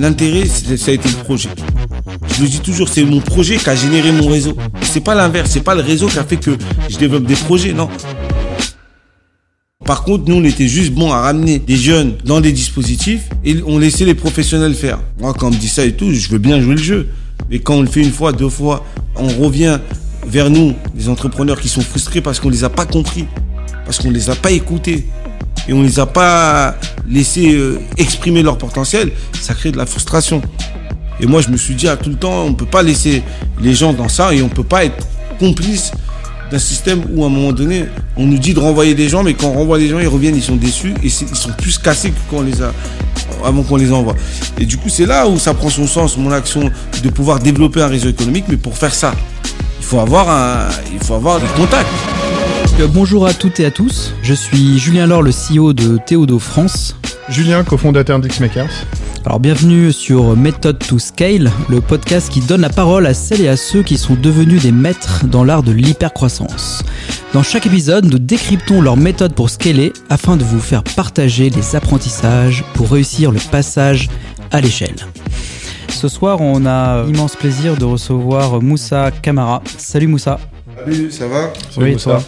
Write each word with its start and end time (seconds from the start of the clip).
l'intérêt, 0.00 0.46
ça 0.46 0.90
a 0.90 0.94
été 0.94 1.08
le 1.08 1.22
projet. 1.22 1.50
Je 2.34 2.42
le 2.42 2.48
dis 2.48 2.60
toujours, 2.60 2.88
c'est 2.88 3.04
mon 3.04 3.20
projet 3.20 3.56
qui 3.56 3.68
a 3.68 3.74
généré 3.74 4.10
mon 4.12 4.28
réseau. 4.28 4.56
C'est 4.80 5.04
pas 5.04 5.14
l'inverse, 5.14 5.50
c'est 5.50 5.62
pas 5.62 5.74
le 5.74 5.82
réseau 5.82 6.06
qui 6.06 6.18
a 6.18 6.24
fait 6.24 6.38
que 6.38 6.52
je 6.88 6.96
développe 6.96 7.24
des 7.24 7.34
projets, 7.34 7.74
non. 7.74 7.88
Par 9.84 10.02
contre, 10.02 10.24
nous, 10.26 10.36
on 10.36 10.44
était 10.44 10.68
juste 10.68 10.92
bons 10.92 11.12
à 11.12 11.20
ramener 11.20 11.58
des 11.58 11.76
jeunes 11.76 12.14
dans 12.24 12.40
des 12.40 12.52
dispositifs 12.52 13.28
et 13.44 13.56
on 13.66 13.78
laissait 13.78 14.06
les 14.06 14.14
professionnels 14.14 14.74
faire. 14.74 15.00
Moi, 15.18 15.34
quand 15.34 15.48
on 15.48 15.50
me 15.50 15.56
dit 15.56 15.68
ça 15.68 15.84
et 15.84 15.92
tout, 15.92 16.10
je 16.12 16.28
veux 16.30 16.38
bien 16.38 16.60
jouer 16.60 16.76
le 16.76 16.82
jeu. 16.82 17.08
Mais 17.50 17.58
quand 17.58 17.74
on 17.74 17.82
le 17.82 17.88
fait 17.88 18.00
une 18.00 18.12
fois, 18.12 18.32
deux 18.32 18.48
fois, 18.48 18.84
on 19.16 19.28
revient 19.28 19.80
vers 20.26 20.48
nous, 20.48 20.74
les 20.96 21.08
entrepreneurs 21.08 21.60
qui 21.60 21.68
sont 21.68 21.80
frustrés 21.82 22.20
parce 22.20 22.40
qu'on 22.40 22.50
les 22.50 22.64
a 22.64 22.70
pas 22.70 22.86
compris, 22.86 23.26
parce 23.84 23.98
qu'on 23.98 24.10
les 24.10 24.30
a 24.30 24.34
pas 24.34 24.50
écoutés 24.50 25.06
et 25.68 25.72
on 25.72 25.82
les 25.82 25.98
a 26.00 26.06
pas 26.06 26.76
laissés 27.08 27.52
euh, 27.54 27.80
exprimer 27.96 28.42
leur 28.42 28.58
potentiel, 28.58 29.12
ça 29.40 29.54
crée 29.54 29.72
de 29.72 29.76
la 29.76 29.86
frustration. 29.86 30.42
Et 31.20 31.26
moi, 31.26 31.42
je 31.42 31.48
me 31.48 31.56
suis 31.56 31.74
dit 31.74 31.88
à 31.88 31.96
tout 31.96 32.10
le 32.10 32.16
temps, 32.16 32.44
on 32.44 32.54
peut 32.54 32.66
pas 32.66 32.82
laisser 32.82 33.22
les 33.60 33.74
gens 33.74 33.92
dans 33.92 34.08
ça 34.08 34.32
et 34.32 34.42
on 34.42 34.48
peut 34.48 34.64
pas 34.64 34.84
être 34.84 35.06
complice 35.38 35.92
d'un 36.50 36.58
système 36.58 37.02
où 37.12 37.22
à 37.22 37.26
un 37.26 37.30
moment 37.30 37.52
donné, 37.52 37.84
on 38.16 38.26
nous 38.26 38.38
dit 38.38 38.54
de 38.54 38.60
renvoyer 38.60 38.94
des 38.94 39.08
gens, 39.08 39.22
mais 39.22 39.34
quand 39.34 39.48
on 39.48 39.54
renvoie 39.54 39.78
des 39.78 39.88
gens, 39.88 40.00
ils 40.00 40.08
reviennent, 40.08 40.36
ils 40.36 40.42
sont 40.42 40.56
déçus 40.56 40.94
et 41.02 41.06
ils 41.06 41.10
sont 41.10 41.52
plus 41.56 41.78
cassés 41.78 42.10
que 42.10 42.18
quand 42.30 42.38
on 42.38 42.42
les 42.42 42.60
a 42.62 42.72
avant 43.44 43.62
qu'on 43.62 43.76
les 43.76 43.92
envoie. 43.92 44.16
Et 44.58 44.66
du 44.66 44.76
coup, 44.76 44.88
c'est 44.88 45.06
là 45.06 45.28
où 45.28 45.38
ça 45.38 45.54
prend 45.54 45.70
son 45.70 45.86
sens, 45.86 46.16
mon 46.16 46.32
action, 46.32 46.70
de 47.02 47.08
pouvoir 47.10 47.38
développer 47.38 47.80
un 47.82 47.86
réseau 47.86 48.08
économique. 48.08 48.46
Mais 48.48 48.56
pour 48.56 48.76
faire 48.76 48.94
ça, 48.94 49.14
il 49.78 49.84
faut 49.84 50.00
avoir 50.00 50.28
un, 50.28 50.68
il 50.92 50.98
faut 50.98 51.14
avoir 51.14 51.40
des 51.40 51.46
contacts. 51.56 51.88
Euh, 52.80 52.86
Bonjour 52.86 53.26
à 53.26 53.34
toutes 53.34 53.60
et 53.60 53.66
à 53.66 53.70
tous, 53.70 54.14
je 54.22 54.32
suis 54.32 54.78
Julien 54.78 55.06
Laure, 55.06 55.22
le 55.22 55.32
CEO 55.32 55.74
de 55.74 55.98
Théodo 55.98 56.38
France. 56.38 56.96
Julien, 57.28 57.62
cofondateur 57.62 58.18
d'Xmakers. 58.20 58.70
Alors 59.26 59.38
bienvenue 59.38 59.92
sur 59.92 60.34
Method 60.34 60.78
to 60.78 60.98
Scale, 60.98 61.50
le 61.68 61.82
podcast 61.82 62.30
qui 62.30 62.40
donne 62.40 62.62
la 62.62 62.70
parole 62.70 63.06
à 63.06 63.12
celles 63.12 63.42
et 63.42 63.48
à 63.48 63.56
ceux 63.58 63.82
qui 63.82 63.98
sont 63.98 64.14
devenus 64.14 64.62
des 64.62 64.72
maîtres 64.72 65.26
dans 65.26 65.44
l'art 65.44 65.62
de 65.62 65.72
l'hypercroissance. 65.72 66.82
Dans 67.34 67.42
chaque 67.42 67.66
épisode, 67.66 68.06
nous 68.06 68.18
décryptons 68.18 68.80
leur 68.80 68.96
méthode 68.96 69.34
pour 69.34 69.50
scaler 69.50 69.92
afin 70.08 70.38
de 70.38 70.44
vous 70.44 70.60
faire 70.60 70.82
partager 70.82 71.50
les 71.50 71.76
apprentissages 71.76 72.64
pour 72.72 72.90
réussir 72.90 73.30
le 73.30 73.40
passage 73.50 74.08
à 74.52 74.60
l'échelle. 74.62 74.96
Ce 75.88 76.08
soir, 76.08 76.40
on 76.40 76.64
a 76.64 77.04
l'immense 77.04 77.36
plaisir 77.36 77.76
de 77.76 77.84
recevoir 77.84 78.62
Moussa 78.62 79.10
Kamara. 79.10 79.62
Salut 79.76 80.06
Moussa. 80.06 80.40
Salut, 80.78 81.10
ça 81.10 81.28
va? 81.28 81.52
Oui, 81.76 81.96
toi. 81.96 82.22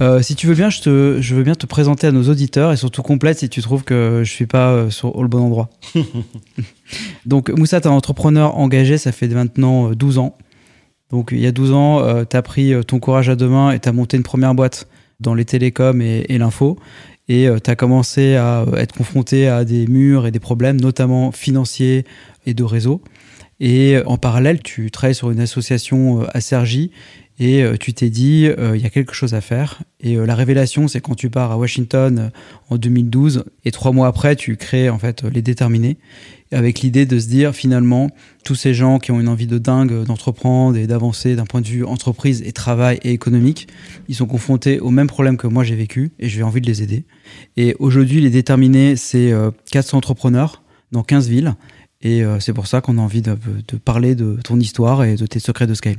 Euh, 0.00 0.22
si 0.22 0.34
tu 0.34 0.46
veux 0.46 0.54
bien, 0.54 0.70
je, 0.70 0.80
te, 0.80 1.18
je 1.20 1.34
veux 1.34 1.42
bien 1.42 1.54
te 1.54 1.66
présenter 1.66 2.06
à 2.06 2.12
nos 2.12 2.28
auditeurs 2.28 2.72
et 2.72 2.76
surtout 2.76 3.02
complète 3.02 3.38
si 3.38 3.48
tu 3.48 3.60
trouves 3.60 3.84
que 3.84 4.22
je 4.24 4.30
suis 4.30 4.46
pas 4.46 4.70
euh, 4.70 4.90
sur 4.90 5.14
au 5.16 5.28
bon 5.28 5.40
endroit. 5.40 5.68
Donc 7.26 7.50
Moussa, 7.50 7.80
tu 7.80 7.88
es 7.88 7.90
un 7.90 7.94
entrepreneur 7.94 8.56
engagé, 8.56 8.98
ça 8.98 9.12
fait 9.12 9.28
maintenant 9.28 9.90
euh, 9.90 9.94
12 9.94 10.18
ans. 10.18 10.38
Donc 11.10 11.30
il 11.32 11.40
y 11.40 11.46
a 11.46 11.52
12 11.52 11.72
ans, 11.72 12.24
tu 12.24 12.36
as 12.36 12.42
pris 12.42 12.72
euh, 12.72 12.82
ton 12.82 13.00
courage 13.00 13.28
à 13.28 13.36
deux 13.36 13.48
mains 13.48 13.72
et 13.72 13.80
tu 13.80 13.88
as 13.88 13.92
monté 13.92 14.16
une 14.16 14.22
première 14.22 14.54
boîte 14.54 14.86
dans 15.18 15.34
les 15.34 15.44
télécoms 15.44 16.00
et, 16.00 16.24
et 16.28 16.38
l'info. 16.38 16.78
Et 17.30 17.48
tu 17.62 17.70
as 17.70 17.76
commencé 17.76 18.34
à 18.34 18.62
euh, 18.62 18.74
être 18.74 18.92
confronté 18.92 19.46
à 19.46 19.64
des 19.64 19.86
murs 19.86 20.26
et 20.26 20.32
des 20.32 20.40
problèmes, 20.40 20.80
notamment 20.80 21.30
financiers 21.30 22.04
et 22.44 22.54
de 22.54 22.64
réseau. 22.64 23.02
Et 23.60 23.96
euh, 23.96 24.02
en 24.06 24.16
parallèle, 24.16 24.60
tu 24.62 24.90
travailles 24.90 25.14
sur 25.14 25.30
une 25.30 25.38
association 25.38 26.22
euh, 26.22 26.26
à 26.34 26.40
Sergi 26.40 26.90
et 27.40 27.62
euh, 27.62 27.76
tu 27.80 27.94
t'es 27.94 28.10
dit, 28.10 28.46
euh, 28.46 28.76
il 28.76 28.82
y 28.82 28.86
a 28.86 28.90
quelque 28.90 29.14
chose 29.14 29.32
à 29.32 29.40
faire. 29.40 29.82
Et 30.00 30.16
euh, 30.16 30.26
la 30.26 30.34
révélation, 30.34 30.88
c'est 30.88 31.00
quand 31.00 31.14
tu 31.14 31.30
pars 31.30 31.50
à 31.50 31.56
Washington 31.56 32.30
en 32.68 32.76
2012 32.76 33.44
et 33.64 33.70
trois 33.70 33.92
mois 33.92 34.08
après, 34.08 34.36
tu 34.36 34.56
crées 34.56 34.90
en 34.90 34.98
fait 34.98 35.24
les 35.24 35.40
déterminés 35.40 35.96
avec 36.52 36.80
l'idée 36.80 37.06
de 37.06 37.18
se 37.18 37.28
dire 37.28 37.54
finalement, 37.54 38.10
tous 38.44 38.56
ces 38.56 38.74
gens 38.74 38.98
qui 38.98 39.10
ont 39.10 39.20
une 39.20 39.28
envie 39.28 39.46
de 39.46 39.56
dingue 39.56 40.04
d'entreprendre 40.04 40.76
et 40.76 40.86
d'avancer 40.86 41.34
d'un 41.34 41.46
point 41.46 41.62
de 41.62 41.66
vue 41.66 41.84
entreprise 41.84 42.42
et 42.44 42.52
travail 42.52 42.98
et 43.02 43.12
économique, 43.12 43.68
ils 44.08 44.16
sont 44.16 44.26
confrontés 44.26 44.78
aux 44.78 44.90
mêmes 44.90 45.06
problèmes 45.06 45.36
que 45.36 45.46
moi 45.46 45.64
j'ai 45.64 45.76
vécu 45.76 46.10
et 46.18 46.28
j'ai 46.28 46.42
envie 46.42 46.60
de 46.60 46.66
les 46.66 46.82
aider. 46.82 47.04
Et 47.56 47.74
aujourd'hui, 47.78 48.20
les 48.20 48.30
déterminés, 48.30 48.96
c'est 48.96 49.32
euh, 49.32 49.50
400 49.70 49.98
entrepreneurs 49.98 50.62
dans 50.92 51.02
15 51.02 51.28
villes. 51.28 51.54
Et 52.02 52.22
c'est 52.38 52.54
pour 52.54 52.66
ça 52.66 52.80
qu'on 52.80 52.96
a 52.96 53.00
envie 53.02 53.20
de, 53.20 53.36
de 53.68 53.76
parler 53.76 54.14
de 54.14 54.38
ton 54.42 54.58
histoire 54.58 55.04
et 55.04 55.16
de 55.16 55.26
tes 55.26 55.38
secrets 55.38 55.66
de 55.66 55.74
scale. 55.74 55.98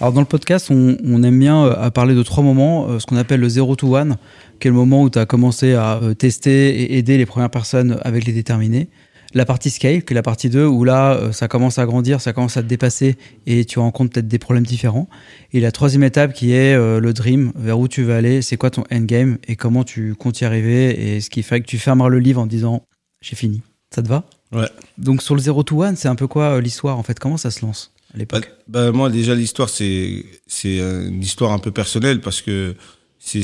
Alors 0.00 0.12
dans 0.12 0.20
le 0.20 0.26
podcast, 0.26 0.70
on, 0.70 0.98
on 1.04 1.22
aime 1.22 1.38
bien 1.38 1.64
euh, 1.64 1.74
à 1.78 1.90
parler 1.90 2.14
de 2.14 2.22
trois 2.22 2.44
moments, 2.44 2.86
euh, 2.86 2.98
ce 2.98 3.06
qu'on 3.06 3.16
appelle 3.16 3.40
le 3.40 3.48
0 3.48 3.76
to 3.76 3.96
1, 3.96 4.18
qui 4.60 4.68
est 4.68 4.70
le 4.70 4.76
moment 4.76 5.02
où 5.02 5.08
tu 5.08 5.18
as 5.18 5.24
commencé 5.24 5.72
à 5.72 5.96
euh, 6.02 6.12
tester 6.12 6.82
et 6.82 6.98
aider 6.98 7.16
les 7.16 7.24
premières 7.24 7.48
personnes 7.48 7.98
avec 8.02 8.26
les 8.26 8.34
déterminés. 8.34 8.90
La 9.32 9.46
partie 9.46 9.70
scale, 9.70 10.04
qui 10.04 10.12
est 10.12 10.14
la 10.14 10.22
partie 10.22 10.50
2, 10.50 10.66
où 10.66 10.84
là, 10.84 11.32
ça 11.32 11.48
commence 11.48 11.78
à 11.78 11.86
grandir, 11.86 12.20
ça 12.20 12.32
commence 12.32 12.56
à 12.56 12.62
te 12.62 12.68
dépasser 12.68 13.16
et 13.46 13.64
tu 13.64 13.78
rencontres 13.78 14.12
peut-être 14.12 14.28
des 14.28 14.38
problèmes 14.38 14.64
différents. 14.64 15.08
Et 15.52 15.60
la 15.60 15.72
troisième 15.72 16.04
étape 16.04 16.32
qui 16.32 16.52
est 16.52 16.74
le 16.76 17.12
dream, 17.12 17.52
vers 17.56 17.78
où 17.78 17.86
tu 17.86 18.04
veux 18.04 18.14
aller, 18.14 18.40
c'est 18.40 18.56
quoi 18.56 18.70
ton 18.70 18.84
endgame 18.90 19.36
et 19.46 19.56
comment 19.56 19.82
tu 19.82 20.14
comptes 20.14 20.40
y 20.40 20.44
arriver 20.44 21.16
et 21.16 21.20
ce 21.20 21.28
qui 21.28 21.42
fait 21.42 21.60
que 21.60 21.66
tu 21.66 21.76
fermeras 21.76 22.08
le 22.08 22.20
livre 22.20 22.40
en 22.40 22.46
disant 22.46 22.86
j'ai 23.20 23.36
fini. 23.36 23.62
Ça 23.94 24.00
te 24.00 24.08
va? 24.08 24.24
Ouais. 24.52 24.68
Donc 24.96 25.22
sur 25.22 25.34
le 25.34 25.40
0 25.40 25.64
to 25.64 25.82
1, 25.82 25.96
c'est 25.96 26.08
un 26.08 26.14
peu 26.14 26.28
quoi 26.28 26.60
l'histoire 26.60 26.96
en 26.96 27.02
fait? 27.02 27.18
Comment 27.18 27.36
ça 27.36 27.50
se 27.50 27.66
lance? 27.66 27.92
Bah, 28.16 28.40
bah, 28.66 28.92
moi 28.92 29.10
déjà 29.10 29.34
l'histoire 29.34 29.68
c'est 29.68 30.24
euh, 30.64 31.08
une 31.08 31.22
histoire 31.22 31.52
un 31.52 31.58
peu 31.58 31.70
personnelle 31.70 32.20
parce 32.20 32.40
que 32.40 32.74
c'est 33.18 33.42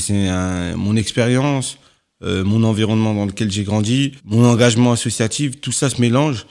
mon 0.77 0.97
expérience, 0.97 1.79
euh, 2.23 2.45
mon 2.45 2.63
environnement 2.65 3.15
dans 3.15 3.27
lequel 3.27 3.51
j'ai 3.51 3.65
grandi, 3.65 4.13
mon 4.25 4.45
engagement 4.47 4.93
associatif, 4.93 5.61
tout 5.61 5.73
ça 5.73 5.91
se 5.91 6.01
mélange 6.01 6.47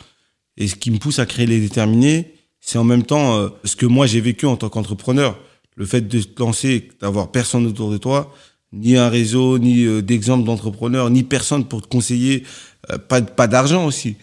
et 0.57 0.67
ce 0.67 0.75
qui 0.75 0.91
me 0.91 0.97
pousse 0.97 1.19
à 1.19 1.25
créer 1.25 1.47
les 1.47 1.59
déterminés, 1.59 2.33
c'est 2.59 2.77
en 2.77 2.83
même 2.83 3.03
temps 3.03 3.35
euh, 3.37 3.49
ce 3.63 3.75
que 3.75 3.85
moi 3.85 4.05
j'ai 4.05 4.21
vécu 4.21 4.45
en 4.45 4.55
tant 4.55 4.69
qu'entrepreneur, 4.69 5.38
le 5.75 5.85
fait 5.85 6.01
de 6.01 6.21
te 6.21 6.39
lancer, 6.39 6.89
d'avoir 7.01 7.31
personne 7.31 7.65
autour 7.65 7.91
de 7.91 7.97
toi, 7.97 8.33
ni 8.71 8.95
un 8.95 9.09
réseau, 9.09 9.57
ni 9.57 9.85
euh, 9.85 10.01
d'exemple 10.01 10.45
d'entrepreneur, 10.45 11.09
ni 11.09 11.23
personne 11.23 11.65
pour 11.65 11.81
te 11.81 11.88
conseiller, 11.88 12.43
euh, 12.91 12.97
pas 12.97 13.21
pas 13.21 13.47
d'argent 13.47 13.85
aussi. 13.85 14.15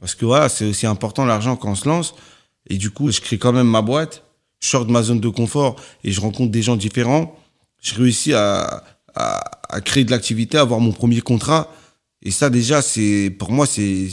Parce 0.00 0.14
que 0.14 0.24
voilà, 0.26 0.48
c'est 0.48 0.66
aussi 0.66 0.86
important 0.86 1.24
l'argent 1.24 1.56
quand 1.56 1.70
on 1.70 1.74
se 1.74 1.88
lance. 1.88 2.14
Et 2.68 2.76
du 2.76 2.90
coup, 2.90 3.10
je 3.10 3.20
crée 3.20 3.38
quand 3.38 3.52
même 3.52 3.68
ma 3.68 3.82
boîte. 3.82 4.24
Je 4.60 4.68
sors 4.68 4.86
de 4.86 4.92
ma 4.92 5.02
zone 5.02 5.20
de 5.20 5.28
confort 5.28 5.76
et 6.04 6.12
je 6.12 6.20
rencontre 6.20 6.50
des 6.50 6.62
gens 6.62 6.76
différents. 6.76 7.38
Je 7.82 7.94
réussis 7.94 8.32
à, 8.32 8.82
à, 9.14 9.80
créer 9.84 10.04
de 10.04 10.10
l'activité, 10.10 10.58
à 10.58 10.62
avoir 10.62 10.80
mon 10.80 10.92
premier 10.92 11.20
contrat. 11.20 11.72
Et 12.22 12.30
ça, 12.30 12.50
déjà, 12.50 12.80
c'est 12.80 13.30
pour 13.38 13.52
moi, 13.52 13.66
c'est 13.66 14.08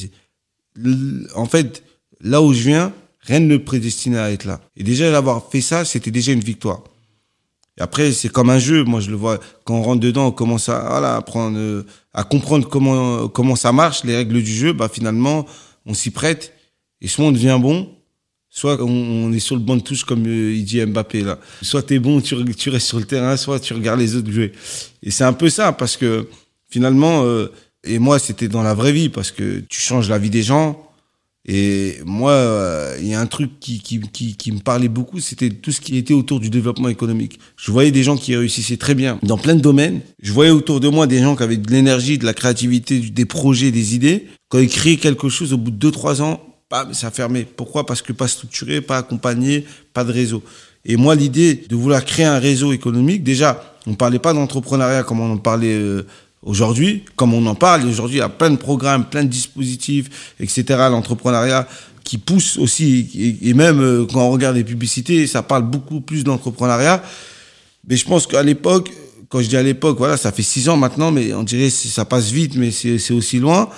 en 1.35 1.45
fait 1.45 1.83
là 2.21 2.41
où 2.41 2.53
je 2.53 2.63
viens, 2.63 2.93
rien 3.21 3.39
ne 3.39 3.47
me 3.47 3.63
prédestinait 3.63 4.19
à 4.19 4.31
être 4.31 4.45
là. 4.45 4.59
Et 4.75 4.83
déjà 4.83 5.11
d'avoir 5.11 5.49
fait 5.49 5.61
ça, 5.61 5.85
c'était 5.85 6.11
déjà 6.11 6.31
une 6.31 6.41
victoire. 6.41 6.83
Après, 7.79 8.11
c'est 8.11 8.29
comme 8.29 8.49
un 8.49 8.59
jeu. 8.59 8.83
Moi, 8.83 8.99
je 8.99 9.09
le 9.09 9.15
vois 9.15 9.39
quand 9.63 9.75
on 9.75 9.81
rentre 9.81 10.01
dedans, 10.01 10.27
on 10.27 10.31
commence 10.31 10.69
à 10.69 10.87
voilà, 10.89 11.15
à 11.15 11.21
prendre, 11.21 11.85
à 12.13 12.23
comprendre 12.23 12.67
comment 12.67 13.27
comment 13.27 13.55
ça 13.55 13.71
marche, 13.71 14.03
les 14.03 14.15
règles 14.15 14.43
du 14.43 14.53
jeu. 14.53 14.73
Bah 14.73 14.89
finalement, 14.91 15.45
on 15.85 15.93
s'y 15.93 16.11
prête 16.11 16.53
et 16.99 17.07
soit 17.07 17.25
on 17.25 17.31
devient 17.31 17.57
bon, 17.59 17.89
soit 18.51 18.79
on, 18.83 19.31
est 19.31 19.39
sur 19.39 19.55
le 19.55 19.61
banc 19.61 19.77
de 19.77 19.81
touche 19.81 20.03
comme 20.03 20.27
euh, 20.27 20.53
il 20.53 20.65
dit 20.65 20.85
Mbappé 20.85 21.21
là. 21.21 21.39
Soit 21.61 21.83
t'es 21.83 21.99
bon, 21.99 22.19
tu, 22.21 22.35
re- 22.35 22.53
tu 22.53 22.69
restes 22.69 22.87
sur 22.87 22.99
le 22.99 23.05
terrain, 23.05 23.37
soit 23.37 23.59
tu 23.59 23.73
regardes 23.73 24.01
les 24.01 24.15
autres 24.15 24.29
jouer. 24.29 24.51
Et 25.01 25.09
c'est 25.09 25.23
un 25.23 25.33
peu 25.33 25.49
ça 25.49 25.71
parce 25.71 25.97
que 25.97 26.27
finalement, 26.69 27.23
euh, 27.23 27.47
et 27.85 27.97
moi 27.97 28.19
c'était 28.19 28.49
dans 28.49 28.61
la 28.61 28.73
vraie 28.73 28.91
vie 28.91 29.09
parce 29.09 29.31
que 29.31 29.63
tu 29.69 29.79
changes 29.79 30.09
la 30.09 30.19
vie 30.19 30.29
des 30.29 30.43
gens. 30.43 30.87
Et 31.47 31.95
moi, 32.05 32.33
euh, 32.33 32.95
il 33.01 33.07
y 33.07 33.15
a 33.15 33.19
un 33.19 33.25
truc 33.25 33.59
qui, 33.59 33.79
qui, 33.79 33.99
qui, 33.99 34.35
qui 34.35 34.51
me 34.51 34.59
parlait 34.59 34.89
beaucoup, 34.89 35.19
c'était 35.19 35.49
tout 35.49 35.71
ce 35.71 35.81
qui 35.81 35.97
était 35.97 36.13
autour 36.13 36.39
du 36.39 36.51
développement 36.51 36.87
économique. 36.87 37.39
Je 37.57 37.71
voyais 37.71 37.89
des 37.89 38.03
gens 38.03 38.15
qui 38.15 38.35
réussissaient 38.35 38.77
très 38.77 38.93
bien 38.93 39.17
dans 39.23 39.39
plein 39.39 39.55
de 39.55 39.59
domaines. 39.59 40.01
Je 40.21 40.33
voyais 40.33 40.51
autour 40.51 40.79
de 40.79 40.87
moi 40.87 41.07
des 41.07 41.19
gens 41.19 41.35
qui 41.35 41.41
avaient 41.41 41.57
de 41.57 41.71
l'énergie, 41.71 42.19
de 42.19 42.25
la 42.25 42.35
créativité, 42.35 42.99
des 42.99 43.25
projets, 43.25 43.71
des 43.71 43.95
idées. 43.95 44.27
Quand 44.49 44.59
ils 44.59 44.69
créaient 44.69 44.97
quelque 44.97 45.29
chose, 45.29 45.51
au 45.51 45.57
bout 45.57 45.71
de 45.71 45.89
2-3 45.89 46.21
ans, 46.21 46.39
bam, 46.71 46.93
ça 46.93 47.11
fermait. 47.11 47.43
Pourquoi? 47.43 47.85
Parce 47.85 48.01
que 48.01 48.13
pas 48.13 48.29
structuré, 48.29 48.79
pas 48.79 48.99
accompagné, 48.99 49.65
pas 49.93 50.05
de 50.05 50.11
réseau. 50.11 50.41
Et 50.85 50.95
moi, 50.95 51.13
l'idée 51.13 51.65
de 51.69 51.75
vouloir 51.75 52.03
créer 52.03 52.25
un 52.25 52.39
réseau 52.39 52.71
économique, 52.71 53.23
déjà, 53.23 53.75
on 53.85 53.93
parlait 53.93 54.19
pas 54.19 54.33
d'entrepreneuriat 54.33 55.03
comme 55.03 55.19
on 55.19 55.33
en 55.33 55.37
parlait 55.37 55.75
euh, 55.75 56.07
aujourd'hui, 56.41 57.03
comme 57.15 57.33
on 57.33 57.45
en 57.45 57.55
parle. 57.55 57.85
Aujourd'hui, 57.85 58.17
il 58.17 58.19
y 58.19 58.23
a 58.23 58.29
plein 58.29 58.49
de 58.49 58.55
programmes, 58.55 59.05
plein 59.05 59.23
de 59.23 59.29
dispositifs, 59.29 60.33
etc. 60.39 60.63
L'entrepreneuriat 60.89 61.67
qui 62.03 62.17
pousse 62.17 62.57
aussi, 62.57 63.37
et, 63.43 63.53
même 63.53 63.79
euh, 63.79 64.07
quand 64.11 64.21
on 64.21 64.31
regarde 64.31 64.55
les 64.55 64.63
publicités, 64.63 65.27
ça 65.27 65.43
parle 65.43 65.63
beaucoup 65.63 66.01
plus 66.01 66.23
d'entrepreneuriat. 66.23 67.03
Mais 67.87 67.97
je 67.97 68.05
pense 68.05 68.25
qu'à 68.25 68.41
l'époque, 68.41 68.91
quand 69.29 69.41
je 69.41 69.47
dis 69.47 69.57
à 69.57 69.63
l'époque, 69.63 69.97
voilà, 69.97 70.17
ça 70.17 70.31
fait 70.31 70.41
six 70.41 70.67
ans 70.67 70.77
maintenant, 70.77 71.11
mais 71.11 71.33
on 71.33 71.43
dirait 71.43 71.67
que 71.67 71.75
ça 71.75 72.05
passe 72.05 72.31
vite, 72.31 72.55
mais 72.55 72.71
c'est 72.71 73.13
aussi 73.13 73.39
loin. 73.39 73.69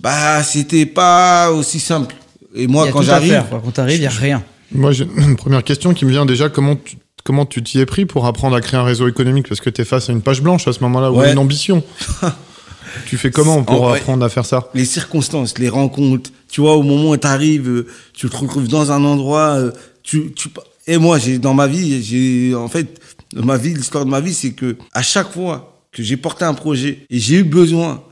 Bah, 0.00 0.42
c'était 0.42 0.86
pas 0.86 1.50
aussi 1.52 1.78
simple. 1.80 2.14
Et 2.54 2.66
moi, 2.66 2.88
y 2.88 2.90
quand 2.90 3.02
j'arrive. 3.02 3.44
Quand 3.50 3.70
t'arrives, 3.70 3.96
il 3.98 4.00
n'y 4.00 4.06
a 4.06 4.10
rien. 4.10 4.42
Moi, 4.72 4.92
j'ai 4.92 5.06
une 5.16 5.36
première 5.36 5.62
question 5.64 5.94
qui 5.94 6.04
me 6.04 6.10
vient 6.10 6.26
déjà. 6.26 6.48
Comment 6.48 6.76
tu 6.76 6.96
comment 7.22 7.44
tu 7.44 7.62
t'y 7.62 7.78
es 7.80 7.86
pris 7.86 8.06
pour 8.06 8.24
apprendre 8.26 8.56
à 8.56 8.60
créer 8.60 8.80
un 8.80 8.84
réseau 8.84 9.06
économique? 9.08 9.46
Parce 9.48 9.60
que 9.60 9.68
tu 9.70 9.82
es 9.82 9.84
face 9.84 10.08
à 10.08 10.12
une 10.12 10.22
page 10.22 10.40
blanche 10.42 10.66
à 10.66 10.72
ce 10.72 10.80
moment-là, 10.80 11.12
ou 11.12 11.18
Ouais. 11.18 11.32
une 11.32 11.38
ambition. 11.38 11.82
tu 13.06 13.18
fais 13.18 13.30
comment 13.30 13.62
pour 13.62 13.88
vrai- 13.88 13.98
apprendre 13.98 14.24
à 14.24 14.28
faire 14.28 14.46
ça? 14.46 14.68
les 14.74 14.84
circonstances, 14.86 15.58
les 15.58 15.68
rencontres, 15.68 16.30
Tu 16.48 16.60
vois, 16.62 16.76
au 16.76 16.82
moment 16.82 17.10
où 17.10 17.16
tu 17.16 17.26
arrives, 17.26 17.84
tu 18.14 18.28
te 18.28 18.36
retrouves 18.36 18.66
dans 18.68 18.90
un 18.90 19.04
endroit, 19.04 19.54
euh, 19.56 19.70
tu, 20.02 20.32
tu, 20.32 20.48
et 20.88 20.96
moi, 20.98 21.18
j'ai, 21.18 21.38
dans 21.38 21.54
ma 21.54 21.66
vie, 21.68 22.02
j'ai, 22.02 22.54
en 22.56 22.66
fait, 22.68 23.00
dans 23.34 23.44
ma 23.44 23.56
vie, 23.56 23.74
l'histoire 23.74 24.04
de 24.04 24.10
ma 24.10 24.18
vie, 24.20 24.34
c'est 24.34 24.52
que 24.52 24.76
à 24.92 25.02
chaque 25.02 25.30
fois 25.30 25.84
que 25.92 26.02
j'ai 26.02 26.16
porté 26.16 26.44
un 26.44 26.54
projet 26.54 27.06
et 27.10 27.18
j'ai 27.20 27.36
eu 27.36 27.44
besoin 27.44 28.02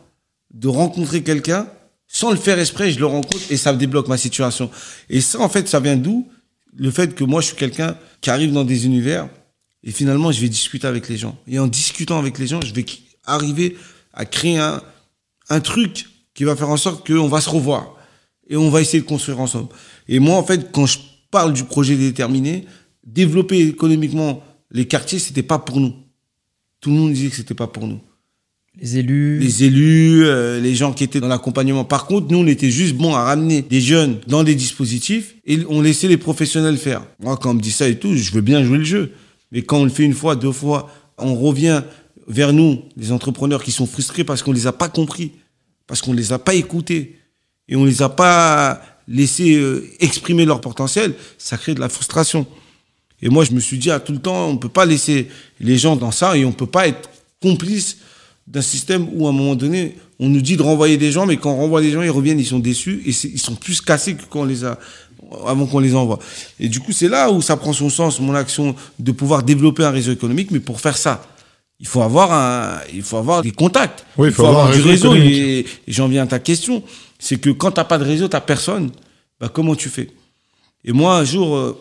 de 0.54 0.68
rencontrer 0.68 1.22
quelqu'un, 1.22 1.66
sans 2.08 2.30
le 2.30 2.36
faire 2.36 2.58
exprès, 2.58 2.90
je 2.90 2.98
le 2.98 3.06
rencontre 3.06 3.44
et 3.50 3.56
ça 3.58 3.72
débloque 3.74 4.08
ma 4.08 4.16
situation. 4.16 4.70
Et 5.10 5.20
ça, 5.20 5.40
en 5.40 5.48
fait, 5.48 5.68
ça 5.68 5.78
vient 5.78 5.96
d'où? 5.96 6.26
Le 6.74 6.90
fait 6.90 7.14
que 7.14 7.22
moi, 7.24 7.40
je 7.40 7.48
suis 7.48 7.56
quelqu'un 7.56 7.96
qui 8.20 8.30
arrive 8.30 8.52
dans 8.52 8.64
des 8.64 8.86
univers 8.86 9.28
et 9.84 9.92
finalement, 9.92 10.32
je 10.32 10.40
vais 10.40 10.48
discuter 10.48 10.86
avec 10.86 11.08
les 11.08 11.18
gens. 11.18 11.38
Et 11.46 11.58
en 11.58 11.66
discutant 11.66 12.18
avec 12.18 12.38
les 12.38 12.46
gens, 12.46 12.60
je 12.62 12.72
vais 12.72 12.84
arriver 13.24 13.76
à 14.14 14.24
créer 14.24 14.58
un, 14.58 14.82
un 15.50 15.60
truc 15.60 16.06
qui 16.34 16.44
va 16.44 16.56
faire 16.56 16.70
en 16.70 16.76
sorte 16.76 17.06
qu'on 17.06 17.28
va 17.28 17.40
se 17.40 17.50
revoir 17.50 17.94
et 18.48 18.56
on 18.56 18.70
va 18.70 18.80
essayer 18.80 19.02
de 19.02 19.06
construire 19.06 19.40
ensemble. 19.40 19.68
Et 20.08 20.18
moi, 20.18 20.36
en 20.36 20.44
fait, 20.44 20.72
quand 20.72 20.86
je 20.86 20.98
parle 21.30 21.52
du 21.52 21.64
projet 21.64 21.96
déterminé, 21.96 22.64
développer 23.04 23.60
économiquement 23.60 24.42
les 24.70 24.86
quartiers, 24.86 25.18
c'était 25.18 25.42
pas 25.42 25.58
pour 25.58 25.80
nous. 25.80 25.94
Tout 26.80 26.90
le 26.90 26.96
monde 26.96 27.12
disait 27.12 27.28
que 27.30 27.36
c'était 27.36 27.54
pas 27.54 27.66
pour 27.66 27.86
nous. 27.86 28.00
Les 28.80 28.98
élus. 28.98 29.38
Les 29.40 29.64
élus, 29.64 30.24
euh, 30.24 30.60
les 30.60 30.74
gens 30.74 30.92
qui 30.92 31.02
étaient 31.02 31.18
dans 31.18 31.28
l'accompagnement. 31.28 31.84
Par 31.84 32.06
contre, 32.06 32.30
nous, 32.30 32.38
on 32.38 32.46
était 32.46 32.70
juste 32.70 32.94
bons 32.94 33.14
à 33.14 33.24
ramener 33.24 33.62
des 33.62 33.80
jeunes 33.80 34.18
dans 34.28 34.44
des 34.44 34.54
dispositifs 34.54 35.34
et 35.46 35.58
on 35.68 35.80
laissait 35.80 36.06
les 36.06 36.16
professionnels 36.16 36.76
faire. 36.76 37.02
Moi, 37.18 37.36
quand 37.36 37.50
on 37.50 37.54
me 37.54 37.60
dit 37.60 37.72
ça 37.72 37.88
et 37.88 37.98
tout, 37.98 38.14
je 38.14 38.32
veux 38.32 38.40
bien 38.40 38.62
jouer 38.62 38.78
le 38.78 38.84
jeu. 38.84 39.12
Mais 39.50 39.62
quand 39.62 39.78
on 39.78 39.84
le 39.84 39.90
fait 39.90 40.04
une 40.04 40.14
fois, 40.14 40.36
deux 40.36 40.52
fois, 40.52 40.90
on 41.16 41.34
revient 41.34 41.82
vers 42.28 42.52
nous, 42.52 42.82
les 42.96 43.10
entrepreneurs 43.10 43.64
qui 43.64 43.72
sont 43.72 43.86
frustrés 43.86 44.22
parce 44.22 44.42
qu'on 44.42 44.52
les 44.52 44.66
a 44.66 44.72
pas 44.72 44.88
compris, 44.88 45.32
parce 45.86 46.00
qu'on 46.00 46.12
les 46.12 46.32
a 46.32 46.38
pas 46.38 46.54
écoutés 46.54 47.16
et 47.68 47.74
on 47.74 47.84
les 47.84 48.02
a 48.02 48.08
pas 48.08 48.80
laissés 49.08 49.56
euh, 49.56 49.88
exprimer 49.98 50.44
leur 50.44 50.60
potentiel, 50.60 51.14
ça 51.38 51.56
crée 51.56 51.74
de 51.74 51.80
la 51.80 51.88
frustration. 51.88 52.46
Et 53.22 53.28
moi, 53.28 53.44
je 53.44 53.52
me 53.52 53.60
suis 53.60 53.78
dit 53.78 53.90
à 53.90 53.98
tout 53.98 54.12
le 54.12 54.20
temps, 54.20 54.48
on 54.48 54.56
peut 54.56 54.68
pas 54.68 54.84
laisser 54.84 55.28
les 55.58 55.78
gens 55.78 55.96
dans 55.96 56.12
ça 56.12 56.36
et 56.36 56.44
on 56.44 56.52
peut 56.52 56.66
pas 56.66 56.86
être 56.86 57.10
complice 57.42 57.98
d'un 58.50 58.62
système 58.62 59.06
où 59.12 59.26
à 59.26 59.30
un 59.30 59.32
moment 59.32 59.54
donné, 59.54 59.96
on 60.18 60.28
nous 60.28 60.40
dit 60.40 60.56
de 60.56 60.62
renvoyer 60.62 60.96
des 60.96 61.12
gens, 61.12 61.26
mais 61.26 61.36
quand 61.36 61.52
on 61.52 61.56
renvoie 61.56 61.80
des 61.80 61.90
gens, 61.90 62.02
ils 62.02 62.10
reviennent, 62.10 62.40
ils 62.40 62.46
sont 62.46 62.58
déçus 62.58 63.02
et 63.04 63.10
ils 63.10 63.38
sont 63.38 63.54
plus 63.54 63.80
cassés 63.80 64.14
que 64.14 64.22
quand 64.28 64.40
on 64.40 64.44
les 64.44 64.64
a 64.64 64.78
avant 65.46 65.66
qu'on 65.66 65.80
les 65.80 65.94
envoie. 65.94 66.18
Et 66.58 66.68
du 66.68 66.80
coup, 66.80 66.92
c'est 66.92 67.08
là 67.08 67.30
où 67.30 67.42
ça 67.42 67.56
prend 67.56 67.72
son 67.72 67.90
sens, 67.90 68.18
mon 68.20 68.34
action 68.34 68.74
de 68.98 69.12
pouvoir 69.12 69.42
développer 69.42 69.84
un 69.84 69.90
réseau 69.90 70.12
économique, 70.12 70.50
mais 70.50 70.60
pour 70.60 70.80
faire 70.80 70.96
ça, 70.96 71.26
il 71.80 71.86
faut 71.86 72.02
avoir 72.02 72.32
un, 72.32 72.80
il 72.92 73.02
faut 73.02 73.18
avoir 73.18 73.42
des 73.42 73.52
contacts. 73.52 74.04
Oui, 74.16 74.28
il 74.28 74.34
faut, 74.34 74.46
avoir, 74.46 74.72
du 74.72 74.80
réseau. 74.80 75.14
Et, 75.14 75.66
j'en 75.86 76.08
viens 76.08 76.24
à 76.24 76.26
ta 76.26 76.38
question, 76.38 76.82
c'est 77.18 77.38
que 77.38 77.50
quand 77.50 77.72
t'as 77.72 77.84
pas 77.84 77.98
de 77.98 78.04
réseau, 78.04 78.28
t'as 78.28 78.40
personne. 78.40 78.90
Bah 79.40 79.50
comment 79.52 79.76
tu 79.76 79.88
fais? 79.88 80.08
Et 80.84 80.92
moi, 80.92 81.18
un 81.18 81.24
jour, 81.24 81.56
euh, 81.56 81.80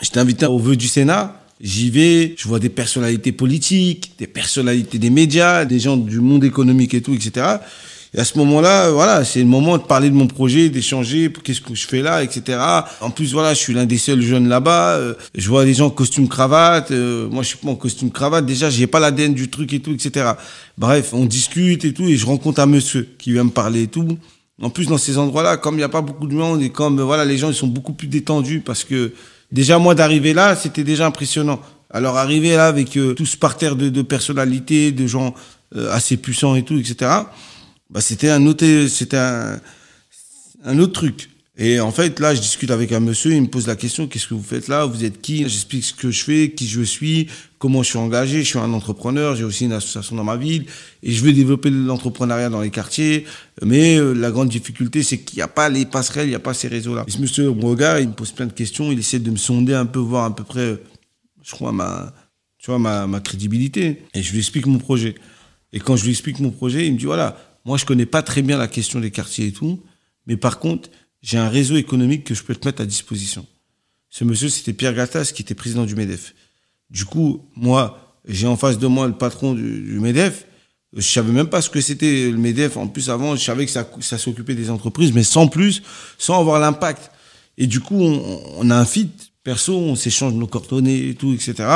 j'étais 0.00 0.18
invité 0.18 0.46
au 0.46 0.58
vœu 0.58 0.76
du 0.76 0.88
Sénat. 0.88 1.40
J'y 1.60 1.90
vais, 1.90 2.34
je 2.36 2.46
vois 2.48 2.58
des 2.58 2.68
personnalités 2.68 3.32
politiques, 3.32 4.12
des 4.18 4.26
personnalités 4.26 4.98
des 4.98 5.10
médias, 5.10 5.64
des 5.64 5.78
gens 5.78 5.96
du 5.96 6.20
monde 6.20 6.44
économique 6.44 6.92
et 6.92 7.00
tout, 7.00 7.14
etc. 7.14 7.46
Et 8.12 8.18
à 8.18 8.24
ce 8.24 8.38
moment-là, 8.38 8.90
voilà, 8.90 9.24
c'est 9.24 9.40
le 9.40 9.46
moment 9.46 9.78
de 9.78 9.82
parler 9.82 10.10
de 10.10 10.14
mon 10.14 10.26
projet, 10.26 10.68
d'échanger, 10.68 11.32
qu'est-ce 11.44 11.60
que 11.60 11.74
je 11.74 11.86
fais 11.86 12.02
là, 12.02 12.22
etc. 12.22 12.58
En 13.00 13.10
plus, 13.10 13.32
voilà, 13.32 13.52
je 13.54 13.58
suis 13.58 13.74
l'un 13.74 13.84
des 13.84 13.98
seuls 13.98 14.22
jeunes 14.22 14.48
là-bas. 14.48 14.96
Euh, 14.96 15.14
je 15.34 15.48
vois 15.48 15.64
des 15.64 15.74
gens 15.74 15.86
en 15.86 15.90
costume 15.90 16.28
cravate. 16.28 16.90
Euh, 16.92 17.28
moi, 17.28 17.42
je 17.42 17.48
suis 17.48 17.58
pas 17.58 17.68
en 17.68 17.74
costume 17.74 18.10
cravate. 18.10 18.46
Déjà, 18.46 18.70
j'ai 18.70 18.86
pas 18.86 19.00
l'ADN 19.00 19.34
du 19.34 19.48
truc 19.48 19.72
et 19.72 19.80
tout, 19.80 19.92
etc. 19.92 20.32
Bref, 20.78 21.12
on 21.12 21.24
discute 21.24 21.84
et 21.84 21.92
tout, 21.92 22.04
et 22.04 22.16
je 22.16 22.26
rencontre 22.26 22.60
un 22.60 22.66
monsieur 22.66 23.08
qui 23.18 23.32
vient 23.32 23.44
me 23.44 23.50
parler 23.50 23.82
et 23.82 23.88
tout. 23.88 24.18
En 24.62 24.70
plus, 24.70 24.86
dans 24.86 24.98
ces 24.98 25.18
endroits-là, 25.18 25.58
comme 25.58 25.74
il 25.74 25.78
n'y 25.78 25.84
a 25.84 25.90
pas 25.90 26.00
beaucoup 26.00 26.26
de 26.26 26.34
monde 26.34 26.62
et 26.62 26.70
comme 26.70 27.00
voilà, 27.00 27.26
les 27.26 27.36
gens 27.36 27.50
ils 27.50 27.54
sont 27.54 27.66
beaucoup 27.66 27.92
plus 27.92 28.08
détendus 28.08 28.62
parce 28.64 28.84
que 28.84 29.12
Déjà, 29.56 29.78
moi, 29.78 29.94
d'arriver 29.94 30.34
là, 30.34 30.54
c'était 30.54 30.84
déjà 30.84 31.06
impressionnant. 31.06 31.62
Alors, 31.88 32.18
arriver 32.18 32.56
là 32.56 32.66
avec 32.66 32.94
euh, 32.98 33.14
tout 33.14 33.24
ce 33.24 33.38
parterre 33.38 33.74
de, 33.74 34.02
personnalités, 34.02 34.92
de 34.92 35.06
gens 35.06 35.34
euh, 35.74 35.90
assez 35.92 36.18
puissants 36.18 36.56
et 36.56 36.62
tout, 36.62 36.78
etc., 36.78 37.10
bah, 37.88 38.02
c'était 38.02 38.28
un 38.28 38.44
autre, 38.44 38.66
c'était 38.88 39.16
un 39.16 40.78
autre 40.78 40.92
truc. 40.92 41.30
Et 41.58 41.80
en 41.80 41.90
fait, 41.90 42.20
là, 42.20 42.34
je 42.34 42.40
discute 42.42 42.70
avec 42.70 42.92
un 42.92 43.00
monsieur, 43.00 43.32
il 43.32 43.40
me 43.40 43.46
pose 43.46 43.66
la 43.66 43.76
question, 43.76 44.06
qu'est-ce 44.06 44.26
que 44.26 44.34
vous 44.34 44.42
faites 44.42 44.68
là? 44.68 44.84
Vous 44.84 45.04
êtes 45.04 45.22
qui? 45.22 45.38
J'explique 45.38 45.84
ce 45.84 45.94
que 45.94 46.10
je 46.10 46.22
fais, 46.22 46.50
qui 46.50 46.66
je 46.68 46.82
suis, 46.82 47.28
comment 47.58 47.82
je 47.82 47.88
suis 47.88 47.98
engagé. 47.98 48.42
Je 48.42 48.48
suis 48.48 48.58
un 48.58 48.74
entrepreneur, 48.74 49.34
j'ai 49.36 49.44
aussi 49.44 49.64
une 49.64 49.72
association 49.72 50.16
dans 50.16 50.24
ma 50.24 50.36
ville 50.36 50.66
et 51.02 51.12
je 51.12 51.24
veux 51.24 51.32
développer 51.32 51.70
l'entrepreneuriat 51.70 52.50
dans 52.50 52.60
les 52.60 52.68
quartiers. 52.68 53.24
Mais 53.62 53.96
euh, 53.96 54.12
la 54.12 54.30
grande 54.30 54.50
difficulté, 54.50 55.02
c'est 55.02 55.18
qu'il 55.18 55.38
n'y 55.38 55.42
a 55.42 55.48
pas 55.48 55.70
les 55.70 55.86
passerelles, 55.86 56.26
il 56.26 56.30
n'y 56.30 56.36
a 56.36 56.40
pas 56.40 56.52
ces 56.52 56.68
réseaux-là. 56.68 57.06
Ce 57.08 57.18
monsieur 57.18 57.50
me 57.50 57.64
regarde, 57.64 58.02
il 58.02 58.08
me 58.08 58.14
pose 58.14 58.32
plein 58.32 58.46
de 58.46 58.52
questions, 58.52 58.92
il 58.92 58.98
essaie 58.98 59.18
de 59.18 59.30
me 59.30 59.36
sonder 59.36 59.72
un 59.72 59.86
peu, 59.86 59.98
voir 59.98 60.26
à 60.26 60.36
peu 60.36 60.44
près, 60.44 60.76
je 61.42 61.50
crois, 61.52 61.72
ma, 61.72 62.12
tu 62.58 62.70
vois, 62.70 62.78
ma, 62.78 63.06
ma 63.06 63.20
crédibilité. 63.20 64.02
Et 64.12 64.22
je 64.22 64.32
lui 64.32 64.40
explique 64.40 64.66
mon 64.66 64.78
projet. 64.78 65.14
Et 65.72 65.80
quand 65.80 65.96
je 65.96 66.04
lui 66.04 66.10
explique 66.10 66.38
mon 66.38 66.50
projet, 66.50 66.86
il 66.86 66.92
me 66.92 66.98
dit, 66.98 67.06
voilà, 67.06 67.38
moi, 67.64 67.78
je 67.78 67.86
connais 67.86 68.04
pas 68.04 68.22
très 68.22 68.42
bien 68.42 68.58
la 68.58 68.68
question 68.68 69.00
des 69.00 69.10
quartiers 69.10 69.46
et 69.46 69.52
tout, 69.52 69.82
mais 70.26 70.36
par 70.36 70.58
contre, 70.58 70.90
j'ai 71.22 71.38
un 71.38 71.48
réseau 71.48 71.76
économique 71.76 72.24
que 72.24 72.34
je 72.34 72.42
peux 72.42 72.54
te 72.54 72.66
mettre 72.66 72.82
à 72.82 72.86
disposition. 72.86 73.46
Ce 74.10 74.24
monsieur, 74.24 74.48
c'était 74.48 74.72
Pierre 74.72 74.94
Gattaz, 74.94 75.32
qui 75.32 75.42
était 75.42 75.54
président 75.54 75.84
du 75.84 75.94
MEDEF. 75.94 76.34
Du 76.90 77.04
coup, 77.04 77.44
moi, 77.56 78.20
j'ai 78.26 78.46
en 78.46 78.56
face 78.56 78.78
de 78.78 78.86
moi 78.86 79.06
le 79.06 79.14
patron 79.14 79.54
du, 79.54 79.98
MEDEF. 80.00 80.46
Je 80.94 81.02
savais 81.02 81.32
même 81.32 81.48
pas 81.48 81.60
ce 81.60 81.68
que 81.68 81.80
c'était 81.80 82.30
le 82.30 82.38
MEDEF. 82.38 82.76
En 82.76 82.86
plus, 82.86 83.10
avant, 83.10 83.36
je 83.36 83.44
savais 83.44 83.66
que 83.66 83.72
ça, 83.72 83.88
ça 84.00 84.18
s'occupait 84.18 84.54
des 84.54 84.70
entreprises, 84.70 85.12
mais 85.12 85.24
sans 85.24 85.48
plus, 85.48 85.82
sans 86.16 86.40
avoir 86.40 86.60
l'impact. 86.60 87.10
Et 87.58 87.66
du 87.66 87.80
coup, 87.80 87.98
on, 87.98 88.70
a 88.70 88.76
un 88.76 88.84
fit 88.84 89.10
perso, 89.42 89.76
on 89.76 89.96
s'échange 89.96 90.34
nos 90.34 90.46
coordonnées 90.46 91.08
et 91.08 91.14
tout, 91.14 91.32
etc. 91.32 91.68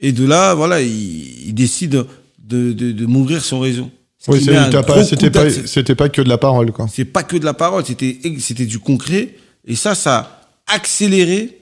Et 0.00 0.12
de 0.12 0.24
là, 0.24 0.54
voilà, 0.54 0.80
il, 0.80 1.54
décide 1.54 2.06
de, 2.38 2.72
de, 2.72 2.92
de 2.92 3.06
m'ouvrir 3.06 3.44
son 3.44 3.60
réseau. 3.60 3.90
Oui, 4.28 4.40
c'était 4.40 5.30
pas, 5.30 5.50
c'était 5.66 5.94
pas, 5.94 6.08
que 6.10 6.20
de 6.20 6.28
la 6.28 6.36
parole, 6.36 6.72
quoi. 6.72 6.86
C'est 6.92 7.06
pas 7.06 7.22
que 7.22 7.36
de 7.36 7.44
la 7.44 7.54
parole, 7.54 7.84
c'était, 7.86 8.18
c'était 8.38 8.66
du 8.66 8.78
concret. 8.78 9.34
Et 9.66 9.74
ça, 9.76 9.94
ça 9.94 10.18
a 10.66 10.74
accéléré 10.74 11.60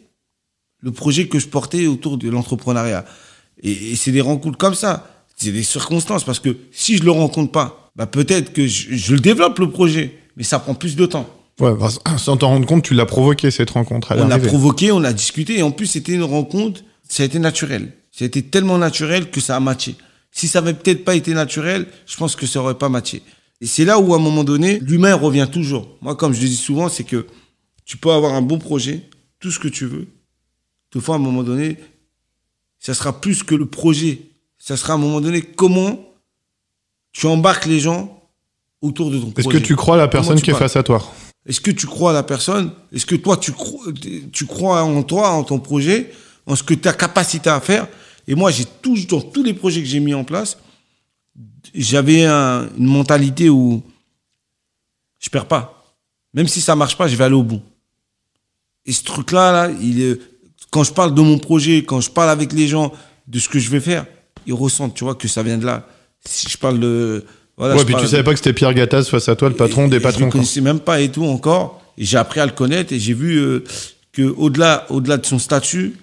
le 0.80 0.90
projet 0.90 1.28
que 1.28 1.38
je 1.38 1.46
portais 1.46 1.86
autour 1.86 2.18
de 2.18 2.28
l'entrepreneuriat. 2.28 3.04
Et, 3.62 3.94
c'est 3.96 4.12
des 4.12 4.20
rencontres 4.20 4.58
comme 4.58 4.74
ça. 4.74 5.08
C'est 5.36 5.52
des 5.52 5.62
circonstances 5.62 6.24
parce 6.24 6.40
que 6.40 6.56
si 6.72 6.96
je 6.96 7.04
le 7.04 7.12
rencontre 7.12 7.52
pas, 7.52 7.90
bah 7.94 8.06
peut-être 8.06 8.52
que 8.52 8.66
je, 8.66 9.12
le 9.12 9.20
développe 9.20 9.58
le 9.60 9.70
projet, 9.70 10.18
mais 10.36 10.42
ça 10.42 10.58
prend 10.58 10.74
plus 10.74 10.96
de 10.96 11.06
temps. 11.06 11.28
Ouais, 11.60 11.72
sans 12.16 12.36
t'en 12.36 12.48
rendre 12.48 12.66
compte, 12.66 12.82
tu 12.82 12.94
l'as 12.94 13.06
provoqué 13.06 13.50
cette 13.52 13.70
rencontre. 13.70 14.14
On 14.16 14.26
l'a 14.26 14.38
provoqué, 14.38 14.90
on 14.90 15.02
a 15.04 15.12
discuté 15.12 15.58
et 15.58 15.62
en 15.62 15.70
plus 15.70 15.86
c'était 15.86 16.12
une 16.12 16.24
rencontre, 16.24 16.82
ça 17.08 17.22
a 17.22 17.26
été 17.26 17.38
naturel. 17.38 17.92
Ça 18.10 18.24
a 18.24 18.26
été 18.26 18.42
tellement 18.42 18.78
naturel 18.78 19.30
que 19.30 19.40
ça 19.40 19.56
a 19.56 19.60
matché. 19.60 19.94
Si 20.30 20.48
ça 20.48 20.58
avait 20.58 20.74
peut-être 20.74 21.04
pas 21.04 21.14
été 21.14 21.34
naturel, 21.34 21.86
je 22.06 22.16
pense 22.16 22.36
que 22.36 22.46
ça 22.46 22.60
aurait 22.60 22.78
pas 22.78 22.88
matché. 22.88 23.22
Et 23.60 23.66
c'est 23.66 23.84
là 23.84 23.98
où, 23.98 24.14
à 24.14 24.18
un 24.18 24.20
moment 24.20 24.44
donné, 24.44 24.78
l'humain 24.80 25.14
revient 25.14 25.48
toujours. 25.50 25.96
Moi, 26.00 26.14
comme 26.14 26.32
je 26.32 26.40
le 26.40 26.48
dis 26.48 26.56
souvent, 26.56 26.88
c'est 26.88 27.04
que 27.04 27.26
tu 27.84 27.96
peux 27.96 28.10
avoir 28.10 28.34
un 28.34 28.42
bon 28.42 28.58
projet, 28.58 29.08
tout 29.40 29.50
ce 29.50 29.58
que 29.58 29.68
tu 29.68 29.86
veux. 29.86 30.06
Toutefois, 30.90 31.16
à 31.16 31.18
un 31.18 31.20
moment 31.20 31.42
donné, 31.42 31.76
ça 32.78 32.94
sera 32.94 33.20
plus 33.20 33.42
que 33.42 33.54
le 33.54 33.66
projet. 33.66 34.20
Ça 34.58 34.76
sera 34.76 34.92
à 34.92 34.96
un 34.96 34.98
moment 34.98 35.20
donné 35.20 35.42
comment 35.42 35.98
tu 37.12 37.26
embarques 37.26 37.66
les 37.66 37.80
gens 37.80 38.22
autour 38.80 39.10
de 39.10 39.18
ton 39.18 39.30
projet. 39.30 39.48
Est-ce 39.48 39.58
que 39.58 39.66
tu 39.66 39.76
crois 39.76 39.96
à 39.96 39.98
la 39.98 40.08
personne 40.08 40.40
qui 40.40 40.50
est 40.50 40.54
face 40.54 40.76
à 40.76 40.82
toi 40.82 41.02
Est-ce 41.46 41.60
que 41.60 41.70
tu 41.70 41.86
crois 41.86 42.10
à 42.10 42.14
la 42.14 42.22
personne? 42.22 42.70
Est-ce 42.92 43.06
que 43.06 43.16
toi, 43.16 43.36
tu 43.36 43.52
crois, 43.52 43.86
tu 44.32 44.46
crois 44.46 44.82
en 44.82 45.02
toi, 45.02 45.30
en 45.30 45.42
ton 45.42 45.58
projet, 45.58 46.12
en 46.46 46.54
ce 46.54 46.62
que 46.62 46.74
tu 46.74 46.86
as 46.88 46.92
capacité 46.92 47.50
à 47.50 47.60
faire? 47.60 47.88
Et 48.28 48.34
moi, 48.34 48.50
j'ai 48.50 48.66
toujours, 48.82 49.06
dans 49.06 49.20
tous 49.22 49.42
les 49.42 49.54
projets 49.54 49.80
que 49.80 49.88
j'ai 49.88 50.00
mis 50.00 50.12
en 50.12 50.22
place, 50.22 50.58
j'avais 51.74 52.26
une 52.26 52.68
mentalité 52.86 53.48
où 53.48 53.82
je 55.18 55.30
perds 55.30 55.46
pas. 55.46 55.82
Même 56.34 56.46
si 56.46 56.60
ça 56.60 56.76
marche 56.76 56.96
pas, 56.96 57.08
je 57.08 57.16
vais 57.16 57.24
aller 57.24 57.34
au 57.34 57.42
bout. 57.42 57.62
Et 58.84 58.92
ce 58.92 59.02
truc-là, 59.02 59.50
là, 59.50 59.74
il 59.80 60.02
est, 60.02 60.20
quand 60.70 60.84
je 60.84 60.92
parle 60.92 61.14
de 61.14 61.22
mon 61.22 61.38
projet, 61.38 61.78
quand 61.78 62.02
je 62.02 62.10
parle 62.10 62.28
avec 62.28 62.52
les 62.52 62.68
gens 62.68 62.92
de 63.26 63.38
ce 63.38 63.48
que 63.48 63.58
je 63.58 63.70
vais 63.70 63.80
faire, 63.80 64.04
ils 64.46 64.52
ressentent, 64.52 64.94
tu 64.94 65.04
vois, 65.04 65.14
que 65.14 65.26
ça 65.26 65.42
vient 65.42 65.56
de 65.56 65.64
là. 65.64 65.86
Si 66.22 66.50
je 66.50 66.58
parle 66.58 66.80
de, 66.80 67.24
voilà. 67.56 67.76
Ouais, 67.76 67.84
puis 67.86 67.94
tu 67.98 68.06
savais 68.06 68.22
pas 68.22 68.32
que 68.32 68.38
c'était 68.38 68.52
Pierre 68.52 68.74
Gattaz 68.74 69.04
face 69.04 69.28
à 69.30 69.36
toi, 69.36 69.48
le 69.48 69.56
patron 69.56 69.88
des 69.88 70.00
patrons. 70.00 70.20
Je 70.20 70.24
ne 70.26 70.30
connaissais 70.30 70.60
même 70.60 70.80
pas 70.80 71.00
et 71.00 71.10
tout 71.10 71.24
encore. 71.24 71.82
Et 71.96 72.04
j'ai 72.04 72.18
appris 72.18 72.40
à 72.40 72.46
le 72.46 72.52
connaître 72.52 72.92
et 72.92 72.98
j'ai 72.98 73.14
vu 73.14 73.38
euh, 73.38 73.64
que 74.12 74.22
au-delà, 74.22 74.86
au-delà 74.90 75.16
de 75.16 75.24
son 75.24 75.38
statut, 75.38 75.96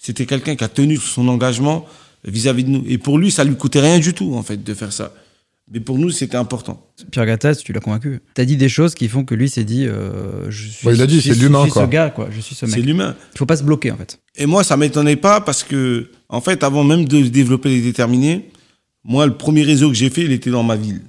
c'était 0.00 0.24
quelqu'un 0.24 0.56
qui 0.56 0.64
a 0.64 0.68
tenu 0.68 0.96
son 0.96 1.28
engagement 1.28 1.84
vis-à-vis 2.24 2.64
de 2.64 2.70
nous. 2.70 2.84
Et 2.88 2.96
pour 2.96 3.18
lui, 3.18 3.30
ça 3.30 3.44
lui 3.44 3.54
coûtait 3.54 3.80
rien 3.80 3.98
du 3.98 4.14
tout, 4.14 4.34
en 4.34 4.42
fait, 4.42 4.62
de 4.62 4.74
faire 4.74 4.92
ça. 4.92 5.12
Mais 5.70 5.78
pour 5.78 5.98
nous, 5.98 6.10
c'était 6.10 6.38
important. 6.38 6.84
Pierre 7.12 7.26
Gattaz, 7.26 7.56
tu 7.62 7.72
l'as 7.74 7.80
convaincu. 7.80 8.20
Tu 8.34 8.40
as 8.40 8.44
dit 8.46 8.56
des 8.56 8.70
choses 8.70 8.94
qui 8.94 9.08
font 9.08 9.24
que 9.24 9.34
lui 9.34 9.48
s'est 9.50 9.62
dit 9.62 9.86
euh, 9.86 10.50
je 10.50 10.68
suis, 10.68 10.88
il 10.88 11.02
a 11.02 11.06
dit, 11.06 11.20
c'est 11.20 11.34
l'humain, 11.34 11.68
ce 11.68 11.86
gars, 11.86 12.08
quoi. 12.08 12.28
Je 12.30 12.40
suis 12.40 12.54
ce 12.54 12.64
mec. 12.64 12.74
C'est 12.74 12.80
l'humain. 12.80 13.14
Il 13.34 13.38
faut 13.38 13.46
pas 13.46 13.56
se 13.56 13.62
bloquer, 13.62 13.92
en 13.92 13.96
fait. 13.98 14.18
Et 14.36 14.46
moi, 14.46 14.64
ça 14.64 14.78
m'étonnait 14.78 15.16
pas 15.16 15.42
parce 15.42 15.62
que, 15.62 16.10
en 16.30 16.40
fait, 16.40 16.64
avant 16.64 16.82
même 16.82 17.04
de 17.04 17.20
développer 17.20 17.68
les 17.68 17.82
déterminés, 17.82 18.48
moi, 19.04 19.26
le 19.26 19.36
premier 19.36 19.62
réseau 19.62 19.88
que 19.88 19.94
j'ai 19.94 20.10
fait, 20.10 20.22
il 20.22 20.32
était 20.32 20.50
dans 20.50 20.62
ma 20.62 20.76
ville. 20.76 21.02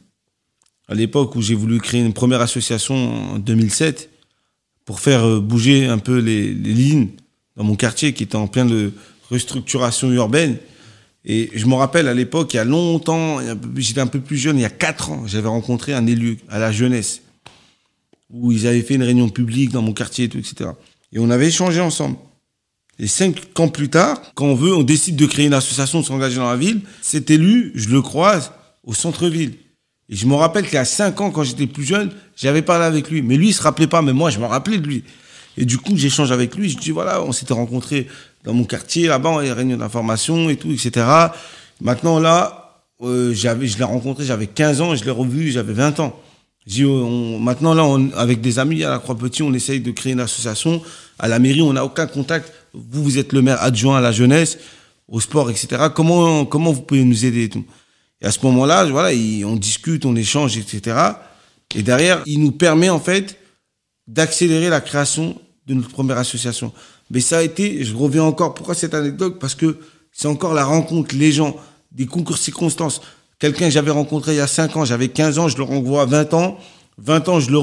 à 0.90 0.96
l'époque 0.96 1.36
où 1.38 1.42
j'ai 1.42 1.56
voulu 1.56 1.80
créer 1.80 2.02
une 2.02 2.14
première 2.14 2.42
association 2.42 3.36
en 3.36 3.40
2007 3.40 4.10
pour 4.84 5.00
faire 5.00 5.26
euh, 5.26 5.40
bouger 5.40 5.88
un 5.88 5.98
peu 5.98 6.18
les, 6.18 6.54
les 6.54 6.74
lignes 6.74 7.08
dans 7.56 7.64
mon 7.64 7.76
quartier 7.76 8.14
qui 8.14 8.24
était 8.24 8.36
en 8.36 8.48
pleine 8.48 8.92
restructuration 9.30 10.12
urbaine. 10.12 10.58
Et 11.24 11.52
je 11.54 11.66
me 11.68 11.76
rappelle 11.76 12.08
à 12.08 12.14
l'époque, 12.14 12.54
il 12.54 12.58
y 12.58 12.60
a 12.60 12.66
longtemps, 12.66 13.40
j'étais 13.76 14.02
un 14.02 14.08
peu 14.08 14.20
plus 14.20 14.38
jeune, 14.38 14.58
il 14.58 14.62
y 14.62 14.66
a 14.66 14.70
quatre 14.70 15.12
ans, 15.12 15.24
j'avais 15.28 15.48
rencontré 15.48 15.94
un 15.94 16.08
élu 16.08 16.40
à 16.50 16.58
la 16.58 16.72
jeunesse, 16.72 17.22
où 18.32 18.52
ils 18.52 18.66
avaient 18.66 18.82
fait 18.82 18.96
une 18.96 19.04
réunion 19.04 19.30
publique 19.30 19.72
dans 19.72 19.84
mon 19.84 19.94
quartier 19.94 20.26
et 20.26 20.30
tout, 20.30 20.40
etc. 20.40 20.72
Et 21.14 21.20
on 21.20 21.30
avait 21.30 21.48
échangé 21.48 21.80
ensemble. 21.80 22.18
Et 22.98 23.08
cinq 23.08 23.38
ans 23.60 23.68
plus 23.68 23.90
tard, 23.90 24.22
quand 24.36 24.46
on 24.46 24.56
veut, 24.56 24.74
on 24.74 24.84
décide 24.84 25.16
de 25.16 25.26
créer 25.26 25.46
une 25.46 25.54
association, 25.54 26.02
de 26.02 26.06
s'engager 26.06 26.38
dans 26.38 26.50
la 26.50 26.58
ville, 26.58 26.82
cet 27.02 27.30
élu, 27.30 27.72
je 27.76 27.90
le 27.90 28.02
croise 28.02 28.52
au 28.84 28.94
centre-ville. 28.94 29.54
Et 30.10 30.16
je 30.16 30.26
me 30.28 30.36
rappelle 30.36 30.66
qu'il 30.66 30.76
y 30.76 30.78
a 30.78 30.86
cinq 30.86 31.22
ans, 31.22 31.32
quand 31.32 31.44
j'étais 31.44 31.68
plus 31.68 31.84
jeune, 31.84 32.12
j'avais 32.36 32.62
parlé 32.62 32.86
avec 32.86 33.10
lui. 33.10 33.22
Mais 33.22 33.38
lui, 33.38 33.50
il 33.50 33.54
se 33.54 33.62
rappelait 33.62 33.88
pas, 33.88 34.02
mais 34.02 34.14
moi, 34.14 34.30
je 34.30 34.40
me 34.40 34.46
rappelais 34.46 34.78
de 34.78 34.86
lui. 34.86 35.04
Et 35.58 35.66
du 35.66 35.78
coup, 35.78 35.98
j'échange 35.98 36.32
avec 36.32 36.56
lui. 36.56 36.70
Je 36.70 36.78
dis, 36.78 36.92
voilà, 36.92 37.22
on 37.24 37.32
s'était 37.32 37.54
rencontrés 37.54 38.08
dans 38.44 38.54
mon 38.54 38.64
quartier, 38.64 39.08
là-bas, 39.08 39.40
il 39.42 39.48
y 39.48 39.50
a 39.50 39.54
réunion 39.54 39.78
d'information 39.78 40.50
et 40.50 40.56
tout, 40.56 40.72
etc. 40.72 41.06
Maintenant, 41.80 42.20
là, 42.20 42.84
euh, 43.02 43.34
je 43.34 43.78
l'ai 43.78 43.84
rencontré, 43.84 44.26
j'avais 44.26 44.48
15 44.48 44.82
ans, 44.82 44.96
je 44.96 45.04
l'ai 45.04 45.12
revu, 45.12 45.52
j'avais 45.52 45.74
20 45.74 46.00
ans. 46.00 46.20
Je 46.66 46.74
dis, 46.74 46.86
on, 46.86 47.40
maintenant, 47.40 47.74
là, 47.74 47.86
avec 48.16 48.42
des 48.42 48.60
amis 48.60 48.84
à 48.84 48.92
la 48.92 49.00
Croix-Petit, 49.00 49.44
on 49.44 49.54
essaye 49.54 49.80
de 49.80 49.92
créer 49.92 50.14
une 50.14 50.20
association. 50.20 50.82
À 51.20 51.28
la 51.28 51.40
mairie, 51.40 51.62
on 51.62 51.74
n'a 51.74 51.86
aucun 51.86 52.08
contact. 52.08 52.52
Vous, 52.74 53.04
vous 53.04 53.18
êtes 53.18 53.34
le 53.34 53.42
maire 53.42 53.62
adjoint 53.62 53.98
à 53.98 54.02
la 54.02 54.12
jeunesse, 54.12 54.58
au 55.08 55.20
sport, 55.20 55.50
etc. 55.50 55.88
Comment, 55.94 56.46
comment 56.46 56.72
vous 56.72 56.82
pouvez 56.82 57.04
nous 57.04 57.26
aider 57.26 57.44
et 57.46 57.50
tout? 57.50 57.66
Et 58.22 58.26
à 58.26 58.32
ce 58.32 58.40
moment-là, 58.44 58.86
voilà, 58.86 59.10
on 59.46 59.56
discute, 59.56 60.06
on 60.06 60.16
échange, 60.16 60.58
etc. 60.58 60.96
Et 61.76 61.82
derrière, 61.82 62.22
il 62.26 62.40
nous 62.42 62.52
permet 62.52 62.90
en 62.90 63.00
fait 63.00 63.38
d'accélérer 64.12 64.70
la 64.70 64.82
création 64.82 65.40
de 65.68 65.74
notre 65.74 65.90
première 65.90 66.18
association. 66.18 66.74
Mais 67.10 67.22
ça 67.22 67.38
a 67.38 67.42
été, 67.42 67.84
je 67.84 67.96
reviens 67.96 68.24
encore, 68.24 68.54
pourquoi 68.54 68.76
cette 68.76 68.94
anecdote? 68.94 69.40
Parce 69.40 69.56
que 69.56 69.78
c'est 70.12 70.28
encore 70.28 70.54
la 70.54 70.66
rencontre, 70.66 71.16
les 71.16 71.32
gens, 71.32 71.56
des 71.92 72.06
concours 72.06 72.38
circonstances. 72.38 73.02
Quelqu'un 73.40 73.68
que 73.68 73.72
j'avais 73.72 73.92
rencontré 73.92 74.34
il 74.34 74.38
y 74.38 74.42
a 74.42 74.48
5 74.48 74.76
ans, 74.76 74.86
j'avais 74.86 75.08
15 75.08 75.40
ans, 75.40 75.48
je 75.48 75.58
le 75.58 75.64
renvoie 75.64 76.02
à 76.02 76.06
20 76.06 76.34
ans. 76.34 76.58
20 76.98 77.30
ans, 77.30 77.40
je, 77.40 77.52
le 77.52 77.60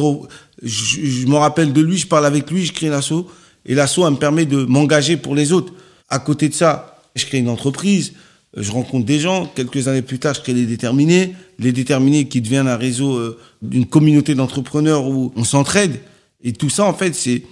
je, 0.62 1.26
me 1.26 1.36
rappelle 1.36 1.72
de 1.72 1.80
lui, 1.82 1.98
je 1.98 2.06
parle 2.06 2.24
avec 2.24 2.50
lui, 2.50 2.64
je 2.64 2.72
crée 2.72 2.88
l'assaut. 2.88 3.30
Et 3.66 3.74
l'assaut, 3.74 4.06
elle 4.06 4.14
me 4.14 4.18
permet 4.18 4.46
de 4.46 4.64
m'engager 4.64 5.18
pour 5.18 5.34
les 5.34 5.52
autres. 5.52 5.72
À 6.08 6.18
côté 6.18 6.48
de 6.48 6.54
ça, 6.54 6.98
je 7.14 7.26
crée 7.26 7.38
une 7.38 7.50
entreprise, 7.50 8.14
je 8.56 8.72
rencontre 8.72 9.04
des 9.04 9.20
gens. 9.20 9.46
Quelques 9.54 9.86
années 9.86 10.02
plus 10.02 10.18
tard, 10.18 10.34
je 10.34 10.40
crée 10.40 10.54
les 10.54 10.64
déterminés. 10.64 11.34
Les 11.58 11.72
déterminés 11.72 12.26
qui 12.26 12.40
deviennent 12.40 12.68
un 12.68 12.76
réseau 12.76 13.16
euh, 13.16 13.38
d'une 13.60 13.86
communauté 13.86 14.34
d'entrepreneurs 14.34 15.06
où 15.06 15.32
on 15.36 15.44
s'entraide. 15.44 16.00
Et 16.42 16.52
tout 16.52 16.70
ça, 16.70 16.84
en 16.84 16.94
fait, 16.94 17.14
c'est 17.14 17.42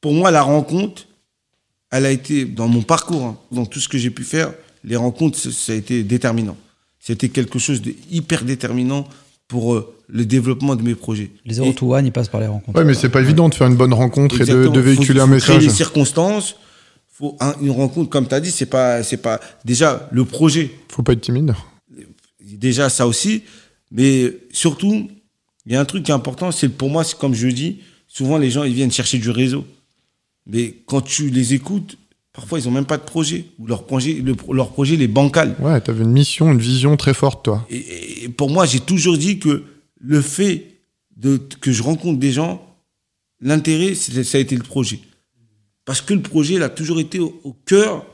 pour 0.00 0.12
moi 0.12 0.30
la 0.30 0.42
rencontre. 0.42 1.06
Elle 1.90 2.04
a 2.04 2.10
été 2.10 2.44
dans 2.44 2.68
mon 2.68 2.82
parcours, 2.82 3.24
hein, 3.24 3.38
dans 3.50 3.64
tout 3.64 3.80
ce 3.80 3.88
que 3.88 3.96
j'ai 3.96 4.10
pu 4.10 4.24
faire. 4.24 4.52
Les 4.84 4.96
rencontres, 4.96 5.38
ça 5.38 5.72
a 5.72 5.74
été 5.74 6.02
déterminant. 6.02 6.56
C'était 7.00 7.30
quelque 7.30 7.58
chose 7.58 7.80
de 7.80 7.94
hyper 8.10 8.44
déterminant 8.44 9.08
pour 9.48 9.74
euh, 9.74 9.94
le 10.08 10.26
développement 10.26 10.76
de 10.76 10.82
mes 10.82 10.94
projets. 10.94 11.30
Les 11.46 11.54
0 11.54 11.72
to 11.72 11.94
one, 11.94 12.04
ils 12.04 12.12
passent 12.12 12.28
par 12.28 12.40
les 12.40 12.46
rencontres. 12.46 12.78
Ouais, 12.78 12.84
mais 12.84 12.94
c'est 12.94 13.08
pas 13.08 13.20
évident 13.20 13.48
de 13.48 13.54
faire 13.54 13.66
une 13.66 13.76
bonne 13.76 13.94
rencontre 13.94 14.40
et 14.40 14.44
de, 14.44 14.68
de 14.68 14.80
véhiculer 14.80 15.20
un 15.20 15.26
message. 15.26 15.56
Créer 15.56 15.66
les 15.66 15.72
circonstances, 15.72 16.56
faut 17.18 17.36
une 17.60 17.72
rencontre 17.72 18.10
comme 18.10 18.28
tu 18.28 18.34
as 18.34 18.40
dit 18.40 18.52
c'est 18.52 18.66
pas 18.66 19.02
c'est 19.02 19.16
pas 19.16 19.40
déjà 19.64 20.08
le 20.12 20.24
projet 20.24 20.70
faut 20.88 21.02
pas 21.02 21.14
être 21.14 21.20
timide 21.20 21.52
déjà 22.40 22.88
ça 22.88 23.08
aussi 23.08 23.42
mais 23.90 24.36
surtout 24.52 25.10
il 25.66 25.72
y 25.72 25.76
a 25.76 25.80
un 25.80 25.84
truc 25.84 26.04
qui 26.04 26.12
est 26.12 26.14
important 26.14 26.52
c'est 26.52 26.68
pour 26.68 26.90
moi 26.90 27.02
c'est 27.02 27.18
comme 27.18 27.34
je 27.34 27.48
dis 27.48 27.80
souvent 28.08 28.38
les 28.38 28.50
gens 28.50 28.64
ils 28.64 28.74
viennent 28.74 28.90
chercher 28.90 29.18
du 29.18 29.30
réseau. 29.30 29.64
Mais 30.46 30.74
quand 30.86 31.02
tu 31.02 31.30
les 31.30 31.54
écoutes 31.54 31.96
parfois 32.32 32.58
ils 32.58 32.68
ont 32.68 32.72
même 32.72 32.86
pas 32.86 32.96
de 32.96 33.04
projet. 33.04 33.44
Ou 33.60 33.68
leur 33.68 33.84
projet 33.84 34.20
leur 34.50 34.70
projet 34.70 34.96
les 34.96 35.08
bancal. 35.08 35.54
Ouais 35.60 35.80
tu 35.80 35.90
avais 35.90 36.02
une 36.02 36.12
mission 36.12 36.50
une 36.50 36.58
vision 36.58 36.96
très 36.96 37.14
forte 37.14 37.44
toi. 37.44 37.64
Et, 37.70 38.28
pour 38.36 38.50
moi 38.50 38.66
j'ai 38.66 38.80
toujours 38.80 39.16
dit 39.16 39.38
que 39.38 39.62
le 40.00 40.20
fait 40.20 40.66
de 41.16 41.36
que 41.60 41.70
je 41.70 41.84
rencontre 41.84 42.18
des 42.18 42.32
gens 42.32 42.64
l'intérêt 43.40 43.94
ça 43.94 44.38
a 44.38 44.40
été 44.40 44.56
le 44.56 44.64
projet. 44.64 44.98
Parce 45.88 46.02
que 46.02 46.12
le 46.12 46.20
projet, 46.20 46.56
il 46.56 46.62
a 46.62 46.68
toujours 46.68 47.00
été 47.00 47.18
au, 47.18 47.56
cœur 47.64 48.04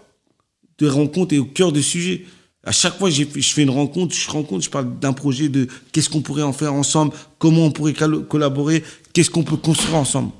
de 0.79 0.87
rencontres 0.87 1.35
et 1.35 1.41
au 1.41 1.45
cœur 1.45 1.73
de 1.73 1.81
sujets. 1.81 2.25
À 2.65 2.73
chaque 2.73 2.99
fois 2.99 3.11
je 3.11 3.25
fais 3.25 3.63
une 3.63 3.71
rencontre, 3.71 4.15
je 4.15 4.31
rencontre, 4.31 4.65
je 4.65 4.71
parle 4.71 4.99
d'un 4.99 5.13
projet 5.13 5.49
de 5.49 5.67
qu'est-ce 5.93 6.09
qu'on 6.09 6.23
pourrait 6.23 6.43
en 6.43 6.53
faire 6.53 6.73
ensemble, 6.73 7.13
comment 7.39 7.67
on 7.67 7.71
pourrait 7.71 7.93
collaborer, 7.93 8.83
qu'est-ce 9.13 9.31
qu'on 9.31 9.43
peut 9.43 9.57
construire 9.57 9.97
ensemble. 9.97 10.31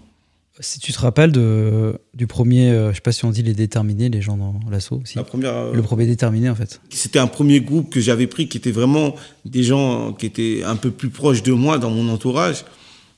Si 0.61 0.79
tu 0.79 0.93
te 0.93 1.01
rappelles 1.01 1.33
de, 1.33 1.99
du 2.15 2.29
premier, 2.29 2.71
euh, 2.71 2.91
je 2.91 2.95
sais 2.95 3.01
pas 3.01 3.11
si 3.11 3.25
on 3.25 3.31
dit 3.31 3.43
les 3.43 3.55
déterminés, 3.55 4.09
les 4.09 4.23
gens 4.23 4.37
dans 4.37 4.55
l'assaut 4.71 5.01
aussi. 5.03 5.17
La 5.17 5.25
première, 5.25 5.57
euh, 5.57 5.73
le 5.75 5.83
premier 5.83 6.07
déterminé 6.07 6.49
en 6.49 6.55
fait. 6.55 6.81
C'était 6.91 7.19
un 7.19 7.27
premier 7.27 7.61
groupe 7.61 7.91
que 7.91 8.01
j'avais 8.01 8.29
pris 8.29 8.49
qui 8.49 8.59
était 8.59 8.71
vraiment 8.71 9.17
des 9.45 9.65
gens 9.65 10.13
qui 10.13 10.27
étaient 10.27 10.63
un 10.65 10.77
peu 10.77 10.93
plus 10.93 11.11
proches 11.11 11.43
de 11.43 11.53
moi 11.53 11.79
dans 11.79 11.91
mon 11.91 12.09
entourage. 12.09 12.65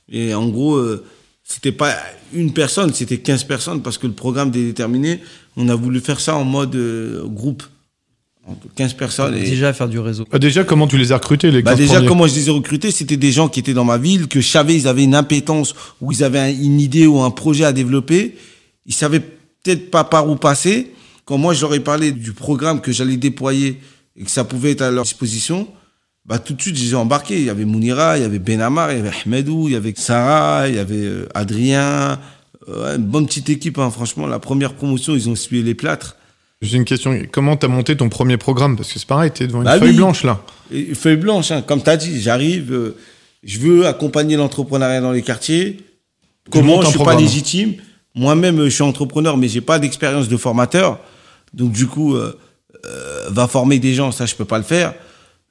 Et 0.09 0.33
en 0.33 0.47
gros, 0.47 0.75
euh, 0.75 1.05
c'était 1.43 1.71
pas 1.71 1.95
une 2.33 2.53
personne, 2.53 2.93
c'était 2.93 3.19
15 3.19 3.45
personnes 3.45 3.81
parce 3.81 3.97
que 3.97 4.07
le 4.07 4.13
programme 4.13 4.49
est 4.49 4.65
déterminé. 4.65 5.21
On 5.55 5.69
a 5.69 5.75
voulu 5.75 5.99
faire 6.01 6.19
ça 6.19 6.35
en 6.35 6.43
mode 6.43 6.75
euh, 6.75 7.25
groupe. 7.25 7.63
15 8.75 8.93
personnes. 8.93 9.35
Et... 9.35 9.41
Déjà 9.41 9.73
faire 9.73 9.89
du 9.89 9.99
réseau. 9.99 10.25
Ah, 10.31 10.39
déjà, 10.39 10.63
comment 10.63 10.87
tu 10.87 10.97
les 10.97 11.11
as 11.11 11.17
recrutés, 11.17 11.51
les 11.51 11.61
bah 11.61 11.75
Déjà, 11.75 12.01
comment 12.01 12.27
je 12.27 12.35
les 12.35 12.47
ai 12.47 12.51
recrutés 12.51 12.91
C'était 12.91 13.17
des 13.17 13.31
gens 13.31 13.49
qui 13.49 13.59
étaient 13.59 13.73
dans 13.73 13.85
ma 13.85 13.97
ville, 13.97 14.27
que 14.27 14.41
je 14.41 14.47
savais, 14.47 14.75
ils 14.75 14.87
avaient 14.87 15.03
une 15.03 15.15
impétence 15.15 15.75
ou 16.01 16.11
ils 16.11 16.23
avaient 16.23 16.53
une 16.53 16.79
idée 16.79 17.07
ou 17.07 17.21
un 17.21 17.31
projet 17.31 17.65
à 17.65 17.73
développer. 17.73 18.35
Ils 18.85 18.93
savaient 18.93 19.19
peut-être 19.19 19.91
pas 19.91 20.03
par 20.03 20.29
où 20.29 20.35
passer. 20.35 20.93
Quand 21.25 21.37
moi, 21.37 21.53
je 21.53 21.61
leur 21.61 21.73
ai 21.73 21.79
parlé 21.79 22.11
du 22.11 22.33
programme 22.33 22.79
que 22.79 22.91
j'allais 22.91 23.17
déployer 23.17 23.81
et 24.15 24.23
que 24.23 24.31
ça 24.31 24.43
pouvait 24.43 24.71
être 24.71 24.81
à 24.81 24.91
leur 24.91 25.03
disposition, 25.03 25.67
bah, 26.25 26.39
tout 26.39 26.53
de 26.53 26.61
suite, 26.61 26.77
je 26.77 26.83
les 26.83 26.91
ai 26.91 26.95
embarqués. 26.95 27.37
Il 27.37 27.45
y 27.45 27.49
avait 27.49 27.65
Mounira, 27.65 28.17
il 28.17 28.21
y 28.21 28.25
avait 28.25 28.39
Benamar, 28.39 28.91
il 28.91 28.97
y 28.97 29.01
avait 29.01 29.11
Ahmedou, 29.25 29.67
il 29.67 29.73
y 29.73 29.75
avait 29.75 29.93
Sarah, 29.95 30.67
il 30.67 30.75
y 30.75 30.79
avait 30.79 30.95
euh, 30.95 31.29
Adrien. 31.33 32.19
une 32.67 32.97
bonne 32.97 33.25
petite 33.25 33.49
équipe, 33.49 33.77
hein. 33.77 33.91
franchement. 33.91 34.27
La 34.27 34.39
première 34.39 34.73
promotion, 34.73 35.15
ils 35.15 35.29
ont 35.29 35.35
suivi 35.35 35.63
les 35.63 35.75
plâtres. 35.75 36.16
J'ai 36.61 36.77
une 36.77 36.85
question. 36.85 37.19
Comment 37.31 37.55
tu 37.55 37.65
as 37.65 37.69
monté 37.69 37.95
ton 37.95 38.09
premier 38.09 38.37
programme? 38.37 38.75
Parce 38.75 38.91
que 38.91 38.99
c'est 38.99 39.07
pareil, 39.07 39.31
tu 39.33 39.43
es 39.43 39.47
devant 39.47 39.59
une 39.59 39.65
bah 39.65 39.79
feuille 39.79 39.95
blanche 39.95 40.23
là. 40.23 40.41
Une 40.71 40.95
feuille 40.95 41.17
blanche, 41.17 41.51
hein. 41.51 41.61
comme 41.61 41.83
tu 41.83 41.89
as 41.89 41.97
dit. 41.97 42.19
J'arrive, 42.19 42.73
euh, 42.73 42.97
je 43.43 43.59
veux 43.59 43.85
accompagner 43.85 44.35
l'entrepreneuriat 44.35 45.01
dans 45.01 45.11
les 45.11 45.21
quartiers. 45.21 45.77
Comment 46.49 46.81
Je 46.81 46.89
suis 46.89 46.99
pas 46.99 47.15
légitime. 47.15 47.75
Moi-même, 48.15 48.63
je 48.63 48.69
suis 48.69 48.83
entrepreneur, 48.83 49.37
mais 49.37 49.47
j'ai 49.47 49.61
pas 49.61 49.77
d'expérience 49.77 50.27
de 50.27 50.37
formateur. 50.37 50.99
Donc, 51.53 51.71
du 51.71 51.85
coup, 51.85 52.15
euh, 52.15 53.27
va 53.29 53.47
former 53.47 53.79
des 53.79 53.93
gens, 53.93 54.11
ça, 54.11 54.25
je 54.25 54.35
peux 54.35 54.45
pas 54.45 54.57
le 54.57 54.63
faire. 54.63 54.93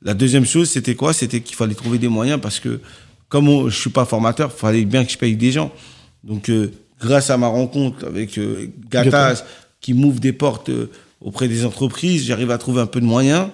La 0.02 0.14
deuxième 0.14 0.44
chose, 0.44 0.70
c'était 0.70 0.94
quoi? 0.94 1.12
C'était 1.12 1.40
qu'il 1.40 1.56
fallait 1.56 1.74
trouver 1.74 1.98
des 1.98 2.08
moyens 2.08 2.40
parce 2.40 2.60
que, 2.60 2.80
comme 3.28 3.46
je 3.64 3.70
je 3.70 3.80
suis 3.80 3.90
pas 3.90 4.04
formateur, 4.04 4.50
il 4.54 4.58
fallait 4.58 4.84
bien 4.84 5.04
que 5.04 5.12
je 5.12 5.18
paye 5.18 5.36
des 5.36 5.52
gens. 5.52 5.72
Donc, 6.22 6.48
euh, 6.48 6.70
grâce 7.00 7.30
à 7.30 7.36
ma 7.36 7.48
rencontre 7.48 8.06
avec 8.06 8.38
euh, 8.38 8.68
Gataz, 8.90 9.44
qui 9.86 9.94
m'ouvre 9.94 10.18
des 10.18 10.32
portes 10.32 10.68
euh, 10.68 10.90
auprès 11.20 11.46
des 11.46 11.64
entreprises, 11.64 12.26
j'arrive 12.26 12.50
à 12.50 12.58
trouver 12.58 12.80
un 12.80 12.86
peu 12.86 13.00
de 13.00 13.06
moyens. 13.06 13.48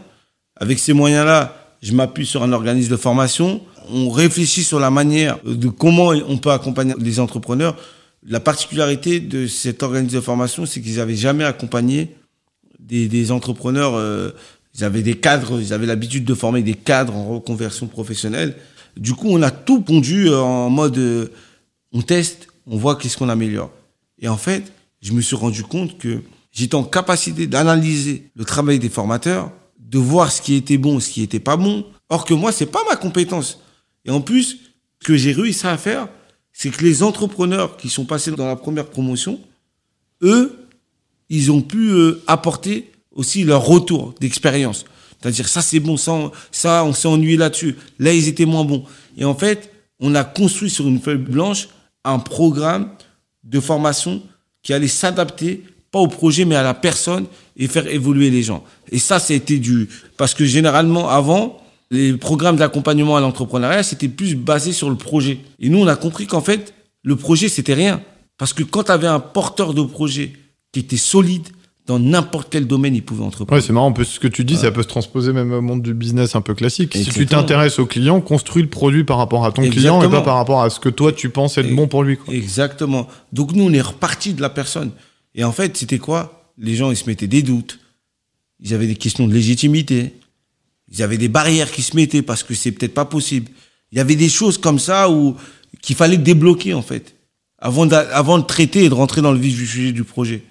Avec 0.57 0.79
ces 0.79 0.95
moyens-là, 0.95 1.55
je 1.83 1.93
m'appuie 1.93 2.27
sur 2.27 2.43
un 2.43 2.53
organisme 2.53 2.91
de 2.91 2.97
formation. 2.97 3.61
On 3.91 4.11
réfléchit 4.11 4.65
sur 4.65 4.81
la 4.81 4.91
manière 4.91 5.39
de 5.45 5.69
comment 5.69 6.09
on 6.09 6.39
peut 6.39 6.51
accompagner 6.51 6.95
les 6.99 7.21
entrepreneurs. 7.21 7.77
La 8.27 8.41
particularité 8.41 9.21
de 9.21 9.47
cet 9.47 9.83
organisme 9.83 10.17
de 10.17 10.21
formation, 10.21 10.65
c'est 10.65 10.81
qu'ils 10.81 10.97
n'avaient 10.97 11.17
jamais 11.17 11.45
accompagné 11.45 12.17
des, 12.81 13.31
entrepreneurs 13.31 13.99
ils 14.75 14.85
avaient 14.85 15.03
des 15.03 15.17
cadres, 15.17 15.61
ils 15.61 15.73
avaient 15.73 15.87
l'habitude 15.87 16.25
de 16.25 16.35
former 16.35 16.63
des 16.63 16.75
cadres 16.75 17.15
en 17.15 17.35
reconversion 17.35 17.87
professionnelle. 17.87 18.57
Du 18.97 19.15
coup, 19.15 19.29
on 19.29 19.43
a 19.43 19.51
tout 19.51 19.83
pondu 19.83 20.29
euh, 20.29 20.41
en 20.41 20.71
mode 20.71 20.97
euh, 20.99 21.29
on 21.93 22.03
teste, 22.03 22.49
on 22.67 22.77
voit 22.77 22.97
qu'est-ce 22.97 23.17
qu'on 23.17 23.29
améliore. 23.29 23.71
Et 24.19 24.29
en 24.29 24.37
fait, 24.37 24.73
je 25.03 25.13
me 25.13 25.21
suis 25.21 25.37
rendu 25.37 25.65
compte 25.65 25.99
que 25.99 26.23
j'étais 26.53 26.77
en 26.77 26.85
capacité 26.85 27.47
d'analyser 27.47 28.31
le 28.35 28.45
travail 28.45 28.79
des 28.79 28.89
formateurs, 28.89 29.51
de 29.79 29.99
voir 29.99 30.31
ce 30.33 30.41
qui 30.41 30.55
était 30.55 30.79
bon, 30.79 31.01
ce 31.01 31.11
qui 31.11 31.23
était 31.23 31.41
pas 31.41 31.57
bon. 31.57 31.85
Or 32.09 32.25
que 32.25 32.35
moi, 32.35 32.53
c'est 32.53 32.67
pas 32.67 32.83
ma 32.89 32.97
compétence. 32.97 33.59
Et 34.05 34.11
en 34.11 34.21
plus, 34.21 34.59
ce 35.01 35.07
que 35.07 35.17
j'ai 35.17 35.33
réussi 35.33 35.67
à 35.67 35.77
faire, 35.77 36.09
c'est 36.53 36.71
que 36.71 36.83
les 36.85 37.03
entrepreneurs 37.03 37.77
qui 37.77 37.89
sont 37.89 38.05
passés 38.05 38.31
dans 38.31 38.47
la 38.47 38.57
première 38.57 38.87
promotion, 38.87 39.41
eux, 40.23 40.69
ils 41.29 41.51
ont 41.51 41.63
pu 41.63 41.91
euh, 41.91 42.23
apporter 42.27 42.93
aussi 43.11 43.45
leur 43.45 43.65
retour 43.65 44.15
d'expérience. 44.21 44.85
C'est-à-dire, 45.21 45.49
ça 45.49 45.63
c'est 45.63 45.81
bon, 45.81 45.97
ça, 45.97 46.31
ça 46.51 46.85
on 46.85 46.93
s'est 46.93 47.09
ennuyé 47.09 47.37
là-dessus. 47.37 47.77
Là, 47.99 48.13
ils 48.13 48.29
étaient 48.29 48.45
moins 48.45 48.65
bons. 48.65 48.85
Et 49.17 49.25
en 49.25 49.35
fait, 49.35 49.73
on 49.99 50.15
a 50.15 50.25
construit 50.25 50.71
sur 50.71 50.87
une 50.87 51.01
feuille 51.01 51.17
blanche 51.17 51.69
un 52.05 52.19
programme 52.19 52.91
de 53.45 53.61
formation 53.61 54.23
qui 54.63 54.73
allait 54.73 54.89
s'adapter, 54.89 55.63
pas 55.91 55.99
au 55.99 56.09
projet, 56.09 56.45
mais 56.45 56.57
à 56.57 56.63
la 56.63 56.75
personne 56.75 57.27
et 57.57 57.69
faire 57.69 57.87
évoluer 57.87 58.31
les 58.31 58.43
gens. 58.43 58.65
Et 58.91 58.99
ça, 58.99 59.19
c'était 59.19 59.59
du... 59.59 59.89
Parce 60.17 60.35
que 60.35 60.45
généralement, 60.45 61.09
avant, 61.11 61.63
Les 61.93 62.15
programmes 62.15 62.57
d'accompagnement 62.57 63.19
à 63.19 63.21
l'entrepreneuriat, 63.21 63.83
c'était 63.83 64.09
plus 64.09 64.35
basé 64.35 64.73
sur 64.73 64.89
le 64.89 64.97
projet. 64.97 65.41
Et 65.61 65.69
nous, 65.69 65.79
on 65.79 65.87
a 65.87 65.95
compris 65.95 66.27
qu'en 66.27 66.41
fait, 66.41 66.73
le 67.03 67.17
projet, 67.17 67.51
c'était 67.51 67.75
rien. 67.75 68.03
Parce 68.39 68.55
que 68.55 68.63
quand 68.63 68.85
tu 68.85 68.93
avais 68.93 69.07
un 69.07 69.21
porteur 69.21 69.75
de 69.75 69.83
projet 69.83 70.33
qui 70.73 70.81
était 70.81 70.97
solide, 70.97 71.47
dans 71.93 71.99
n'importe 71.99 72.49
quel 72.51 72.67
domaine, 72.67 72.95
il 72.95 73.03
pouvait 73.03 73.23
entreprendre. 73.23 73.53
Ouais, 73.53 73.61
c'est 73.61 73.73
marrant, 73.75 73.93
ce 74.03 74.19
que 74.19 74.29
tu 74.29 74.45
dis, 74.45 74.57
ça 74.57 74.71
peut 74.71 74.83
se 74.83 74.89
transposer 74.89 75.35
même 75.35 75.53
au 75.53 75.61
monde 75.61 75.83
du 75.83 75.93
business 75.93 76.35
un 76.35 76.41
peu 76.41 76.55
classique. 76.55 76.97
Si 76.97 77.05
tu 77.11 77.27
t'intéresses 77.27 77.79
au 77.79 77.85
client, 77.85 78.21
construis 78.23 78.63
le 78.63 78.69
produit 78.71 79.05
par 79.05 79.19
rapport 79.19 79.45
à 79.45 79.53
ton 79.53 79.69
client 79.69 80.03
et 80.03 80.09
pas 80.09 80.23
par 80.23 80.37
rapport 80.37 80.63
à 80.63 80.71
ce 80.71 80.81
que 80.81 80.89
toi 80.89 81.13
tu 81.13 81.29
penses 81.29 81.59
être 81.59 81.69
Et- 81.69 81.75
bon 81.75 81.89
pour 81.89 82.03
lui. 82.03 82.17
Quoi. 82.17 82.33
Exactement. 82.33 83.09
Donc 83.33 83.53
nous, 83.53 83.65
on 83.65 83.73
est 83.73 83.83
reparti 83.83 84.33
de 84.33 84.41
la 84.41 84.49
personne. 84.49 84.91
Et 85.35 85.45
en 85.45 85.53
fait, 85.53 85.77
c'était 85.77 85.99
quoi? 85.99 86.51
Les 86.57 86.77
gens, 86.77 86.91
ils 86.91 86.97
se 86.97 87.07
mettaient 87.07 87.27
des 87.27 87.43
doutes. 87.43 87.79
Ils 88.61 88.73
avaient 88.73 88.87
des 88.87 88.97
questions 88.97 89.27
de 89.27 89.35
légitimité. 89.35 90.15
Ils 90.91 91.03
avaient 91.03 91.19
des 91.19 91.29
barrières 91.29 91.71
qui 91.71 91.83
se 91.83 91.95
mettaient 91.95 92.23
parce 92.23 92.43
que 92.43 92.55
c'est 92.55 92.73
peut-être 92.73 92.95
pas 92.95 93.05
possible. 93.05 93.51
Il 93.91 93.99
y 93.99 94.01
avait 94.01 94.17
des 94.17 94.29
choses 94.31 94.57
comme 94.57 94.79
ça 94.79 95.11
où 95.11 95.37
qu'il 95.83 95.97
fallait 95.97 96.17
débloquer 96.17 96.73
en 96.73 96.83
fait 96.83 97.15
avant 97.59 97.87
de 97.87 98.45
traiter 98.45 98.85
et 98.85 98.89
de 98.89 98.95
rentrer 98.95 99.21
dans 99.21 99.33
le 99.33 99.39
vif 99.39 99.57
du 99.57 99.67
sujet 99.67 99.93
du 99.93 100.05
projet. 100.05 100.43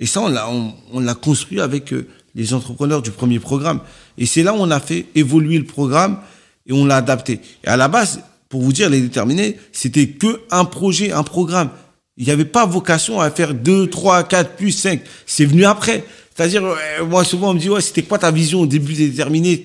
Et 0.00 0.06
ça, 0.06 0.22
on 0.22 0.28
l'a 0.28 0.50
on, 0.50 0.72
on 0.92 1.00
l'a 1.00 1.14
construit 1.14 1.60
avec 1.60 1.92
euh, 1.92 2.08
les 2.34 2.54
entrepreneurs 2.54 3.02
du 3.02 3.10
premier 3.10 3.38
programme. 3.38 3.80
Et 4.18 4.26
c'est 4.26 4.42
là 4.42 4.52
où 4.54 4.56
on 4.56 4.70
a 4.70 4.80
fait 4.80 5.06
évoluer 5.14 5.58
le 5.58 5.64
programme 5.64 6.18
et 6.66 6.72
on 6.72 6.84
l'a 6.86 6.96
adapté. 6.96 7.40
Et 7.64 7.68
à 7.68 7.76
la 7.76 7.88
base, 7.88 8.22
pour 8.48 8.62
vous 8.62 8.72
dire, 8.72 8.90
les 8.90 9.00
déterminés, 9.00 9.58
c'était 9.72 10.08
que 10.08 10.40
un 10.50 10.64
projet, 10.64 11.12
un 11.12 11.22
programme. 11.22 11.70
Il 12.16 12.26
n'y 12.26 12.32
avait 12.32 12.44
pas 12.44 12.66
vocation 12.66 13.20
à 13.20 13.30
faire 13.30 13.54
2, 13.54 13.88
3, 13.88 14.24
4, 14.24 14.56
plus 14.56 14.72
5. 14.72 15.00
C'est 15.26 15.44
venu 15.44 15.64
après. 15.64 16.04
C'est-à-dire, 16.34 16.64
euh, 16.64 17.04
moi, 17.06 17.22
souvent, 17.24 17.50
on 17.50 17.54
me 17.54 17.58
dit, 17.58 17.68
ouais, 17.68 17.80
c'était 17.80 18.02
quoi 18.02 18.18
ta 18.18 18.30
vision 18.30 18.60
au 18.60 18.66
début 18.66 18.94
des 18.94 19.08
déterminés? 19.08 19.62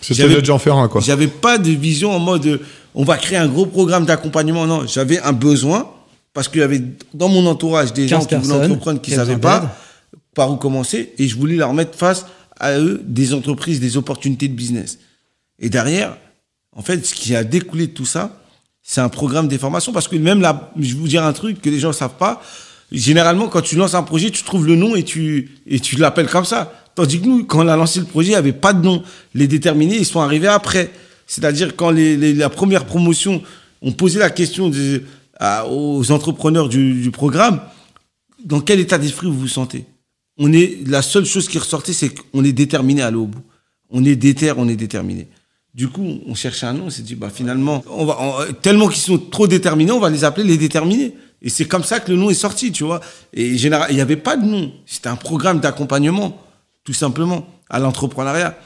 C'était 0.00 0.50
en 0.50 0.58
faire 0.58 0.76
un, 0.76 0.88
quoi. 0.88 1.00
J'avais 1.00 1.26
pas 1.26 1.58
de 1.58 1.70
vision 1.70 2.12
en 2.12 2.18
mode, 2.18 2.46
euh, 2.46 2.58
on 2.94 3.04
va 3.04 3.16
créer 3.16 3.38
un 3.38 3.48
gros 3.48 3.66
programme 3.66 4.04
d'accompagnement. 4.04 4.66
Non, 4.66 4.86
j'avais 4.86 5.18
un 5.20 5.32
besoin 5.32 5.90
parce 6.38 6.46
qu'il 6.46 6.60
y 6.60 6.62
avait 6.62 6.80
dans 7.14 7.28
mon 7.28 7.44
entourage 7.46 7.92
des 7.92 8.06
gens 8.06 8.18
15 8.28 8.42
qui 8.42 8.46
voulaient 8.52 8.58
entreprendre, 8.74 9.00
qui 9.00 9.10
avaient 9.14 9.32
savaient 9.32 9.40
pas 9.40 9.76
par 10.36 10.52
où 10.52 10.56
commencer, 10.56 11.12
et 11.18 11.26
je 11.26 11.34
voulais 11.36 11.56
leur 11.56 11.74
mettre 11.74 11.98
face 11.98 12.26
à 12.60 12.78
eux 12.78 13.00
des 13.04 13.34
entreprises, 13.34 13.80
des 13.80 13.96
opportunités 13.96 14.46
de 14.46 14.54
business. 14.54 15.00
Et 15.58 15.68
derrière, 15.68 16.16
en 16.76 16.82
fait, 16.82 17.04
ce 17.04 17.12
qui 17.12 17.34
a 17.34 17.42
découlé 17.42 17.88
de 17.88 17.92
tout 17.92 18.04
ça, 18.06 18.40
c'est 18.84 19.00
un 19.00 19.08
programme 19.08 19.48
des 19.48 19.58
formations. 19.58 19.92
Parce 19.92 20.06
que 20.06 20.14
même 20.14 20.40
là, 20.40 20.70
je 20.78 20.94
vais 20.94 21.00
vous 21.00 21.08
dire 21.08 21.24
un 21.24 21.32
truc 21.32 21.60
que 21.60 21.68
les 21.70 21.80
gens 21.80 21.88
ne 21.88 21.92
savent 21.92 22.16
pas. 22.18 22.40
Généralement, 22.92 23.48
quand 23.48 23.62
tu 23.62 23.74
lances 23.74 23.94
un 23.94 24.04
projet, 24.04 24.30
tu 24.30 24.44
trouves 24.44 24.64
le 24.66 24.76
nom 24.76 24.94
et 24.94 25.02
tu, 25.02 25.50
et 25.66 25.80
tu 25.80 25.96
l'appelles 25.96 26.28
comme 26.28 26.44
ça. 26.44 26.72
Tandis 26.94 27.20
que 27.20 27.26
nous, 27.26 27.44
quand 27.46 27.64
on 27.64 27.68
a 27.68 27.76
lancé 27.76 27.98
le 27.98 28.06
projet, 28.06 28.28
il 28.28 28.30
n'y 28.30 28.36
avait 28.36 28.52
pas 28.52 28.72
de 28.72 28.84
nom. 28.84 29.02
Les 29.34 29.48
déterminés, 29.48 29.96
ils 29.96 30.06
sont 30.06 30.20
arrivés 30.20 30.46
après. 30.46 30.90
C'est-à-dire 31.26 31.74
quand 31.74 31.90
les, 31.90 32.16
les- 32.16 32.32
la 32.34 32.48
première 32.48 32.84
promotion, 32.86 33.42
on 33.82 33.90
posait 33.92 34.20
la 34.20 34.30
question 34.30 34.68
de- 34.68 35.02
aux 35.70 36.10
entrepreneurs 36.10 36.68
du, 36.68 37.10
programme, 37.12 37.60
dans 38.44 38.60
quel 38.60 38.80
état 38.80 38.98
d'esprit 38.98 39.26
vous 39.26 39.38
vous 39.38 39.48
sentez? 39.48 39.84
On 40.36 40.52
est 40.52 40.86
la 40.86 41.02
seule 41.02 41.24
chose 41.24 41.48
qui 41.48 41.58
ressortait, 41.58 41.92
c'est 41.92 42.10
qu'on 42.10 42.44
est 42.44 42.52
déterminé 42.52 43.02
à 43.02 43.06
aller 43.06 43.16
au 43.16 43.26
bout. 43.26 43.42
On 43.90 44.04
est 44.04 44.16
déter, 44.16 44.52
on 44.56 44.68
est 44.68 44.76
déterminé. 44.76 45.28
Du 45.74 45.88
coup, 45.88 46.20
on 46.26 46.34
cherchait 46.34 46.66
un 46.66 46.72
nom, 46.72 46.86
on 46.86 46.90
s'est 46.90 47.02
dit 47.02 47.14
bah 47.14 47.30
finalement, 47.30 47.84
tellement 48.62 48.88
qu'ils 48.88 49.02
sont 49.02 49.18
trop 49.18 49.46
déterminés, 49.46 49.92
on 49.92 50.00
va 50.00 50.10
les 50.10 50.24
appeler 50.24 50.46
les 50.46 50.56
déterminés. 50.56 51.14
Et 51.40 51.50
c'est 51.50 51.66
comme 51.66 51.84
ça 51.84 52.00
que 52.00 52.10
le 52.10 52.16
nom 52.16 52.30
est 52.30 52.34
sorti, 52.34 52.72
tu 52.72 52.84
vois. 52.84 53.00
Et 53.32 53.56
général, 53.56 53.88
il 53.90 53.94
n'y 53.94 54.00
avait 54.00 54.16
pas 54.16 54.36
de 54.36 54.44
nom. 54.44 54.72
C'était 54.86 55.08
un 55.08 55.16
programme 55.16 55.60
d'accompagnement, 55.60 56.40
tout 56.84 56.94
simplement, 56.94 57.46
à 57.70 57.78
l'entrepreneuriat. 57.78 58.58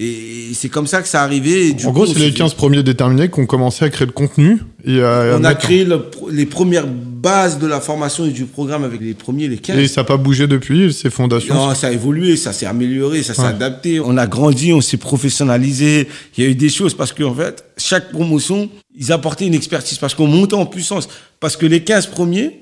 Et 0.00 0.50
c'est 0.54 0.68
comme 0.68 0.86
ça 0.86 1.02
que 1.02 1.08
ça 1.08 1.22
arrivait. 1.24 1.66
Et 1.68 1.72
du 1.72 1.84
En 1.86 1.88
coup, 1.88 2.04
gros, 2.04 2.06
c'est 2.06 2.20
les 2.20 2.30
dit- 2.30 2.36
15 2.36 2.54
premiers 2.54 2.84
déterminés 2.84 3.28
qui 3.28 3.40
ont 3.40 3.46
commencé 3.46 3.84
à 3.84 3.90
créer 3.90 4.06
le 4.06 4.12
contenu. 4.12 4.58
Et 4.84 5.02
à, 5.02 5.34
à 5.34 5.38
On 5.38 5.42
a 5.44 5.54
créé 5.56 5.84
le- 5.84 6.04
les 6.30 6.46
premières 6.46 6.86
bases 6.86 7.58
de 7.58 7.66
la 7.66 7.80
formation 7.80 8.24
et 8.24 8.30
du 8.30 8.44
programme 8.44 8.84
avec 8.84 9.00
les 9.00 9.14
premiers, 9.14 9.48
les 9.48 9.56
15. 9.58 9.76
Et 9.76 9.88
ça 9.88 10.02
n'a 10.02 10.04
pas 10.04 10.16
bougé 10.16 10.46
depuis, 10.46 10.92
ces 10.92 11.10
fondations. 11.10 11.52
Non, 11.52 11.74
ça 11.74 11.88
a 11.88 11.90
évolué, 11.90 12.36
ça 12.36 12.52
s'est 12.52 12.66
amélioré, 12.66 13.24
ça 13.24 13.34
s'est 13.34 13.42
Ouais. 13.42 13.48
adapté. 13.48 13.98
On 13.98 14.16
a 14.16 14.28
grandi, 14.28 14.72
on 14.72 14.80
s'est 14.80 14.98
professionnalisé. 14.98 16.06
Il 16.36 16.44
y 16.44 16.46
a 16.46 16.50
eu 16.50 16.54
des 16.54 16.68
choses 16.68 16.94
parce 16.94 17.12
qu'en 17.12 17.34
fait, 17.34 17.64
chaque 17.76 18.12
promotion, 18.12 18.68
ils 18.96 19.10
apportaient 19.10 19.46
une 19.48 19.54
expertise 19.54 19.98
parce 19.98 20.14
qu'on 20.14 20.28
montait 20.28 20.54
en 20.54 20.66
puissance. 20.66 21.08
Parce 21.40 21.56
que 21.56 21.66
les 21.66 21.80
15 21.82 22.06
premiers, 22.06 22.60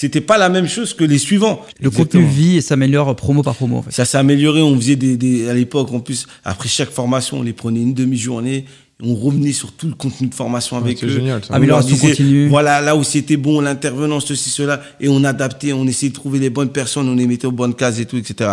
c'était 0.00 0.20
pas 0.20 0.38
la 0.38 0.48
même 0.48 0.68
chose 0.68 0.94
que 0.94 1.02
les 1.02 1.18
suivants. 1.18 1.60
Le 1.80 1.88
Exactement. 1.88 2.22
contenu 2.22 2.24
vit 2.24 2.56
et 2.56 2.60
s'améliore 2.60 3.16
promo 3.16 3.42
par 3.42 3.56
promo. 3.56 3.78
En 3.78 3.82
fait. 3.82 3.90
Ça 3.90 4.04
s'est 4.04 4.16
amélioré. 4.16 4.62
On 4.62 4.76
faisait 4.76 4.94
des, 4.94 5.16
des- 5.16 5.48
à 5.48 5.54
l'époque, 5.54 5.92
en 5.92 5.98
plus, 5.98 6.26
après 6.44 6.68
chaque 6.68 6.90
formation, 6.90 7.40
on 7.40 7.42
les 7.42 7.52
prenait 7.52 7.80
une 7.80 7.94
demi-journée. 7.94 8.64
On 9.02 9.14
revenait 9.16 9.52
sur 9.52 9.72
tout 9.72 9.88
le 9.88 9.94
contenu 9.94 10.28
de 10.28 10.34
formation 10.34 10.76
avec 10.76 10.98
c'est 10.98 11.06
eux. 11.06 11.08
génial, 11.08 11.40
ça. 11.40 11.46
On 11.50 11.52
leur 11.52 11.56
Amélioration 11.56 11.90
disait, 11.94 12.08
continue. 12.10 12.48
Voilà, 12.48 12.80
là 12.80 12.94
où 12.94 13.02
c'était 13.02 13.36
bon, 13.36 13.60
l'intervenant, 13.60 14.20
ceci, 14.20 14.50
cela. 14.50 14.80
Et 15.00 15.08
on 15.08 15.24
adaptait, 15.24 15.72
on 15.72 15.84
essayait 15.86 16.10
de 16.10 16.14
trouver 16.14 16.38
les 16.38 16.50
bonnes 16.50 16.70
personnes, 16.70 17.08
on 17.08 17.14
les 17.16 17.26
mettait 17.26 17.46
aux 17.46 17.52
bonnes 17.52 17.74
cases 17.74 17.98
et 17.98 18.06
tout, 18.06 18.16
etc. 18.16 18.52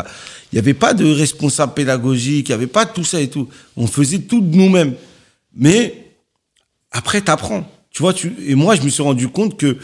Il 0.52 0.56
n'y 0.56 0.60
avait 0.60 0.74
pas 0.74 0.94
de 0.96 1.06
responsable 1.06 1.74
pédagogique, 1.76 2.50
il 2.50 2.52
n'y 2.52 2.56
avait 2.56 2.68
pas 2.68 2.86
tout 2.88 3.04
ça 3.04 3.22
et 3.22 3.28
tout. 3.28 3.48
On 3.78 3.86
faisait 3.88 4.20
tout 4.20 4.42
de 4.42 4.56
nous-mêmes. 4.56 4.94
Mais 5.56 6.06
après, 6.92 7.22
tu 7.24 7.30
apprends. 7.30 7.70
Tu 7.92 8.02
vois, 8.02 8.14
tu, 8.14 8.34
et 8.48 8.56
moi, 8.56 8.76
je 8.76 8.82
me 8.82 8.90
suis 8.90 9.04
rendu 9.04 9.28
compte 9.28 9.58
que 9.58 9.78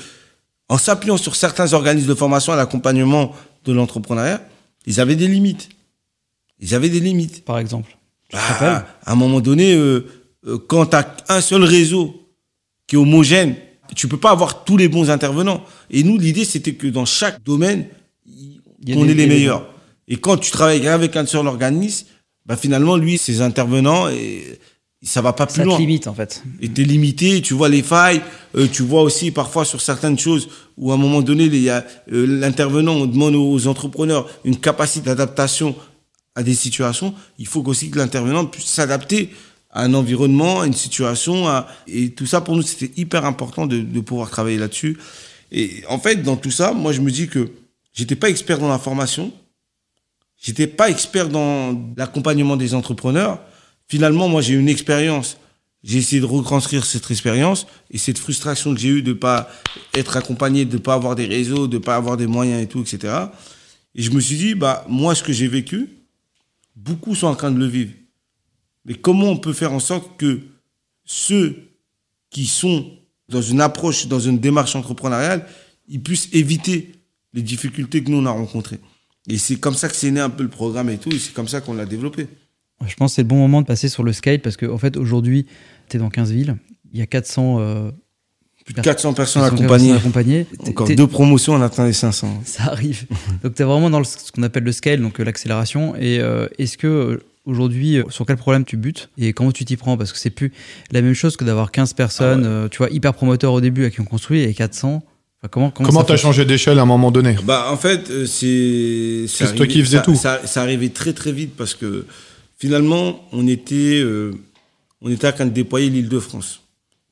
en 0.72 0.78
s'appuyant 0.78 1.18
sur 1.18 1.36
certains 1.36 1.74
organismes 1.74 2.08
de 2.08 2.16
formation 2.16 2.54
à 2.54 2.56
l'accompagnement 2.56 3.36
de 3.66 3.74
l'entrepreneuriat, 3.74 4.42
ils 4.86 5.02
avaient 5.02 5.18
des 5.18 5.28
limites. 5.28 5.68
Ils 6.62 6.74
avaient 6.74 6.88
des 6.88 7.02
limites. 7.02 7.44
Par 7.44 7.60
exemple. 7.60 7.98
Ah, 8.32 8.86
à 9.06 9.12
un 9.12 9.16
moment 9.16 9.42
donné, 9.42 9.76
euh, 9.76 10.08
euh, 10.48 10.58
quand 10.70 10.86
tu 10.86 10.96
as 10.96 11.18
un 11.28 11.42
seul 11.42 11.66
réseau 11.66 12.26
qui 12.88 12.96
est 12.96 12.98
homogène, 12.98 13.58
tu 13.98 14.08
peux 14.08 14.16
pas 14.16 14.32
avoir 14.32 14.64
tous 14.64 14.78
les 14.78 14.88
bons 14.88 15.10
intervenants. 15.10 15.62
Et 15.90 16.04
nous, 16.04 16.18
l'idée, 16.18 16.46
c'était 16.46 16.76
que 16.76 16.88
dans 16.88 17.04
chaque 17.04 17.44
domaine, 17.44 17.88
on 18.96 19.10
est 19.10 19.14
les 19.14 19.28
meilleurs. 19.28 19.68
Et 20.08 20.16
quand 20.16 20.38
tu 20.38 20.52
travailles 20.52 20.88
avec 20.88 21.18
un 21.18 21.26
seul 21.26 21.48
organisme, 21.48 22.08
bah 22.46 22.56
finalement, 22.56 22.96
lui, 22.96 23.18
ses 23.18 23.42
intervenants, 23.42 24.08
et 24.08 24.58
ça 25.04 25.22
va 25.22 25.34
pas 25.34 25.48
plus 25.48 25.56
Ça 25.56 25.64
loin. 25.66 25.78
limite 25.80 26.08
en 26.08 26.14
fait. 26.14 26.44
Et 26.62 26.70
t'es 26.70 26.84
limité, 26.84 27.42
tu 27.42 27.54
vois 27.56 27.70
les 27.70 27.82
failles, 27.82 28.22
euh, 28.56 28.68
tu 28.72 28.84
vois 28.84 29.02
aussi 29.02 29.32
parfois 29.32 29.66
sur 29.66 29.82
certaines 29.82 30.20
choses 30.20 30.48
où 30.78 30.92
à 30.92 30.94
un 30.96 30.98
moment 30.98 31.22
donné, 31.22 31.46
il 31.46 31.56
y 31.58 31.70
a 31.70 31.84
euh, 32.12 32.26
l'intervenant, 32.28 32.94
on 32.94 33.06
demande 33.08 33.36
aux 33.36 33.68
entrepreneurs 33.68 34.30
une 34.46 34.58
capacité 34.58 35.06
d'adaptation 35.08 35.76
à 36.36 36.44
des 36.44 36.54
situations. 36.54 37.14
Il 37.40 37.48
faut 37.48 37.64
aussi 37.68 37.90
que 37.90 37.98
l'intervenant 37.98 38.46
puisse 38.46 38.66
s'adapter 38.68 39.32
à 39.72 39.84
un 39.84 39.94
environnement, 39.94 40.62
à 40.62 40.68
une 40.68 40.74
situation. 40.74 41.48
à- 41.48 41.68
Et 41.88 42.12
tout 42.12 42.26
ça, 42.26 42.42
pour 42.42 42.56
nous, 42.56 42.62
c'était 42.62 42.92
hyper 43.00 43.26
important 43.26 43.66
de, 43.66 43.80
de 43.80 44.00
pouvoir 44.02 44.30
travailler 44.30 44.58
là-dessus. 44.58 44.98
Et 45.52 45.82
en 45.90 45.98
fait, 46.00 46.18
dans 46.24 46.36
tout 46.38 46.52
ça, 46.52 46.74
moi, 46.74 46.92
je 46.94 47.02
me 47.02 47.10
dis 47.12 47.28
que 47.28 47.52
j'étais 47.94 48.16
pas 48.16 48.30
expert 48.30 48.60
dans 48.60 48.70
la 48.70 48.80
formation. 48.80 49.32
J'étais 50.42 50.68
pas 50.68 50.90
expert 50.90 51.30
dans 51.30 51.76
l'accompagnement 51.98 52.56
des 52.58 52.74
entrepreneurs. 52.74 53.40
Finalement, 53.88 54.30
moi, 54.30 54.42
j'ai 54.42 54.54
eu 54.54 54.60
une 54.60 54.70
expérience. 54.70 55.38
J'ai 55.84 55.98
essayé 55.98 56.22
de 56.22 56.26
retranscrire 56.26 56.86
cette 56.86 57.10
expérience 57.10 57.66
et 57.90 57.98
cette 57.98 58.20
frustration 58.20 58.74
que 58.74 58.80
j'ai 58.80 58.90
eue 58.90 59.02
de 59.02 59.14
pas 59.14 59.50
être 59.94 60.16
accompagné, 60.16 60.66
de 60.66 60.78
pas 60.78 60.94
avoir 60.94 61.16
des 61.16 61.26
réseaux, 61.26 61.68
de 61.68 61.80
pas 61.80 61.96
avoir 61.96 62.18
des 62.18 62.28
moyens 62.28 62.62
et 62.62 62.68
tout, 62.68 62.82
etc. 62.82 63.14
Et 63.96 64.04
je 64.04 64.12
me 64.12 64.20
suis 64.20 64.38
dit, 64.38 64.54
bah, 64.54 64.86
moi, 64.88 65.16
ce 65.16 65.24
que 65.24 65.34
j'ai 65.34 65.48
vécu, 65.48 65.90
beaucoup 66.76 67.16
sont 67.16 67.28
en 67.28 67.36
train 67.36 67.52
de 67.52 67.58
le 67.58 67.66
vivre. 67.66 67.94
Mais 68.86 68.94
comment 68.94 69.30
on 69.30 69.38
peut 69.38 69.54
faire 69.54 69.74
en 69.74 69.80
sorte 69.80 70.18
que 70.18 70.42
ceux 71.04 71.56
qui 72.30 72.46
sont 72.46 72.92
dans 73.30 73.42
une 73.42 73.62
approche, 73.62 74.08
dans 74.08 74.20
une 74.20 74.40
démarche 74.40 74.76
entrepreneuriale, 74.76 75.48
ils 75.88 76.02
puissent 76.02 76.30
éviter 76.32 76.92
les 77.34 77.42
difficultés 77.42 78.04
que 78.04 78.10
nous 78.10 78.18
on 78.18 78.26
a 78.26 78.32
rencontrées? 78.32 78.80
Et 79.28 79.38
c'est 79.38 79.58
comme 79.58 79.76
ça 79.76 79.88
que 79.90 79.96
c'est 79.96 80.12
né 80.12 80.20
un 80.20 80.30
peu 80.30 80.44
le 80.44 80.50
programme 80.50 80.90
et 80.90 80.98
tout, 80.98 81.12
et 81.12 81.20
c'est 81.20 81.34
comme 81.34 81.48
ça 81.48 81.62
qu'on 81.62 81.74
l'a 81.74 81.86
développé. 81.86 82.28
Je 82.88 82.96
pense 82.96 83.12
que 83.12 83.16
c'est 83.16 83.22
le 83.24 83.28
bon 83.28 83.38
moment 83.38 83.62
de 83.62 83.68
passer 83.68 83.90
sur 83.90 84.04
le 84.04 84.14
scale 84.14 84.40
parce 84.40 84.58
qu'en 84.58 84.74
en 84.74 84.78
fait 84.78 84.98
aujourd'hui, 84.98 85.46
tu 85.90 85.98
es 85.98 86.00
dans 86.00 86.10
15 86.10 86.32
villes. 86.32 86.56
Il 86.94 87.00
y 87.00 87.04
a 87.04 87.06
400, 87.06 87.58
euh, 87.60 87.92
Plus 88.66 88.74
de 88.74 88.82
400 88.82 89.14
personnes 89.14 89.42
400 89.44 89.56
accompagnées. 89.58 89.94
accompagnées. 89.94 90.46
Encore 90.68 90.88
T'es- 90.88 90.96
deux 90.96 91.08
promotions, 91.08 91.54
on 91.54 91.62
atteint 91.62 91.86
les 91.86 91.94
500. 91.94 92.42
Ça 92.46 92.64
arrive. 92.66 93.06
donc 93.44 93.56
tu 93.56 93.62
es 93.62 93.66
vraiment 93.66 93.90
dans 93.90 94.00
le- 94.00 94.06
ce 94.06 94.32
qu'on 94.32 94.44
appelle 94.44 94.64
le 94.64 94.72
scale, 94.72 95.02
donc 95.02 95.20
euh, 95.20 95.24
l'accélération. 95.24 95.96
Et 95.96 96.20
euh, 96.20 96.48
est-ce 96.58 96.78
que 96.78 96.88
euh, 96.88 97.24
aujourd'hui, 97.46 98.02
sur 98.10 98.26
quel 98.26 98.38
problème 98.38 98.66
tu 98.66 98.78
butes 98.78 99.10
et 99.18 99.34
comment 99.34 99.52
tu 99.52 99.64
t'y 99.66 99.78
prends? 99.78 99.98
Parce 99.98 100.12
que 100.12 100.20
c'est 100.20 100.30
plus 100.30 100.52
la 100.92 101.02
même 101.02 101.14
chose 101.14 101.38
que 101.38 101.44
d'avoir 101.46 101.72
15 101.72 101.94
personnes, 101.94 102.44
Ah 102.46 102.50
euh, 102.50 102.68
tu 102.70 102.80
vois, 102.80 102.90
hyper 102.90 103.14
promoteurs 103.14 103.54
au 103.54 103.62
début 103.62 103.86
à 103.86 103.90
qui 103.90 104.02
on 104.02 104.06
construit 104.06 104.42
et 104.42 104.54
400. 104.54 105.02
Enfin, 105.44 105.48
comment 105.50 105.72
comment, 105.72 106.04
t'as 106.04 106.18
changé 106.18 106.46
d'échelle 106.46 106.78
à 106.78 106.84
un 106.84 106.86
moment 106.86 107.10
donné? 107.10 107.36
Bah, 107.44 107.68
en 107.72 107.78
fait, 107.78 108.12
c'est. 108.28 109.26
C'est 109.28 109.56
toi 109.56 109.66
qui 109.66 109.82
faisais 109.82 109.98
ça- 109.98 110.04
tout. 110.04 110.14
Ça, 110.16 110.40
ça 110.46 110.62
arrivait 110.62 110.90
très 110.90 111.14
très 111.14 111.32
vite 111.32 111.56
parce 111.58 111.74
que 111.74 112.06
finalement, 112.62 113.28
on 113.32 113.48
était, 113.48 114.02
euh, 114.04 114.34
on 115.02 115.10
était 115.10 115.26
à 115.26 115.32
de 115.32 115.50
déployer 115.50 115.90
l'île 115.90 116.10
de 116.10 116.20
France. 116.20 116.62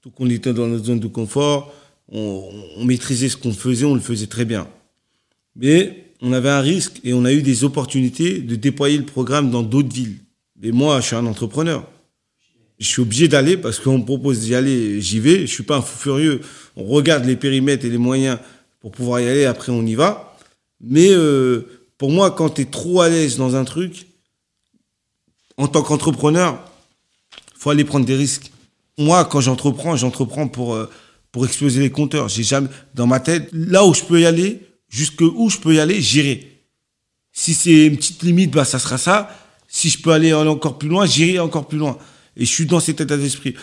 Donc, 0.05 0.13
on 0.19 0.29
était 0.29 0.53
dans 0.53 0.67
notre 0.67 0.85
zone 0.85 0.99
de 0.99 1.07
confort, 1.07 1.73
on, 2.07 2.47
on 2.77 2.85
maîtrisait 2.85 3.29
ce 3.29 3.35
qu'on 3.35 3.51
faisait, 3.51 3.85
on 3.85 3.95
le 3.95 3.99
faisait 3.99 4.27
très 4.27 4.45
bien. 4.45 4.67
Mais 5.55 6.05
on 6.21 6.33
avait 6.33 6.51
un 6.51 6.61
risque 6.61 6.99
et 7.03 7.13
on 7.13 7.25
a 7.25 7.33
eu 7.33 7.41
des 7.41 7.63
opportunités 7.63 8.39
de 8.39 8.55
déployer 8.55 8.99
le 8.99 9.05
programme 9.05 9.49
dans 9.49 9.63
d'autres 9.63 9.91
villes. 9.91 10.17
Et 10.61 10.71
moi, 10.71 11.01
je 11.01 11.07
suis 11.07 11.15
un 11.15 11.25
entrepreneur. 11.25 11.83
Je 12.77 12.85
suis 12.85 13.01
obligé 13.01 13.27
d'aller 13.27 13.57
parce 13.57 13.79
qu'on 13.79 13.97
me 13.97 14.05
propose 14.05 14.41
d'y 14.41 14.53
aller, 14.53 15.01
j'y 15.01 15.19
vais. 15.19 15.41
Je 15.41 15.51
suis 15.51 15.63
pas 15.63 15.77
un 15.77 15.81
fou 15.81 15.97
furieux. 15.97 16.41
On 16.75 16.83
regarde 16.83 17.25
les 17.25 17.35
périmètres 17.35 17.85
et 17.85 17.89
les 17.89 17.97
moyens 17.97 18.37
pour 18.81 18.91
pouvoir 18.91 19.19
y 19.19 19.27
aller. 19.27 19.45
Après, 19.45 19.71
on 19.71 19.83
y 19.83 19.95
va. 19.95 20.37
Mais 20.79 21.09
euh, 21.09 21.65
pour 21.97 22.11
moi, 22.11 22.29
quand 22.29 22.51
tu 22.51 22.61
es 22.61 22.65
trop 22.65 23.01
à 23.01 23.09
l'aise 23.09 23.37
dans 23.37 23.55
un 23.55 23.65
truc, 23.65 24.05
en 25.59 25.67
tant 25.67 25.83
qu'entrepreneur, 25.83 26.63
faut 27.55 27.69
aller 27.69 27.83
prendre 27.83 28.05
des 28.05 28.15
risques. 28.15 28.51
Moi, 28.97 29.23
quand 29.25 29.41
j'entreprends, 29.41 29.95
j'entreprends 29.95 30.47
pour 30.47 30.73
euh, 30.73 30.89
pour 31.31 31.45
exploser 31.45 31.81
les 31.81 31.91
compteurs. 31.91 32.29
J'ai 32.29 32.43
jamais 32.43 32.69
dans 32.95 33.05
ma 33.05 33.19
tête 33.19 33.49
là 33.51 33.85
où 33.85 33.93
je 33.93 34.03
peux 34.03 34.19
y 34.21 34.25
aller, 34.25 34.61
jusque 34.87 35.21
où 35.21 35.49
je 35.49 35.57
peux 35.57 35.75
y 35.75 35.79
aller, 35.79 36.01
j'irai. 36.01 36.63
Si 37.31 37.53
c'est 37.53 37.85
une 37.85 37.97
petite 37.97 38.23
limite, 38.23 38.51
bah 38.51 38.65
ça 38.65 38.79
sera 38.79 38.97
ça. 38.97 39.29
Si 39.67 39.89
je 39.89 40.01
peux 40.01 40.11
aller 40.11 40.33
encore 40.33 40.79
plus 40.79 40.89
loin, 40.89 41.05
j'irai 41.05 41.39
encore 41.39 41.67
plus 41.67 41.77
loin. 41.77 41.97
Et 42.35 42.45
je 42.45 42.49
suis 42.49 42.65
dans 42.65 42.79
cet 42.79 43.01
état 43.01 43.17
d'esprit. 43.17 43.53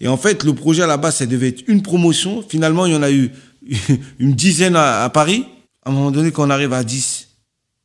Et 0.00 0.08
en 0.08 0.16
fait, 0.16 0.44
le 0.44 0.54
projet 0.54 0.82
à 0.82 0.86
la 0.86 0.96
base, 0.96 1.16
ça 1.16 1.26
devait 1.26 1.48
être 1.48 1.64
une 1.68 1.82
promotion. 1.82 2.44
Finalement, 2.46 2.84
il 2.84 2.92
y 2.92 2.96
en 2.96 3.02
a 3.02 3.10
eu 3.10 3.30
une 4.18 4.34
dizaine 4.34 4.76
à, 4.76 5.08
Paris. 5.08 5.46
À 5.84 5.90
un 5.90 5.92
moment 5.92 6.10
donné, 6.10 6.32
quand 6.32 6.46
on 6.46 6.50
arrive 6.50 6.72
à 6.72 6.84
10, 6.84 7.28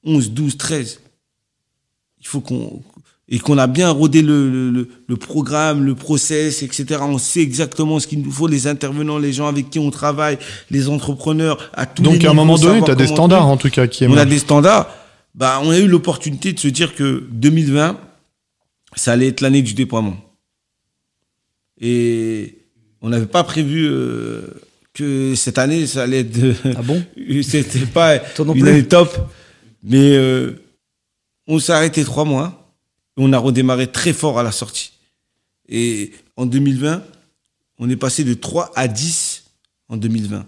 11, 0.03 0.31
12, 0.31 0.57
13, 0.57 0.99
il 2.19 2.27
faut 2.27 2.41
qu'on 2.41 2.81
et 3.31 3.37
qu'on 3.39 3.57
a 3.59 3.67
bien 3.67 3.91
rodé 3.91 4.23
le, 4.23 4.49
le, 4.71 4.87
le, 5.07 5.15
programme, 5.17 5.83
le 5.83 5.93
process, 5.93 6.63
etc. 6.63 7.01
On 7.01 7.19
sait 7.19 7.41
exactement 7.41 7.99
ce 7.99 8.07
qu'il 8.07 8.21
nous 8.21 8.31
faut, 8.31 8.47
les 8.47 8.65
intervenants, 8.65 9.19
les 9.19 9.33
gens 9.33 9.47
avec 9.47 9.69
qui 9.69 9.77
on 9.77 9.91
travaille, 9.91 10.39
les 10.71 10.89
entrepreneurs, 10.89 11.71
à 11.73 11.85
tous 11.85 12.01
Donc, 12.01 12.23
à 12.23 12.31
un 12.31 12.33
moment 12.33 12.57
donné, 12.57 12.81
tu 12.83 12.89
as 12.89 12.95
des 12.95 13.07
standards, 13.07 13.45
en 13.45 13.57
tout 13.57 13.69
cas, 13.69 13.85
qui 13.85 14.07
On 14.07 14.17
a 14.17 14.25
des 14.25 14.39
standards. 14.39 14.89
Bah, 15.35 15.61
on 15.63 15.69
a 15.69 15.77
eu 15.77 15.87
l'opportunité 15.87 16.53
de 16.53 16.59
se 16.59 16.67
dire 16.67 16.95
que 16.95 17.23
2020, 17.31 17.99
ça 18.95 19.11
allait 19.11 19.27
être 19.27 19.41
l'année 19.41 19.61
du 19.61 19.75
déploiement. 19.75 20.17
Et 21.79 22.57
on 23.01 23.09
n'avait 23.09 23.27
pas 23.27 23.43
prévu 23.43 23.87
euh, 23.87 24.41
que 24.93 25.35
cette 25.35 25.59
année, 25.59 25.85
ça 25.85 26.03
allait 26.03 26.21
être. 26.21 26.55
Ah 26.75 26.81
bon? 26.81 27.03
C'était 27.43 27.85
pas 27.85 28.15
une 28.39 28.67
année 28.67 28.85
top. 28.85 29.15
Mais 29.83 30.15
euh, 30.15 30.59
on 31.47 31.59
s'est 31.59 31.73
arrêté 31.73 32.03
trois 32.03 32.25
mois. 32.25 32.68
On 33.21 33.33
a 33.33 33.37
redémarré 33.37 33.87
très 33.87 34.13
fort 34.13 34.39
à 34.39 34.43
la 34.43 34.51
sortie. 34.51 34.91
Et 35.67 36.11
en 36.35 36.45
2020, 36.45 37.03
on 37.77 37.89
est 37.89 37.95
passé 37.95 38.23
de 38.23 38.33
3 38.33 38.71
à 38.75 38.87
10 38.87 39.43
en 39.89 39.97
2020. 39.97 40.45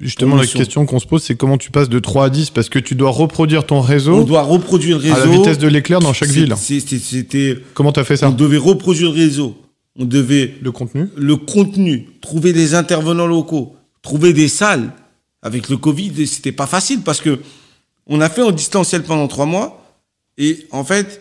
Justement, 0.00 0.36
la 0.36 0.46
question 0.46 0.84
qu'on 0.86 0.98
se 0.98 1.06
pose, 1.06 1.22
c'est 1.22 1.36
comment 1.36 1.56
tu 1.56 1.70
passes 1.70 1.88
de 1.88 1.98
3 2.00 2.26
à 2.26 2.30
10 2.30 2.50
parce 2.50 2.68
que 2.68 2.80
tu 2.80 2.96
dois 2.96 3.10
reproduire 3.10 3.64
ton 3.64 3.80
réseau. 3.80 4.16
On 4.16 4.24
doit 4.24 4.42
reproduire 4.42 4.98
le 4.98 5.04
réseau. 5.04 5.14
À 5.14 5.26
la 5.26 5.32
vitesse 5.32 5.58
de 5.58 5.68
l'éclair 5.68 6.00
dans 6.00 6.12
chaque 6.12 6.30
ville. 6.30 6.54
C'était. 6.56 7.56
Comment 7.74 7.92
tu 7.92 8.00
as 8.00 8.04
fait 8.04 8.16
ça? 8.16 8.28
On 8.28 8.32
devait 8.32 8.58
reproduire 8.58 9.10
le 9.10 9.16
réseau 9.16 9.56
on 9.96 10.04
devait 10.04 10.54
le 10.60 10.72
contenu, 10.72 11.08
le 11.16 11.36
contenu, 11.36 12.08
trouver 12.20 12.52
des 12.52 12.74
intervenants 12.74 13.26
locaux, 13.26 13.76
trouver 14.02 14.32
des 14.32 14.48
salles. 14.48 14.92
Avec 15.42 15.68
le 15.68 15.76
Covid, 15.76 16.26
c'était 16.26 16.52
pas 16.52 16.66
facile 16.66 17.02
parce 17.02 17.20
que 17.20 17.38
on 18.06 18.20
a 18.20 18.30
fait 18.30 18.42
en 18.42 18.50
distanciel 18.50 19.02
pendant 19.02 19.28
trois 19.28 19.46
mois 19.46 19.94
et 20.38 20.66
en 20.70 20.84
fait 20.84 21.20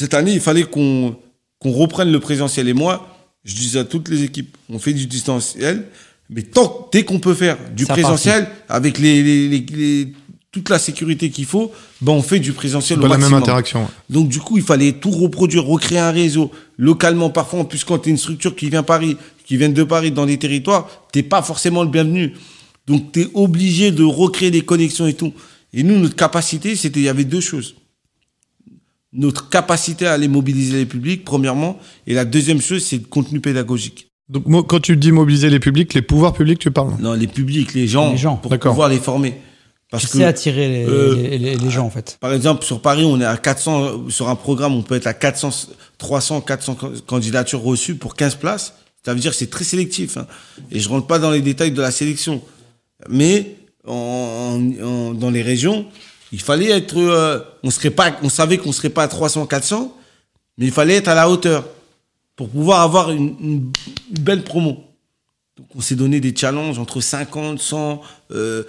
cette 0.00 0.14
année 0.14 0.32
il 0.32 0.40
fallait 0.40 0.64
qu'on 0.64 1.16
qu'on 1.58 1.72
reprenne 1.72 2.10
le 2.10 2.20
présentiel 2.20 2.68
et 2.68 2.72
moi 2.72 3.16
je 3.44 3.54
disais 3.54 3.80
à 3.80 3.84
toutes 3.84 4.08
les 4.08 4.22
équipes 4.22 4.56
on 4.70 4.78
fait 4.78 4.94
du 4.94 5.06
distanciel 5.06 5.84
mais 6.30 6.42
tant 6.42 6.88
dès 6.90 7.04
qu'on 7.04 7.18
peut 7.18 7.34
faire 7.34 7.58
du 7.76 7.84
présentiel 7.84 8.48
avec 8.68 8.98
les, 8.98 9.22
les, 9.22 9.48
les, 9.60 10.12
toute 10.52 10.68
la 10.68 10.78
sécurité 10.78 11.30
qu'il 11.30 11.44
faut, 11.44 11.70
ben 12.00 12.12
on 12.12 12.22
fait 12.22 12.40
du 12.40 12.52
présentiel 12.52 12.98
au 12.98 13.02
pas 13.02 13.08
la 13.08 13.18
même 13.18 13.34
interaction. 13.34 13.88
Donc 14.08 14.28
du 14.28 14.40
coup, 14.40 14.56
il 14.56 14.64
fallait 14.64 14.92
tout 14.92 15.10
reproduire, 15.10 15.64
recréer 15.64 15.98
un 15.98 16.10
réseau 16.10 16.50
localement. 16.76 17.30
Parfois, 17.30 17.60
en 17.60 17.64
plus, 17.64 17.84
quand 17.84 17.98
tu 17.98 18.08
es 18.08 18.12
une 18.12 18.18
structure 18.18 18.56
qui 18.56 18.68
vient 18.68 18.82
Paris, 18.82 19.16
qui 19.44 19.56
vient 19.56 19.68
de 19.68 19.84
Paris 19.84 20.10
dans 20.10 20.26
des 20.26 20.38
territoires, 20.38 20.88
t'es 21.12 21.22
pas 21.22 21.42
forcément 21.42 21.84
le 21.84 21.88
bienvenu. 21.88 22.34
Donc 22.88 23.12
tu 23.12 23.22
es 23.22 23.28
obligé 23.34 23.92
de 23.92 24.02
recréer 24.02 24.50
des 24.50 24.62
connexions 24.62 25.06
et 25.06 25.14
tout. 25.14 25.32
Et 25.72 25.84
nous, 25.84 25.98
notre 25.98 26.16
capacité, 26.16 26.74
c'était, 26.74 26.98
il 26.98 27.04
y 27.04 27.08
avait 27.08 27.24
deux 27.24 27.40
choses. 27.40 27.76
Notre 29.12 29.48
capacité 29.48 30.06
à 30.06 30.12
aller 30.12 30.28
mobiliser 30.28 30.78
les 30.78 30.86
publics, 30.86 31.24
premièrement, 31.24 31.78
et 32.06 32.14
la 32.14 32.24
deuxième 32.24 32.60
chose, 32.60 32.84
c'est 32.84 32.98
le 32.98 33.04
contenu 33.04 33.40
pédagogique. 33.40 34.10
Donc 34.28 34.68
quand 34.68 34.78
tu 34.78 34.96
dis 34.96 35.10
mobiliser 35.10 35.50
les 35.50 35.58
publics, 35.58 35.92
les 35.94 36.02
pouvoirs 36.02 36.32
publics, 36.32 36.60
tu 36.60 36.70
parles 36.70 36.94
Non, 37.00 37.14
les 37.14 37.26
publics, 37.26 37.74
les 37.74 37.88
gens, 37.88 38.12
les 38.12 38.16
gens. 38.16 38.36
pour 38.36 38.56
pouvoir 38.56 38.88
les 38.88 38.98
former. 38.98 39.34
Parce 39.90 40.04
tu 40.04 40.10
que, 40.10 40.18
sais 40.18 40.24
attirer 40.24 40.84
euh, 40.88 41.16
les, 41.16 41.38
les, 41.38 41.56
les, 41.56 41.70
gens 41.70 41.84
en 41.84 41.90
fait. 41.90 42.16
Par 42.20 42.32
exemple, 42.32 42.64
sur 42.64 42.80
Paris, 42.80 43.04
on 43.04 43.20
est 43.20 43.24
à 43.24 43.36
400 43.36 44.08
sur 44.08 44.28
un 44.28 44.36
programme, 44.36 44.76
on 44.76 44.82
peut 44.82 44.94
être 44.94 45.08
à 45.08 45.14
400, 45.14 45.50
300, 45.98 46.42
400 46.42 46.78
candidatures 47.08 47.60
reçues 47.60 47.96
pour 47.96 48.14
15 48.14 48.36
places. 48.36 48.74
Ça 49.04 49.14
veut 49.14 49.20
dire 49.20 49.32
que 49.32 49.36
c'est 49.36 49.50
très 49.50 49.64
sélectif. 49.64 50.16
Hein. 50.16 50.28
Et 50.70 50.78
je 50.78 50.88
rentre 50.88 51.08
pas 51.08 51.18
dans 51.18 51.32
les 51.32 51.40
détails 51.40 51.72
de 51.72 51.82
la 51.82 51.90
sélection, 51.90 52.40
mais 53.08 53.56
en, 53.84 54.60
en, 54.80 55.14
dans 55.14 55.30
les 55.30 55.42
régions, 55.42 55.86
il 56.32 56.40
fallait 56.40 56.70
être, 56.70 56.96
euh, 56.96 57.40
on 57.62 57.70
serait 57.70 57.90
pas, 57.90 58.16
on 58.22 58.28
savait 58.28 58.58
qu'on 58.58 58.72
serait 58.72 58.90
pas 58.90 59.04
à 59.04 59.08
300, 59.08 59.46
400, 59.46 59.96
mais 60.58 60.66
il 60.66 60.72
fallait 60.72 60.94
être 60.94 61.08
à 61.08 61.14
la 61.14 61.28
hauteur 61.28 61.64
pour 62.36 62.48
pouvoir 62.48 62.80
avoir 62.80 63.10
une, 63.10 63.70
belle 64.20 64.44
promo. 64.44 64.84
Donc 65.56 65.66
on 65.74 65.80
s'est 65.80 65.96
donné 65.96 66.20
des 66.20 66.34
challenges 66.34 66.78
entre 66.78 67.00
50, 67.00 67.58
100 67.58 68.00
euh, 68.30 68.62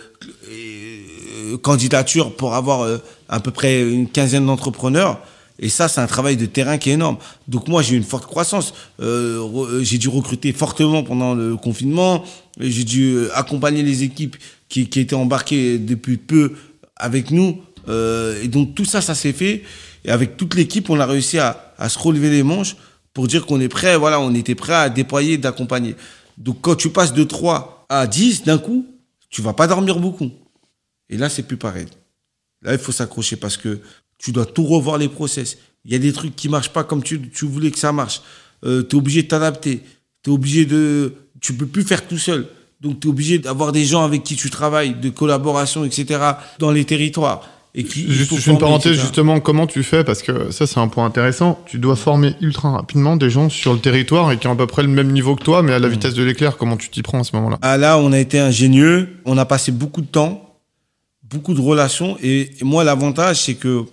euh, 0.49 1.57
candidatures 1.57 2.35
pour 2.35 2.55
avoir 2.55 2.81
euh, 2.81 2.97
à 3.29 3.39
peu 3.39 3.51
près 3.51 3.81
une 3.81 4.09
quinzaine 4.09 4.45
d'entrepreneurs. 4.45 5.21
Et 5.59 5.69
ça, 5.69 5.87
c'est 5.87 6.01
un 6.01 6.07
travail 6.07 6.37
de 6.37 6.47
terrain 6.47 6.77
qui 6.77 6.89
est 6.89 6.93
énorme. 6.93 7.17
Donc 7.47 7.67
moi, 7.67 7.81
j'ai 7.83 7.93
eu 7.93 7.97
une 7.97 8.03
forte 8.03 8.25
croissance. 8.25 8.73
Euh, 8.99 9.81
j'ai 9.83 9.99
dû 9.99 10.09
recruter 10.09 10.53
fortement 10.53 11.03
pendant 11.03 11.35
le 11.35 11.55
confinement. 11.55 12.23
J'ai 12.59 12.83
dû 12.83 13.27
accompagner 13.35 13.83
les 13.83 14.03
équipes 14.03 14.37
qui, 14.69 14.89
qui 14.89 14.99
étaient 14.99 15.15
embarquées 15.15 15.77
depuis 15.77 16.17
peu 16.17 16.53
avec 17.01 17.31
nous. 17.31 17.61
et 17.87 18.47
donc 18.47 18.75
tout 18.75 18.85
ça, 18.85 19.01
ça 19.01 19.15
s'est 19.15 19.33
fait. 19.33 19.63
Et 20.05 20.11
avec 20.11 20.37
toute 20.37 20.55
l'équipe, 20.55 20.89
on 20.89 20.99
a 20.99 21.05
réussi 21.05 21.37
à, 21.37 21.75
se 21.87 21.99
relever 21.99 22.29
les 22.29 22.43
manches 22.43 22.75
pour 23.13 23.27
dire 23.27 23.45
qu'on 23.45 23.59
est 23.59 23.69
prêt. 23.69 23.97
Voilà, 23.97 24.19
on 24.19 24.33
était 24.33 24.55
prêt 24.55 24.73
à 24.73 24.89
déployer, 24.89 25.37
d'accompagner. 25.37 25.95
Donc 26.37 26.61
quand 26.61 26.75
tu 26.75 26.89
passes 26.89 27.13
de 27.13 27.23
3 27.23 27.85
à 27.89 28.07
10 28.07 28.43
d'un 28.43 28.57
coup, 28.57 28.87
tu 29.29 29.41
vas 29.41 29.53
pas 29.53 29.67
dormir 29.67 29.99
beaucoup. 29.99 30.31
Et 31.09 31.17
là, 31.17 31.29
c'est 31.29 31.43
plus 31.43 31.57
pareil. 31.57 31.87
Là, 32.61 32.73
il 32.73 32.79
faut 32.79 32.91
s'accrocher 32.91 33.35
parce 33.35 33.57
que 33.57 33.79
tu 34.17 34.31
dois 34.31 34.45
tout 34.45 34.63
revoir 34.63 34.97
les 34.97 35.09
process. 35.09 35.57
Il 35.83 35.91
y 35.91 35.95
a 35.95 35.99
des 35.99 36.13
trucs 36.13 36.35
qui 36.35 36.47
marchent 36.47 36.73
pas 36.73 36.83
comme 36.83 37.03
tu, 37.03 37.29
tu 37.29 37.45
voulais 37.45 37.71
que 37.71 37.79
ça 37.79 37.91
marche. 37.91 38.21
Euh, 38.63 38.83
tu 38.83 38.95
es 38.95 38.99
obligé 38.99 39.23
de 39.23 39.27
t'adapter. 39.27 39.81
Tu 40.23 40.29
es 40.29 40.33
obligé 40.33 40.65
de... 40.65 41.13
Tu 41.41 41.53
peux 41.53 41.65
plus 41.65 41.83
faire 41.83 42.07
tout 42.07 42.19
seul. 42.19 42.47
Donc, 42.81 42.99
tu 42.99 43.07
es 43.07 43.09
obligé 43.11 43.37
d'avoir 43.37 43.71
des 43.71 43.85
gens 43.85 44.03
avec 44.03 44.23
qui 44.23 44.35
tu 44.35 44.49
travailles, 44.49 44.95
de 44.95 45.09
collaboration, 45.09 45.85
etc., 45.85 46.19
dans 46.57 46.71
les 46.71 46.83
territoires. 46.83 47.41
Et 47.73 47.85
qui, 47.85 48.11
Juste, 48.11 48.47
une 48.47 48.57
parenthèse, 48.57 48.99
justement, 48.99 49.39
comment 49.39 49.65
tu 49.65 49.83
fais? 49.83 50.03
Parce 50.03 50.21
que 50.21 50.51
ça, 50.51 50.67
c'est 50.67 50.79
un 50.79 50.89
point 50.89 51.05
intéressant. 51.05 51.63
Tu 51.67 51.77
dois 51.77 51.95
former 51.95 52.33
ultra 52.41 52.71
rapidement 52.71 53.15
des 53.15 53.29
gens 53.29 53.49
sur 53.49 53.73
le 53.73 53.79
territoire 53.79 54.31
et 54.31 54.37
qui 54.37 54.47
ont 54.47 54.51
à 54.51 54.55
peu 54.55 54.67
près 54.67 54.81
le 54.81 54.89
même 54.89 55.11
niveau 55.11 55.35
que 55.35 55.43
toi, 55.43 55.61
mais 55.61 55.71
à 55.71 55.79
la 55.79 55.87
mmh. 55.87 55.91
vitesse 55.91 56.13
de 56.15 56.23
l'éclair. 56.23 56.57
Comment 56.57 56.75
tu 56.75 56.89
t'y 56.89 57.01
prends 57.01 57.21
à 57.21 57.23
ce 57.23 57.33
moment-là? 57.37 57.59
Ah 57.61 57.77
là, 57.77 57.97
on 57.97 58.11
a 58.11 58.19
été 58.19 58.39
ingénieux. 58.39 59.07
On 59.23 59.37
a 59.37 59.45
passé 59.45 59.71
beaucoup 59.71 60.01
de 60.01 60.07
temps, 60.07 60.57
beaucoup 61.23 61.53
de 61.53 61.61
relations. 61.61 62.17
Et, 62.21 62.49
moi, 62.61 62.83
l'avantage, 62.83 63.43
c'est 63.43 63.55
que 63.55 63.83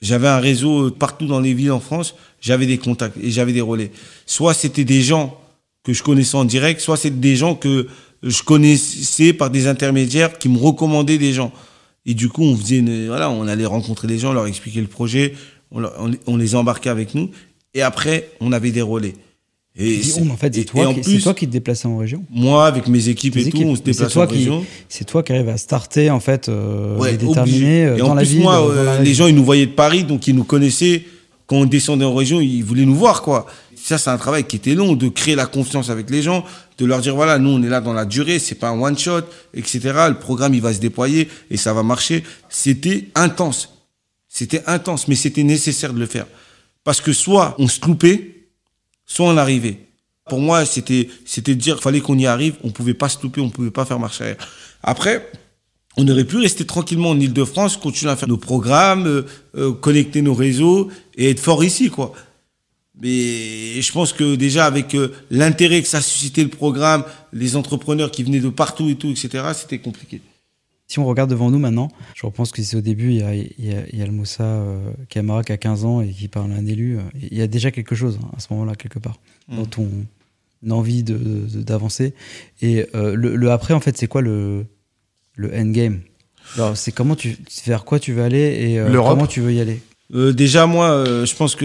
j'avais 0.00 0.28
un 0.28 0.38
réseau 0.38 0.90
partout 0.90 1.26
dans 1.26 1.40
les 1.40 1.52
villes 1.52 1.72
en 1.72 1.80
France. 1.80 2.14
J'avais 2.40 2.66
des 2.66 2.78
contacts 2.78 3.18
et 3.22 3.30
j'avais 3.30 3.52
des 3.52 3.60
relais. 3.60 3.90
Soit 4.24 4.54
c'était 4.54 4.84
des 4.84 5.02
gens 5.02 5.38
que 5.82 5.92
je 5.92 6.02
connaissais 6.02 6.36
en 6.36 6.46
direct, 6.46 6.80
soit 6.80 6.96
c'était 6.96 7.16
des 7.16 7.36
gens 7.36 7.54
que 7.54 7.86
je 8.24 8.42
connaissais 8.42 9.32
par 9.32 9.50
des 9.50 9.66
intermédiaires 9.66 10.38
qui 10.38 10.48
me 10.48 10.58
recommandaient 10.58 11.18
des 11.18 11.32
gens. 11.32 11.52
Et 12.06 12.14
du 12.14 12.28
coup, 12.28 12.42
on 12.42 12.56
faisait 12.56 12.82
voilà, 13.06 13.30
on 13.30 13.46
allait 13.46 13.66
rencontrer 13.66 14.08
les 14.08 14.18
gens, 14.18 14.32
leur 14.32 14.46
expliquer 14.46 14.80
le 14.80 14.86
projet, 14.86 15.34
on, 15.70 15.82
on, 16.26 16.36
les 16.36 16.54
embarquait 16.54 16.90
avec 16.90 17.14
nous. 17.14 17.30
Et 17.72 17.82
après, 17.82 18.30
on 18.40 18.52
avait 18.52 18.70
des 18.70 18.82
relais. 18.82 19.14
Et 19.76 20.00
oh, 20.16 20.30
en 20.30 20.36
fait, 20.36 20.54
c'est 20.54 20.64
toi, 20.64 20.94
qui, 20.94 21.20
toi 21.20 21.34
qui 21.34 21.48
te 21.48 21.52
déplaçais 21.52 21.88
en 21.88 21.98
région. 21.98 22.22
Moi, 22.30 22.64
avec 22.64 22.86
mes 22.86 23.08
équipes 23.08 23.36
et 23.36 23.50
tout, 23.50 23.62
on 23.62 23.74
se 23.74 23.82
déplaçait 23.82 24.20
en 24.20 24.26
région. 24.26 24.64
C'est 24.88 25.04
toi 25.04 25.24
qui 25.24 25.32
arrives 25.32 25.48
à 25.48 25.56
starter, 25.56 26.10
en 26.10 26.20
fait, 26.20 26.48
euh, 26.48 27.02
et 27.06 27.16
déterminer 27.16 27.86
euh, 27.86 27.96
dans, 27.96 28.14
la 28.14 28.22
ville, 28.22 28.40
moi, 28.40 28.64
euh, 28.70 29.00
les 29.00 29.14
gens, 29.14 29.26
ils 29.26 29.34
nous 29.34 29.44
voyaient 29.44 29.66
de 29.66 29.72
Paris, 29.72 30.04
donc 30.04 30.28
ils 30.28 30.34
nous 30.34 30.44
connaissaient. 30.44 31.02
Quand 31.46 31.56
on 31.56 31.64
descendait 31.64 32.04
en 32.04 32.14
région, 32.14 32.40
ils 32.40 32.62
voulaient 32.62 32.86
nous 32.86 32.94
voir, 32.94 33.20
quoi. 33.22 33.46
Ça, 33.84 33.98
c'est 33.98 34.08
un 34.08 34.16
travail 34.16 34.44
qui 34.44 34.56
était 34.56 34.74
long, 34.74 34.94
de 34.94 35.08
créer 35.08 35.34
la 35.34 35.44
confiance 35.44 35.90
avec 35.90 36.08
les 36.08 36.22
gens, 36.22 36.42
de 36.78 36.86
leur 36.86 37.02
dire, 37.02 37.14
voilà, 37.14 37.36
nous, 37.36 37.50
on 37.50 37.62
est 37.62 37.68
là 37.68 37.82
dans 37.82 37.92
la 37.92 38.06
durée, 38.06 38.38
c'est 38.38 38.54
pas 38.54 38.70
un 38.70 38.80
one-shot, 38.80 39.20
etc. 39.52 39.80
Le 40.08 40.14
programme, 40.14 40.54
il 40.54 40.62
va 40.62 40.72
se 40.72 40.80
déployer 40.80 41.28
et 41.50 41.58
ça 41.58 41.74
va 41.74 41.82
marcher. 41.82 42.24
C'était 42.48 43.08
intense. 43.14 43.74
C'était 44.26 44.62
intense, 44.66 45.06
mais 45.06 45.16
c'était 45.16 45.42
nécessaire 45.42 45.92
de 45.92 45.98
le 45.98 46.06
faire. 46.06 46.24
Parce 46.82 47.02
que 47.02 47.12
soit 47.12 47.56
on 47.58 47.68
se 47.68 47.84
loupait, 47.84 48.48
soit 49.04 49.26
on 49.26 49.36
arrivait. 49.36 49.80
Pour 50.30 50.40
moi, 50.40 50.64
c'était, 50.64 51.10
c'était 51.26 51.54
dire, 51.54 51.82
fallait 51.82 52.00
qu'on 52.00 52.16
y 52.16 52.24
arrive, 52.24 52.54
on 52.64 52.70
pouvait 52.70 52.94
pas 52.94 53.10
se 53.10 53.22
louper, 53.22 53.42
on 53.42 53.50
pouvait 53.50 53.70
pas 53.70 53.84
faire 53.84 53.98
marche 53.98 54.22
arrière. 54.22 54.38
Après, 54.82 55.30
on 55.98 56.08
aurait 56.08 56.24
pu 56.24 56.38
rester 56.38 56.64
tranquillement 56.64 57.10
en 57.10 57.20
Ile-de-France, 57.20 57.76
continuer 57.76 58.12
à 58.12 58.16
faire 58.16 58.30
nos 58.30 58.38
programmes, 58.38 59.06
euh, 59.06 59.26
euh, 59.58 59.72
connecter 59.72 60.22
nos 60.22 60.32
réseaux 60.32 60.90
et 61.16 61.28
être 61.28 61.40
fort 61.40 61.62
ici, 61.62 61.90
quoi. 61.90 62.14
Mais 63.00 63.80
je 63.80 63.92
pense 63.92 64.12
que 64.12 64.36
déjà 64.36 64.66
avec 64.66 64.94
euh, 64.94 65.12
l'intérêt 65.30 65.82
que 65.82 65.88
ça 65.88 66.00
suscitait 66.00 66.44
le 66.44 66.48
programme, 66.48 67.04
les 67.32 67.56
entrepreneurs 67.56 68.10
qui 68.10 68.22
venaient 68.22 68.40
de 68.40 68.48
partout 68.48 68.88
et 68.88 68.94
tout, 68.94 69.10
etc., 69.10 69.52
c'était 69.54 69.78
compliqué. 69.78 70.20
Si 70.86 70.98
on 70.98 71.06
regarde 71.06 71.30
devant 71.30 71.50
nous 71.50 71.58
maintenant, 71.58 71.90
je 72.14 72.26
repense 72.26 72.52
que 72.52 72.62
c'est 72.62 72.76
au 72.76 72.82
début, 72.82 73.10
il 73.10 73.16
y 73.16 73.22
a, 73.22 73.34
il 73.34 73.98
y 73.98 74.02
a, 74.02 74.06
le 74.06 74.12
Moussa 74.12 74.44
euh, 74.44 74.92
Camara 75.08 75.42
qui 75.42 75.50
a 75.50 75.56
15 75.56 75.84
ans 75.84 76.00
et 76.02 76.10
qui 76.10 76.28
parle 76.28 76.52
à 76.52 76.56
un 76.56 76.66
élu. 76.66 76.98
Il 77.20 77.36
y 77.36 77.42
a 77.42 77.46
déjà 77.46 77.70
quelque 77.70 77.94
chose 77.94 78.18
hein, 78.22 78.30
à 78.36 78.40
ce 78.40 78.52
moment-là, 78.52 78.74
quelque 78.74 78.98
part, 78.98 79.18
mmh. 79.48 79.56
dans 79.56 79.66
ton 79.66 79.88
envie 80.70 81.02
d'avancer. 81.02 82.14
De, 82.60 82.66
et 82.66 82.86
euh, 82.94 83.14
le, 83.14 83.50
après, 83.50 83.74
en 83.74 83.80
fait, 83.80 83.96
c'est 83.96 84.06
quoi 84.06 84.22
le, 84.22 84.66
le 85.34 85.54
endgame? 85.54 86.00
Alors, 86.56 86.76
c'est 86.76 86.92
comment 86.92 87.16
tu, 87.16 87.36
vers 87.66 87.84
quoi 87.84 87.98
tu 87.98 88.12
veux 88.12 88.22
aller 88.22 88.38
et 88.38 88.78
euh, 88.78 88.92
comment 88.92 89.26
tu 89.26 89.40
veux 89.40 89.52
y 89.52 89.60
aller? 89.60 89.80
Euh, 90.12 90.32
Déjà, 90.32 90.66
moi, 90.66 91.04
je 91.06 91.34
pense 91.34 91.54
que 91.54 91.64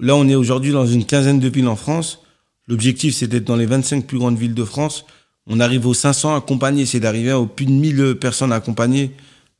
là, 0.00 0.16
on 0.16 0.28
est 0.28 0.34
aujourd'hui 0.34 0.72
dans 0.72 0.86
une 0.86 1.04
quinzaine 1.04 1.40
de 1.40 1.48
villes 1.48 1.68
en 1.68 1.76
France. 1.76 2.20
L'objectif, 2.66 3.14
c'est 3.14 3.26
d'être 3.26 3.44
dans 3.44 3.56
les 3.56 3.66
25 3.66 4.06
plus 4.06 4.18
grandes 4.18 4.38
villes 4.38 4.54
de 4.54 4.64
France. 4.64 5.04
On 5.46 5.60
arrive 5.60 5.86
aux 5.86 5.94
500 5.94 6.34
accompagnés, 6.34 6.86
c'est 6.86 7.00
d'arriver 7.00 7.32
aux 7.32 7.46
plus 7.46 7.66
de 7.66 7.70
1000 7.70 8.16
personnes 8.18 8.52
accompagnées 8.52 9.10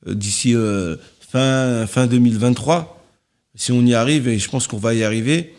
d'ici 0.07 0.54
fin, 1.20 1.87
fin 1.87 2.07
2023. 2.07 3.04
Si 3.54 3.70
on 3.70 3.85
y 3.85 3.94
arrive, 3.94 4.26
et 4.28 4.38
je 4.38 4.48
pense 4.48 4.66
qu'on 4.66 4.78
va 4.78 4.94
y 4.94 5.04
arriver, 5.04 5.54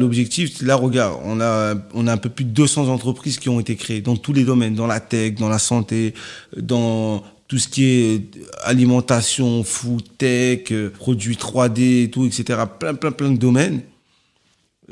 L'objectif, 0.00 0.62
là, 0.62 0.76
regarde, 0.76 1.20
on 1.24 1.42
a, 1.42 1.74
on 1.92 2.06
a 2.06 2.12
un 2.14 2.16
peu 2.16 2.30
plus 2.30 2.46
de 2.46 2.52
200 2.52 2.88
entreprises 2.88 3.38
qui 3.38 3.50
ont 3.50 3.60
été 3.60 3.76
créées 3.76 4.00
dans 4.00 4.16
tous 4.16 4.32
les 4.32 4.44
domaines, 4.44 4.74
dans 4.74 4.86
la 4.86 4.98
tech, 4.98 5.34
dans 5.34 5.50
la 5.50 5.58
santé, 5.58 6.14
dans 6.56 7.22
tout 7.50 7.58
ce 7.58 7.66
qui 7.66 7.84
est 7.84 8.30
alimentation, 8.62 9.64
food, 9.64 10.04
tech, 10.16 10.72
produits 10.96 11.34
3D, 11.34 12.04
et 12.04 12.08
tout, 12.08 12.24
etc. 12.24 12.60
Plein, 12.78 12.94
plein, 12.94 13.10
plein 13.10 13.32
de 13.32 13.38
domaines. 13.38 13.80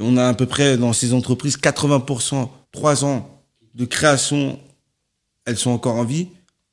On 0.00 0.16
a 0.16 0.26
à 0.26 0.34
peu 0.34 0.44
près 0.44 0.76
dans 0.76 0.92
ces 0.92 1.14
entreprises 1.14 1.56
80%, 1.56 2.48
3 2.72 3.04
ans 3.04 3.30
de 3.76 3.84
création, 3.84 4.58
elles 5.46 5.56
sont 5.56 5.70
encore 5.70 5.94
en 5.94 6.04
vie. 6.04 6.26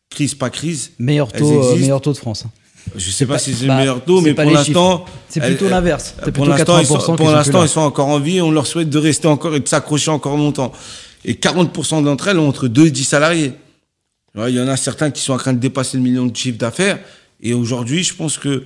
Crise, 0.09 0.33
pas 0.33 0.49
crise. 0.49 0.93
Meilleur 0.97 1.31
taux, 1.31 1.63
euh, 1.63 1.75
meilleur 1.75 2.01
taux 2.01 2.13
de 2.13 2.17
France. 2.17 2.45
Hein. 2.47 2.51
Je 2.95 3.11
sais 3.11 3.27
pas, 3.27 3.37
si 3.37 3.53
c'est 3.53 3.65
le 3.65 3.67
bah, 3.67 3.77
meilleur 3.77 4.03
taux, 4.03 4.21
mais 4.21 4.33
pour 4.33 4.49
l'instant. 4.49 5.05
C'est 5.29 5.39
plutôt 5.39 5.69
l'inverse. 5.69 6.15
Pour 6.33 6.47
l'instant, 6.47 6.79
ils, 6.79 6.87
sont, 6.87 7.15
pour 7.15 7.29
l'instant, 7.29 7.61
ils 7.61 7.69
sont 7.69 7.81
encore 7.81 8.07
en 8.07 8.19
vie. 8.19 8.41
On 8.41 8.49
leur 8.49 8.65
souhaite 8.65 8.89
de 8.89 8.97
rester 8.97 9.27
encore 9.27 9.53
et 9.53 9.59
de 9.59 9.67
s'accrocher 9.67 10.09
encore 10.09 10.35
longtemps. 10.35 10.71
Et 11.25 11.33
40% 11.33 12.03
d'entre 12.03 12.29
elles 12.29 12.39
ont 12.39 12.49
entre 12.49 12.67
2 12.67 12.87
et 12.87 12.91
10 12.91 13.03
salariés. 13.03 13.53
Il 14.37 14.55
y 14.55 14.59
en 14.59 14.67
a 14.67 14.77
certains 14.77 15.11
qui 15.11 15.21
sont 15.21 15.33
en 15.33 15.37
train 15.37 15.53
de 15.53 15.59
dépasser 15.59 15.97
le 15.97 16.03
million 16.03 16.25
de 16.25 16.35
chiffre 16.35 16.57
d'affaires. 16.57 16.99
Et 17.41 17.53
aujourd'hui, 17.53 18.03
je 18.03 18.13
pense 18.13 18.37
que 18.37 18.63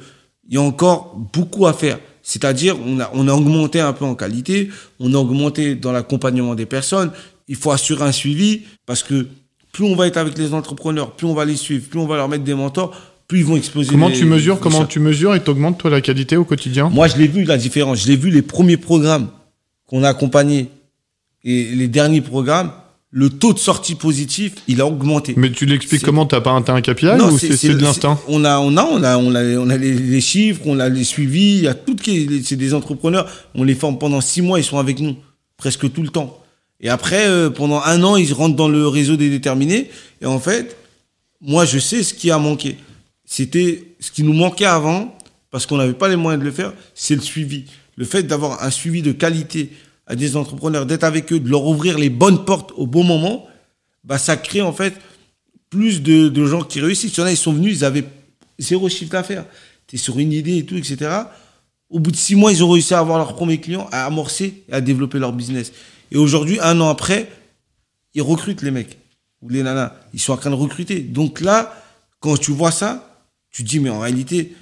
il 0.47 0.55
y 0.55 0.57
a 0.57 0.61
encore 0.61 1.15
beaucoup 1.31 1.67
à 1.67 1.73
faire. 1.73 1.99
C'est-à-dire, 2.23 2.75
on 2.85 2.99
a, 2.99 3.09
on 3.13 3.27
a 3.27 3.33
augmenté 3.33 3.79
un 3.79 3.93
peu 3.93 4.05
en 4.05 4.15
qualité, 4.15 4.69
on 4.99 5.13
a 5.13 5.17
augmenté 5.17 5.75
dans 5.75 5.91
l'accompagnement 5.91 6.55
des 6.55 6.65
personnes. 6.65 7.11
Il 7.47 7.55
faut 7.55 7.71
assurer 7.71 8.03
un 8.03 8.11
suivi 8.11 8.61
parce 8.85 9.03
que 9.03 9.27
plus 9.71 9.83
on 9.83 9.95
va 9.95 10.07
être 10.07 10.17
avec 10.17 10.37
les 10.37 10.53
entrepreneurs, 10.53 11.11
plus 11.11 11.27
on 11.27 11.33
va 11.33 11.45
les 11.45 11.55
suivre, 11.55 11.87
plus 11.87 11.99
on 11.99 12.07
va 12.07 12.17
leur 12.17 12.27
mettre 12.29 12.43
des 12.43 12.53
mentors, 12.53 12.99
plus 13.27 13.39
ils 13.39 13.45
vont 13.45 13.55
exploser. 13.55 13.91
Comment 13.91 14.11
tu 14.11 14.25
mesures 14.25 14.59
Comment 14.59 14.85
tu 14.85 14.99
mesures 14.99 15.35
et 15.35 15.43
t'augmentes 15.43 15.77
toi 15.77 15.91
la 15.91 16.01
qualité 16.01 16.35
au 16.35 16.45
quotidien? 16.45 16.89
Moi, 16.89 17.07
je 17.07 17.17
l'ai 17.17 17.27
vu 17.27 17.43
la 17.43 17.57
différence. 17.57 18.03
Je 18.03 18.07
l'ai 18.07 18.15
vu 18.15 18.31
les 18.31 18.41
premiers 18.41 18.77
programmes 18.77 19.29
qu'on 19.85 20.03
a 20.03 20.09
accompagnés 20.09 20.69
et 21.43 21.75
les 21.75 21.87
derniers 21.87 22.21
programmes. 22.21 22.71
Le 23.11 23.29
taux 23.29 23.53
de 23.53 23.59
sortie 23.59 23.95
positif, 23.95 24.53
il 24.67 24.81
a 24.81 24.85
augmenté. 24.85 25.33
Mais 25.35 25.51
tu 25.51 25.65
l'expliques 25.65 26.03
comment? 26.03 26.27
T'as 26.27 26.41
pas 26.41 26.51
un 26.51 26.81
KPI 26.81 27.07
ou 27.07 27.37
c'est 27.39 27.69
de 27.69 27.81
l'instinct 27.81 28.19
On 28.27 28.45
a, 28.45 28.59
on 28.59 28.77
a, 28.77 28.83
on 28.83 29.03
a, 29.03 29.17
on 29.17 29.33
a, 29.33 29.43
on 29.57 29.69
a 29.69 29.77
les, 29.77 30.21
chiffres, 30.21 30.61
on 30.65 30.79
a 30.79 30.89
les 30.89 31.03
suivis. 31.03 31.57
Il 31.57 31.63
y 31.63 31.67
a 31.67 31.73
toutes 31.73 32.03
c'est 32.03 32.55
des 32.55 32.73
entrepreneurs. 32.73 33.27
On 33.55 33.63
les 33.63 33.73
forme 33.75 33.97
pendant 33.97 34.21
six 34.21 34.43
mois, 34.43 34.59
ils 34.59 34.63
sont 34.63 34.77
avec 34.77 34.99
nous 34.99 35.15
presque 35.57 35.91
tout 35.91 36.03
le 36.03 36.09
temps. 36.09 36.41
Et 36.81 36.89
après, 36.89 37.27
euh, 37.27 37.49
pendant 37.49 37.81
un 37.83 38.03
an, 38.03 38.15
ils 38.15 38.31
rentrent 38.31 38.55
dans 38.55 38.69
le 38.69 38.87
réseau 38.87 39.15
des 39.15 39.29
déterminés. 39.29 39.89
Et 40.21 40.25
en 40.25 40.39
fait, 40.39 40.77
moi, 41.41 41.65
je 41.65 41.79
sais 41.79 42.03
ce 42.03 42.13
qui 42.13 42.29
a 42.29 42.37
manqué 42.37 42.77
c'était 43.29 43.83
ce 43.99 44.09
qui 44.09 44.23
nous 44.23 44.33
manquait 44.33 44.65
avant, 44.65 45.15
parce 45.51 45.67
qu'on 45.67 45.77
n'avait 45.77 45.93
pas 45.93 46.09
les 46.09 46.15
moyens 46.15 46.41
de 46.41 46.49
le 46.49 46.51
faire, 46.51 46.73
c'est 46.95 47.13
le 47.13 47.21
suivi. 47.21 47.65
Le 47.95 48.03
fait 48.03 48.23
d'avoir 48.23 48.63
un 48.63 48.71
suivi 48.71 49.03
de 49.03 49.11
qualité 49.11 49.71
à 50.09 50.15
des 50.15 50.35
entrepreneurs, 50.35 50.87
d'être 50.87 51.03
avec 51.03 51.31
eux, 51.31 51.39
de 51.39 51.47
leur 51.47 51.65
ouvrir 51.65 51.99
les 51.99 52.09
bonnes 52.09 52.43
portes 52.43 52.73
au 52.75 52.87
bon 52.87 53.03
moment, 53.03 53.47
bah, 54.03 54.17
ça 54.17 54.35
crée 54.35 54.61
en 54.61 54.73
fait 54.73 54.95
plus 55.69 56.01
de, 56.01 56.45
gens 56.45 56.63
qui 56.63 56.81
réussissent. 56.81 57.15
Il 57.15 57.19
y 57.19 57.23
en 57.23 57.27
a, 57.27 57.31
ils 57.31 57.37
sont 57.37 57.53
venus, 57.53 57.77
ils 57.77 57.85
avaient 57.85 58.03
zéro 58.57 58.89
chiffre 58.89 59.11
d'affaires. 59.11 59.45
Tu 59.87 59.95
es 59.95 59.99
sur 59.99 60.17
une 60.17 60.33
idée 60.33 60.57
et 60.57 60.65
tout, 60.65 60.75
etc. 60.75 61.11
Au 61.91 61.99
bout 61.99 62.09
de 62.09 62.15
six 62.15 62.35
mois, 62.35 62.51
ils 62.51 62.63
ont 62.63 62.71
réussi 62.71 62.95
à 62.95 62.99
avoir 62.99 63.19
leur 63.19 63.35
premier 63.35 63.59
client, 63.59 63.87
à 63.91 64.05
amorcer 64.05 64.63
et 64.67 64.73
à 64.73 64.81
développer 64.81 65.19
leur 65.19 65.31
business. 65.31 65.71
Et 66.11 66.17
aujourd'hui, 66.17 66.59
un 66.59 66.81
an 66.81 66.89
après, 66.89 67.29
ils 68.15 68.23
recrutent 68.23 68.63
les 68.63 68.71
mecs 68.71 68.97
ou 69.43 69.49
les 69.49 69.61
nanas. 69.61 69.93
Ils 70.13 70.19
sont 70.19 70.33
en 70.33 70.37
train 70.37 70.49
de 70.49 70.55
recruter. 70.55 71.01
Donc 71.01 71.39
là, 71.39 71.71
quand 72.19 72.35
tu 72.35 72.51
vois 72.51 72.71
ça, 72.71 73.21
tu 73.51 73.61
dis, 73.61 73.79
mais 73.79 73.91
en 73.91 73.99
réalité, 73.99 74.55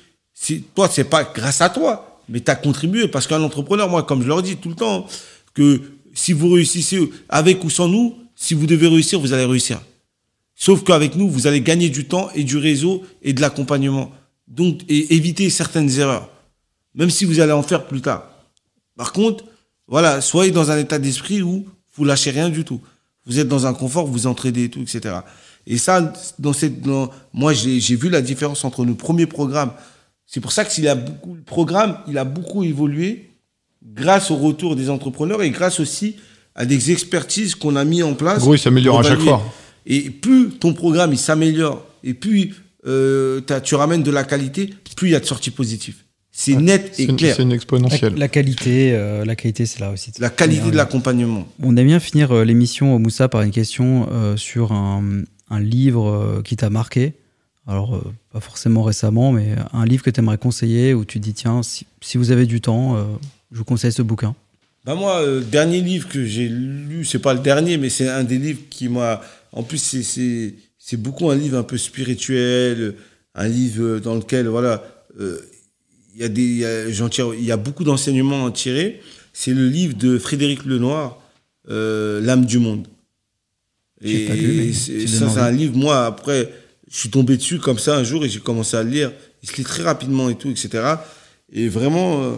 toi, 0.75 0.89
c'est 0.91 1.05
pas 1.05 1.23
grâce 1.23 1.61
à 1.61 1.69
toi, 1.69 2.21
mais 2.27 2.41
tu 2.41 2.51
as 2.51 2.55
contribué. 2.55 3.07
Parce 3.07 3.27
qu'un 3.27 3.41
entrepreneur, 3.41 3.89
moi, 3.89 4.03
comme 4.03 4.21
je 4.21 4.27
leur 4.27 4.41
dis 4.41 4.57
tout 4.57 4.69
le 4.69 4.75
temps, 4.75 5.07
que 5.57 5.81
si 6.13 6.33
vous 6.33 6.51
réussissez 6.51 7.09
avec 7.29 7.63
ou 7.63 7.71
sans 7.71 7.87
nous, 7.87 8.15
si 8.35 8.53
vous 8.53 8.67
devez 8.67 8.87
réussir, 8.87 9.19
vous 9.19 9.33
allez 9.33 9.45
réussir. 9.45 9.81
Sauf 10.53 10.83
qu'avec 10.83 11.15
nous, 11.15 11.27
vous 11.27 11.47
allez 11.47 11.61
gagner 11.61 11.89
du 11.89 12.05
temps 12.05 12.29
et 12.35 12.43
du 12.43 12.57
réseau 12.57 13.03
et 13.23 13.33
de 13.33 13.41
l'accompagnement. 13.41 14.11
Donc, 14.47 14.81
et 14.87 15.15
éviter 15.15 15.49
certaines 15.49 15.89
erreurs. 15.99 16.29
Même 16.93 17.09
si 17.09 17.25
vous 17.25 17.39
allez 17.39 17.53
en 17.53 17.63
faire 17.63 17.87
plus 17.87 18.01
tard. 18.01 18.29
Par 18.95 19.13
contre, 19.13 19.45
voilà, 19.87 20.21
soyez 20.21 20.51
dans 20.51 20.69
un 20.69 20.77
état 20.77 20.99
d'esprit 20.99 21.41
où 21.41 21.65
vous 21.95 22.05
lâchez 22.05 22.29
rien 22.29 22.49
du 22.49 22.63
tout. 22.63 22.79
Vous 23.25 23.39
êtes 23.39 23.47
dans 23.47 23.65
un 23.65 23.73
confort, 23.73 24.05
vous 24.05 24.27
entraidez 24.27 24.65
et 24.65 24.69
tout, 24.69 24.81
etc. 24.81 25.15
Et 25.65 25.79
ça, 25.79 26.13
dans 26.37 26.53
cette, 26.53 26.85
moi, 27.33 27.53
j'ai 27.53 27.95
vu 27.95 28.09
la 28.09 28.21
différence 28.21 28.63
entre 28.63 28.85
nos 28.85 28.95
premiers 28.95 29.25
programmes. 29.25 29.73
C'est 30.27 30.39
pour 30.39 30.51
ça 30.51 30.65
que 30.65 30.71
s'il 30.71 30.87
a 30.87 30.93
beaucoup, 30.93 31.33
le 31.33 31.41
programme, 31.41 31.97
il 32.07 32.19
a 32.19 32.25
beaucoup 32.25 32.63
évolué 32.63 33.26
grâce 33.83 34.31
au 34.31 34.35
retour 34.35 34.75
des 34.75 34.89
entrepreneurs 34.89 35.41
et 35.41 35.49
grâce 35.49 35.79
aussi 35.79 36.15
à 36.55 36.65
des 36.65 36.91
expertises 36.91 37.55
qu'on 37.55 37.75
a 37.75 37.85
mis 37.85 38.03
en 38.03 38.13
place. 38.13 38.43
Oui, 38.43 38.57
il 38.57 38.59
s'améliore 38.59 38.99
à 38.99 39.03
chaque 39.03 39.19
fois. 39.19 39.43
Et 39.85 40.09
plus 40.09 40.49
ton 40.49 40.73
programme 40.73 41.13
il 41.13 41.19
s'améliore 41.19 41.85
et 42.03 42.13
plus 42.13 42.55
euh, 42.85 43.41
tu 43.63 43.75
ramènes 43.75 44.03
de 44.03 44.11
la 44.11 44.23
qualité, 44.23 44.73
plus 44.95 45.09
il 45.09 45.11
y 45.11 45.15
a 45.15 45.19
de 45.19 45.25
sorties 45.25 45.51
positives. 45.51 45.97
C'est 46.31 46.55
net 46.55 46.99
et 46.99 47.07
clair. 47.07 47.35
C'est 47.35 47.41
une 47.41 47.51
exponentielle. 47.51 48.13
La, 48.15 48.27
qualité, 48.27 48.91
euh, 48.93 49.25
la 49.25 49.35
qualité, 49.35 49.65
c'est 49.65 49.79
là 49.79 49.89
aussi. 49.89 50.11
La 50.19 50.29
qualité 50.29 50.69
de 50.69 50.75
l'accompagnement. 50.75 51.47
On 51.63 51.75
aime 51.75 51.87
bien 51.87 51.99
finir 51.99 52.31
euh, 52.31 52.43
l'émission 52.43 52.99
Moussa 52.99 53.27
par 53.27 53.41
une 53.41 53.49
question 53.49 54.07
sur 54.35 54.71
un, 54.71 55.23
un 55.49 55.59
livre 55.59 56.07
euh, 56.07 56.41
qui 56.41 56.55
t'a 56.55 56.69
marqué 56.69 57.13
alors 57.69 57.95
euh, 57.95 58.13
pas 58.31 58.39
forcément 58.39 58.81
récemment, 58.81 59.33
mais 59.33 59.55
un 59.73 59.85
livre 59.85 60.01
que 60.01 60.09
tu 60.09 60.21
aimerais 60.21 60.37
conseiller 60.37 60.93
où 60.93 61.03
tu 61.03 61.19
dis 61.19 61.33
tiens, 61.33 61.63
si, 61.63 61.85
vous 62.15 62.31
avez 62.31 62.45
du 62.45 62.61
temps, 62.61 62.95
euh, 62.95 63.03
je 63.51 63.57
vous 63.57 63.63
conseille 63.63 63.91
ce 63.91 64.01
bouquin. 64.01 64.35
Bah 64.85 64.95
moi, 64.95 65.25
le 65.25 65.41
dernier 65.41 65.81
livre 65.81 66.07
que 66.07 66.23
j'ai 66.25 66.47
lu, 66.47 67.03
c'est 67.03 67.19
pas 67.19 67.33
le 67.33 67.41
dernier, 67.41 67.77
mais 67.77 67.89
c'est 67.89 68.07
un 68.07 68.23
des 68.23 68.37
livres 68.37 68.61
qui 68.69 68.87
m'a. 68.87 69.21
En 69.51 69.63
plus, 69.63 69.77
c'est 69.77 70.97
beaucoup 70.97 71.29
un 71.29 71.35
livre 71.35 71.57
un 71.57 71.63
peu 71.63 71.77
spirituel, 71.77 72.95
un 73.35 73.47
livre 73.47 73.99
dans 73.99 74.15
lequel 74.15 74.47
voilà, 74.47 74.83
il 75.19 76.21
y 76.21 76.23
a 76.23 76.29
des, 76.29 76.87
il 76.89 77.45
y 77.45 77.51
a 77.51 77.57
beaucoup 77.57 77.83
d'enseignements 77.83 78.45
à 78.45 78.51
tirer. 78.51 79.01
C'est 79.33 79.53
le 79.53 79.67
livre 79.67 79.95
de 79.95 80.17
Frédéric 80.17 80.63
Lenoir, 80.65 81.21
L'âme 81.67 82.45
du 82.45 82.59
monde. 82.59 82.87
Et, 84.01 84.73
ça, 84.73 85.29
c'est 85.29 85.39
un 85.39 85.51
livre, 85.51 85.75
moi, 85.75 86.05
après, 86.05 86.51
je 86.89 86.97
suis 86.97 87.09
tombé 87.09 87.37
dessus 87.37 87.59
comme 87.59 87.79
ça 87.79 87.97
un 87.97 88.03
jour 88.03 88.23
et 88.23 88.29
j'ai 88.29 88.39
commencé 88.39 88.77
à 88.77 88.83
le 88.83 88.89
lire. 88.89 89.11
Il 89.43 89.49
se 89.49 89.55
lit 89.57 89.63
très 89.63 89.83
rapidement 89.83 90.29
et 90.29 90.35
tout, 90.35 90.49
etc. 90.49 90.95
Et 91.51 91.67
vraiment, 91.67 92.23
euh, 92.23 92.35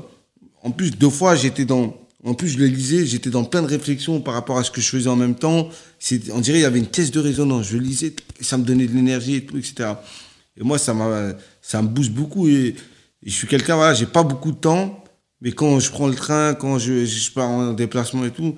en 0.63 0.71
plus, 0.71 0.91
deux 0.91 1.09
fois, 1.09 1.35
j'étais 1.35 1.65
dans. 1.65 1.95
En 2.25 2.33
plus, 2.33 2.49
je 2.49 2.57
le 2.57 2.65
lisais, 2.65 3.05
j'étais 3.05 3.29
dans 3.29 3.45
plein 3.45 3.61
de 3.61 3.67
réflexions 3.67 4.19
par 4.19 4.33
rapport 4.33 4.57
à 4.57 4.63
ce 4.65 4.71
que 4.71 4.81
je 4.81 4.89
faisais 4.89 5.07
en 5.07 5.15
même 5.15 5.35
temps. 5.35 5.69
On 6.33 6.41
dirait 6.41 6.59
il 6.59 6.63
y 6.63 6.65
avait 6.65 6.79
une 6.79 6.87
caisse 6.87 7.11
de 7.11 7.19
résonance. 7.19 7.67
Je 7.67 7.77
lisais, 7.77 8.13
ça 8.41 8.57
me 8.57 8.65
donnait 8.65 8.87
de 8.87 8.93
l'énergie 8.93 9.35
et 9.35 9.45
tout, 9.45 9.57
etc. 9.57 9.93
Et 10.57 10.63
moi, 10.63 10.77
ça, 10.77 10.93
ça 11.61 11.81
me 11.81 11.87
booste 11.87 12.11
beaucoup. 12.11 12.49
Et, 12.49 12.75
je 13.25 13.31
suis 13.31 13.47
quelqu'un, 13.47 13.75
voilà, 13.75 13.93
j'ai 13.93 14.05
pas 14.05 14.23
beaucoup 14.23 14.51
de 14.51 14.57
temps, 14.57 15.03
mais 15.41 15.51
quand 15.51 15.79
je 15.79 15.91
prends 15.91 16.07
le 16.07 16.15
train, 16.15 16.53
quand 16.53 16.77
je, 16.77 17.05
je 17.05 17.31
pars 17.31 17.49
en 17.49 17.73
déplacement 17.73 18.25
et 18.25 18.31
tout, 18.31 18.55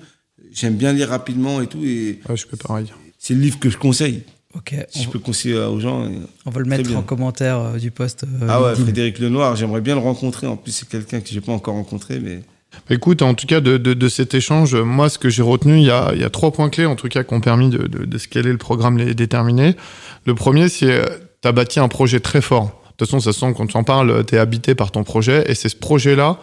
j'aime 0.52 0.74
bien 0.74 0.92
lire 0.92 1.08
rapidement 1.08 1.60
et 1.60 1.66
tout. 1.66 1.84
Et 1.84 2.20
je 2.34 2.46
peux 2.46 2.56
pareil. 2.56 2.86
C'est 3.18 3.34
le 3.34 3.40
livre 3.40 3.58
que 3.60 3.70
je 3.70 3.76
conseille. 3.76 4.24
Ok. 4.54 4.74
Si 4.90 5.04
je 5.04 5.08
peux 5.08 5.18
conseiller 5.18 5.58
aux 5.58 5.80
gens. 5.80 6.06
On 6.44 6.50
va 6.50 6.60
le 6.60 6.66
mettre 6.66 6.94
en 6.94 7.02
commentaire 7.02 7.58
euh, 7.58 7.78
du 7.78 7.90
post. 7.90 8.24
Euh, 8.24 8.46
ah 8.48 8.62
ouais, 8.62 8.74
Frédéric 8.74 9.18
Lenoir, 9.18 9.56
j'aimerais 9.56 9.80
bien 9.80 9.94
le 9.94 10.00
rencontrer. 10.00 10.46
En 10.46 10.56
plus, 10.56 10.72
c'est 10.72 10.88
quelqu'un 10.88 11.20
que 11.20 11.28
j'ai 11.28 11.40
pas 11.40 11.52
encore 11.52 11.74
rencontré, 11.74 12.20
mais. 12.20 12.42
Écoute, 12.88 13.20
en 13.20 13.34
tout 13.34 13.46
cas, 13.46 13.60
de, 13.60 13.76
de, 13.76 14.08
cet 14.08 14.32
échange, 14.32 14.74
moi, 14.74 15.10
ce 15.10 15.18
que 15.18 15.28
j'ai 15.28 15.42
retenu, 15.42 15.76
il 15.76 15.84
y 15.84 15.90
a, 15.90 16.14
y 16.14 16.24
a, 16.24 16.30
trois 16.30 16.52
points 16.52 16.70
clés, 16.70 16.86
en 16.86 16.96
tout 16.96 17.08
cas, 17.08 17.22
qui 17.22 17.34
ont 17.34 17.40
permis 17.40 17.68
de, 17.68 17.86
de, 17.86 18.18
scaler 18.18 18.50
le 18.50 18.56
programme 18.56 18.96
Les 18.96 19.14
Déterminés. 19.14 19.76
Le 20.24 20.34
premier, 20.34 20.70
c'est 20.70 20.90
euh, 20.90 21.04
tu 21.42 21.48
as 21.48 21.52
bâti 21.52 21.80
un 21.80 21.88
projet 21.88 22.20
très 22.20 22.40
fort. 22.40 22.64
De 22.64 22.96
toute 22.96 23.08
façon, 23.08 23.20
ça 23.20 23.32
se 23.32 23.40
sent 23.40 23.52
quand 23.56 23.66
tu 23.66 23.76
en 23.76 23.84
parles, 23.84 24.24
tu 24.24 24.36
es 24.36 24.38
habité 24.38 24.74
par 24.74 24.90
ton 24.90 25.04
projet, 25.04 25.44
et 25.50 25.54
c'est 25.54 25.68
ce 25.68 25.76
projet-là 25.76 26.38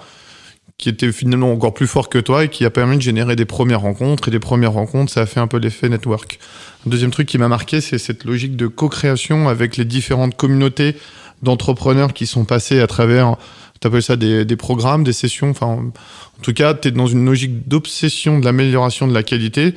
qui 0.80 0.88
était 0.88 1.12
finalement 1.12 1.52
encore 1.52 1.74
plus 1.74 1.88
fort 1.88 2.08
que 2.08 2.18
toi 2.18 2.46
et 2.46 2.50
qui 2.50 2.64
a 2.64 2.70
permis 2.70 2.96
de 2.96 3.02
générer 3.02 3.36
des 3.36 3.46
premières 3.46 3.82
rencontres. 3.82 4.30
Et 4.30 4.32
des 4.32 4.40
premières 4.40 4.72
rencontres, 4.72 5.12
ça 5.12 5.22
a 5.22 5.26
fait 5.26 5.42
un 5.42 5.48
peu 5.48 5.58
l'effet 5.58 5.90
network. 5.90 6.40
Un 6.88 6.90
deuxième 6.90 7.12
truc 7.12 7.28
qui 7.28 7.38
m'a 7.38 7.50
marqué, 7.50 7.82
c'est 7.82 7.98
cette 7.98 8.24
logique 8.24 8.56
de 8.56 8.66
co-création 8.66 9.50
avec 9.50 9.76
les 9.76 9.84
différentes 9.84 10.38
communautés 10.38 10.96
d'entrepreneurs 11.44 12.14
qui 12.14 12.26
sont 12.26 12.46
passés 12.46 12.80
à 12.80 12.88
travers, 12.88 13.36
tu 13.82 14.02
ça 14.02 14.16
des, 14.16 14.46
des, 14.46 14.56
programmes, 14.56 15.04
des 15.04 15.12
sessions. 15.14 15.50
Enfin, 15.50 15.68
en 15.68 16.42
tout 16.42 16.54
cas, 16.54 16.74
tu 16.74 16.88
es 16.88 16.92
dans 16.92 17.08
une 17.08 17.26
logique 17.26 17.68
d'obsession 17.68 18.40
de 18.40 18.46
l'amélioration 18.46 19.06
de 19.06 19.14
la 19.14 19.24
qualité 19.24 19.76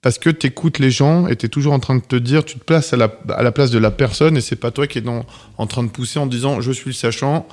parce 0.00 0.18
que 0.18 0.30
tu 0.30 0.46
écoutes 0.46 0.78
les 0.78 0.90
gens 0.90 1.26
et 1.26 1.36
tu 1.36 1.44
es 1.44 1.48
toujours 1.50 1.74
en 1.74 1.80
train 1.80 1.96
de 1.96 2.00
te 2.00 2.16
dire, 2.16 2.46
tu 2.46 2.58
te 2.58 2.64
places 2.64 2.94
à 2.94 2.96
la, 2.96 3.12
à 3.28 3.42
la 3.42 3.52
place 3.52 3.70
de 3.70 3.78
la 3.78 3.90
personne 3.90 4.38
et 4.38 4.40
c'est 4.40 4.56
pas 4.56 4.70
toi 4.70 4.86
qui 4.86 4.98
es 4.98 5.02
dans, 5.02 5.26
en 5.58 5.66
train 5.66 5.82
de 5.82 5.90
pousser 5.90 6.18
en 6.18 6.24
disant 6.24 6.62
je 6.62 6.72
suis 6.72 6.88
le 6.88 6.94
sachant, 6.94 7.46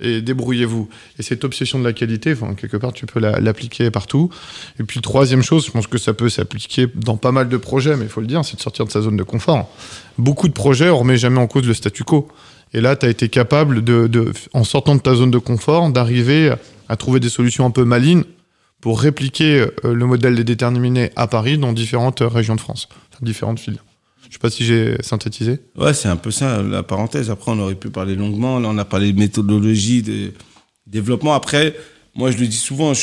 et 0.00 0.20
débrouillez-vous. 0.20 0.88
Et 1.18 1.22
cette 1.22 1.44
obsession 1.44 1.78
de 1.78 1.84
la 1.84 1.92
qualité, 1.92 2.32
enfin, 2.32 2.54
quelque 2.54 2.76
part, 2.76 2.92
tu 2.92 3.06
peux 3.06 3.20
l'appliquer 3.20 3.90
partout. 3.90 4.30
Et 4.80 4.84
puis, 4.84 5.00
troisième 5.00 5.42
chose, 5.42 5.66
je 5.66 5.70
pense 5.70 5.86
que 5.86 5.98
ça 5.98 6.14
peut 6.14 6.28
s'appliquer 6.28 6.88
dans 6.94 7.16
pas 7.16 7.32
mal 7.32 7.48
de 7.48 7.56
projets, 7.56 7.96
mais 7.96 8.04
il 8.04 8.10
faut 8.10 8.20
le 8.20 8.26
dire, 8.26 8.44
c'est 8.44 8.56
de 8.56 8.62
sortir 8.62 8.86
de 8.86 8.90
sa 8.90 9.02
zone 9.02 9.16
de 9.16 9.22
confort. 9.22 9.70
Beaucoup 10.18 10.48
de 10.48 10.52
projets, 10.52 10.90
on 10.90 10.98
remet 10.98 11.16
jamais 11.16 11.40
en 11.40 11.46
cause 11.46 11.66
le 11.66 11.74
statu 11.74 12.04
quo. 12.04 12.28
Et 12.72 12.80
là, 12.80 12.96
tu 12.96 13.06
as 13.06 13.08
été 13.08 13.28
capable, 13.28 13.84
de, 13.84 14.08
de, 14.08 14.32
en 14.52 14.64
sortant 14.64 14.96
de 14.96 15.00
ta 15.00 15.14
zone 15.14 15.30
de 15.30 15.38
confort, 15.38 15.88
d'arriver 15.90 16.52
à 16.88 16.96
trouver 16.96 17.20
des 17.20 17.28
solutions 17.28 17.64
un 17.64 17.70
peu 17.70 17.84
malines 17.84 18.24
pour 18.80 19.00
répliquer 19.00 19.60
euh, 19.84 19.94
le 19.94 20.06
modèle 20.06 20.34
des 20.34 20.44
déterminés 20.44 21.10
à 21.16 21.26
Paris 21.26 21.56
dans 21.56 21.72
différentes 21.72 22.20
régions 22.20 22.56
de 22.56 22.60
France, 22.60 22.88
différentes 23.22 23.60
villes. 23.60 23.78
Je 24.34 24.38
sais 24.38 24.40
pas 24.40 24.50
si 24.50 24.64
j'ai 24.64 24.96
synthétisé. 25.00 25.60
Ouais, 25.76 25.94
c'est 25.94 26.08
un 26.08 26.16
peu 26.16 26.32
ça, 26.32 26.60
la 26.60 26.82
parenthèse. 26.82 27.30
Après, 27.30 27.52
on 27.52 27.58
aurait 27.60 27.76
pu 27.76 27.88
parler 27.90 28.16
longuement. 28.16 28.58
Là, 28.58 28.66
on 28.68 28.78
a 28.78 28.84
parlé 28.84 29.12
de 29.12 29.18
méthodologie, 29.20 30.02
de 30.02 30.32
développement. 30.88 31.34
Après, 31.34 31.76
moi, 32.16 32.32
je 32.32 32.38
le 32.38 32.48
dis 32.48 32.56
souvent, 32.56 32.94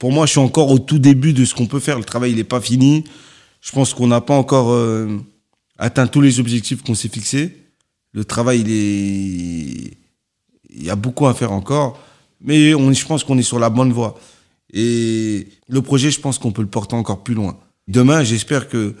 pour 0.00 0.10
moi, 0.10 0.26
je 0.26 0.32
suis 0.32 0.40
encore 0.40 0.72
au 0.72 0.80
tout 0.80 0.98
début 0.98 1.32
de 1.32 1.44
ce 1.44 1.54
qu'on 1.54 1.68
peut 1.68 1.78
faire. 1.78 1.96
Le 1.96 2.04
travail, 2.04 2.32
il 2.32 2.38
n'est 2.38 2.42
pas 2.42 2.60
fini. 2.60 3.04
Je 3.60 3.70
pense 3.70 3.94
qu'on 3.94 4.08
n'a 4.08 4.20
pas 4.20 4.34
encore 4.34 4.72
euh, 4.72 5.06
atteint 5.78 6.08
tous 6.08 6.22
les 6.22 6.40
objectifs 6.40 6.82
qu'on 6.82 6.96
s'est 6.96 7.08
fixés. 7.08 7.56
Le 8.12 8.24
travail, 8.24 8.64
il 8.66 9.94
y 10.74 10.90
a 10.90 10.96
beaucoup 10.96 11.28
à 11.28 11.34
faire 11.34 11.52
encore. 11.52 12.00
Mais 12.40 12.74
on, 12.74 12.92
je 12.92 13.06
pense 13.06 13.22
qu'on 13.22 13.38
est 13.38 13.42
sur 13.42 13.60
la 13.60 13.70
bonne 13.70 13.92
voie. 13.92 14.18
Et 14.72 15.46
le 15.68 15.82
projet, 15.82 16.10
je 16.10 16.18
pense 16.18 16.36
qu'on 16.36 16.50
peut 16.50 16.62
le 16.62 16.68
porter 16.68 16.96
encore 16.96 17.22
plus 17.22 17.34
loin. 17.34 17.56
Demain, 17.86 18.24
j'espère 18.24 18.68
que 18.68 18.96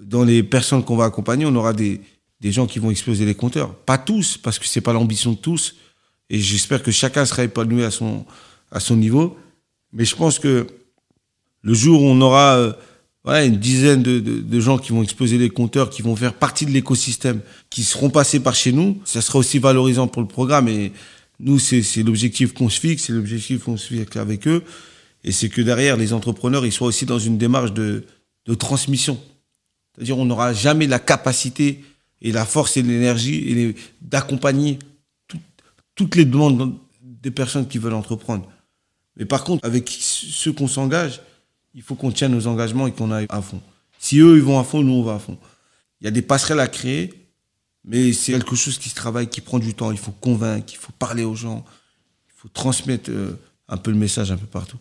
dans 0.00 0.24
les 0.24 0.42
personnes 0.42 0.84
qu'on 0.84 0.96
va 0.96 1.04
accompagner, 1.04 1.46
on 1.46 1.54
aura 1.54 1.72
des, 1.72 2.00
des 2.40 2.52
gens 2.52 2.66
qui 2.66 2.78
vont 2.78 2.90
exploser 2.90 3.24
les 3.24 3.34
compteurs. 3.34 3.74
Pas 3.74 3.98
tous, 3.98 4.36
parce 4.36 4.58
que 4.58 4.66
c'est 4.66 4.80
pas 4.80 4.92
l'ambition 4.92 5.32
de 5.32 5.38
tous. 5.38 5.76
Et 6.30 6.40
j'espère 6.40 6.82
que 6.82 6.90
chacun 6.90 7.24
sera 7.24 7.44
épanoui 7.44 7.84
à 7.84 7.90
son, 7.90 8.24
à 8.70 8.80
son 8.80 8.96
niveau. 8.96 9.36
Mais 9.92 10.04
je 10.04 10.16
pense 10.16 10.38
que 10.38 10.66
le 11.62 11.74
jour 11.74 12.02
où 12.02 12.06
on 12.06 12.20
aura 12.20 12.56
euh, 12.56 12.72
voilà, 13.24 13.44
une 13.44 13.56
dizaine 13.56 14.02
de, 14.02 14.20
de, 14.20 14.40
de, 14.40 14.60
gens 14.60 14.76
qui 14.76 14.92
vont 14.92 15.02
exploser 15.02 15.38
les 15.38 15.48
compteurs, 15.48 15.88
qui 15.88 16.02
vont 16.02 16.14
faire 16.16 16.34
partie 16.34 16.66
de 16.66 16.70
l'écosystème, 16.70 17.40
qui 17.70 17.84
seront 17.84 18.10
passés 18.10 18.40
par 18.40 18.54
chez 18.54 18.72
nous, 18.72 19.00
ça 19.04 19.22
sera 19.22 19.38
aussi 19.38 19.58
valorisant 19.58 20.08
pour 20.08 20.20
le 20.20 20.28
programme. 20.28 20.68
Et 20.68 20.92
nous, 21.40 21.58
c'est 21.58 22.02
l'objectif 22.02 22.52
qu'on 22.52 22.68
se 22.68 22.78
fixe, 22.78 23.04
c'est 23.04 23.12
l'objectif 23.12 23.64
qu'on 23.64 23.76
se 23.76 23.94
fixe 23.94 24.16
avec 24.16 24.46
eux. 24.46 24.62
Et 25.24 25.32
c'est 25.32 25.48
que 25.48 25.62
derrière, 25.62 25.96
les 25.96 26.12
entrepreneurs, 26.12 26.66
ils 26.66 26.72
soient 26.72 26.88
aussi 26.88 27.06
dans 27.06 27.18
une 27.18 27.38
démarche 27.38 27.72
de, 27.72 28.04
de 28.46 28.54
transmission. 28.54 29.18
C'est-à-dire 29.94 30.18
on 30.18 30.24
n'aura 30.24 30.52
jamais 30.52 30.86
la 30.86 30.98
capacité 30.98 31.84
et 32.20 32.32
la 32.32 32.44
force 32.44 32.76
et 32.76 32.82
l'énergie 32.82 33.74
d'accompagner 34.00 34.78
toutes 35.94 36.16
les 36.16 36.24
demandes 36.24 36.76
des 37.00 37.30
personnes 37.30 37.68
qui 37.68 37.78
veulent 37.78 37.94
entreprendre. 37.94 38.50
Mais 39.16 39.24
par 39.24 39.44
contre, 39.44 39.64
avec 39.64 39.88
ceux 39.88 40.52
qu'on 40.52 40.68
s'engage, 40.68 41.20
il 41.74 41.82
faut 41.82 41.94
qu'on 41.94 42.10
tienne 42.10 42.32
nos 42.32 42.46
engagements 42.46 42.86
et 42.86 42.92
qu'on 42.92 43.10
aille 43.10 43.26
à 43.28 43.42
fond. 43.42 43.60
Si 43.98 44.18
eux, 44.18 44.36
ils 44.36 44.42
vont 44.42 44.58
à 44.58 44.64
fond, 44.64 44.82
nous, 44.82 44.92
on 44.92 45.02
va 45.02 45.14
à 45.14 45.18
fond. 45.18 45.38
Il 46.00 46.04
y 46.04 46.08
a 46.08 46.10
des 46.10 46.22
passerelles 46.22 46.60
à 46.60 46.68
créer, 46.68 47.14
mais 47.84 48.12
c'est 48.12 48.32
quelque 48.32 48.56
chose 48.56 48.78
qui 48.78 48.88
se 48.88 48.94
travaille, 48.94 49.28
qui 49.28 49.40
prend 49.40 49.58
du 49.58 49.74
temps. 49.74 49.90
Il 49.90 49.98
faut 49.98 50.12
convaincre, 50.12 50.72
il 50.72 50.76
faut 50.76 50.92
parler 50.98 51.24
aux 51.24 51.34
gens, 51.34 51.64
il 52.28 52.32
faut 52.36 52.48
transmettre 52.48 53.10
euh, 53.10 53.38
un 53.68 53.76
peu 53.76 53.90
le 53.90 53.96
message 53.96 54.30
un 54.30 54.36
peu 54.36 54.46
partout. 54.46 54.78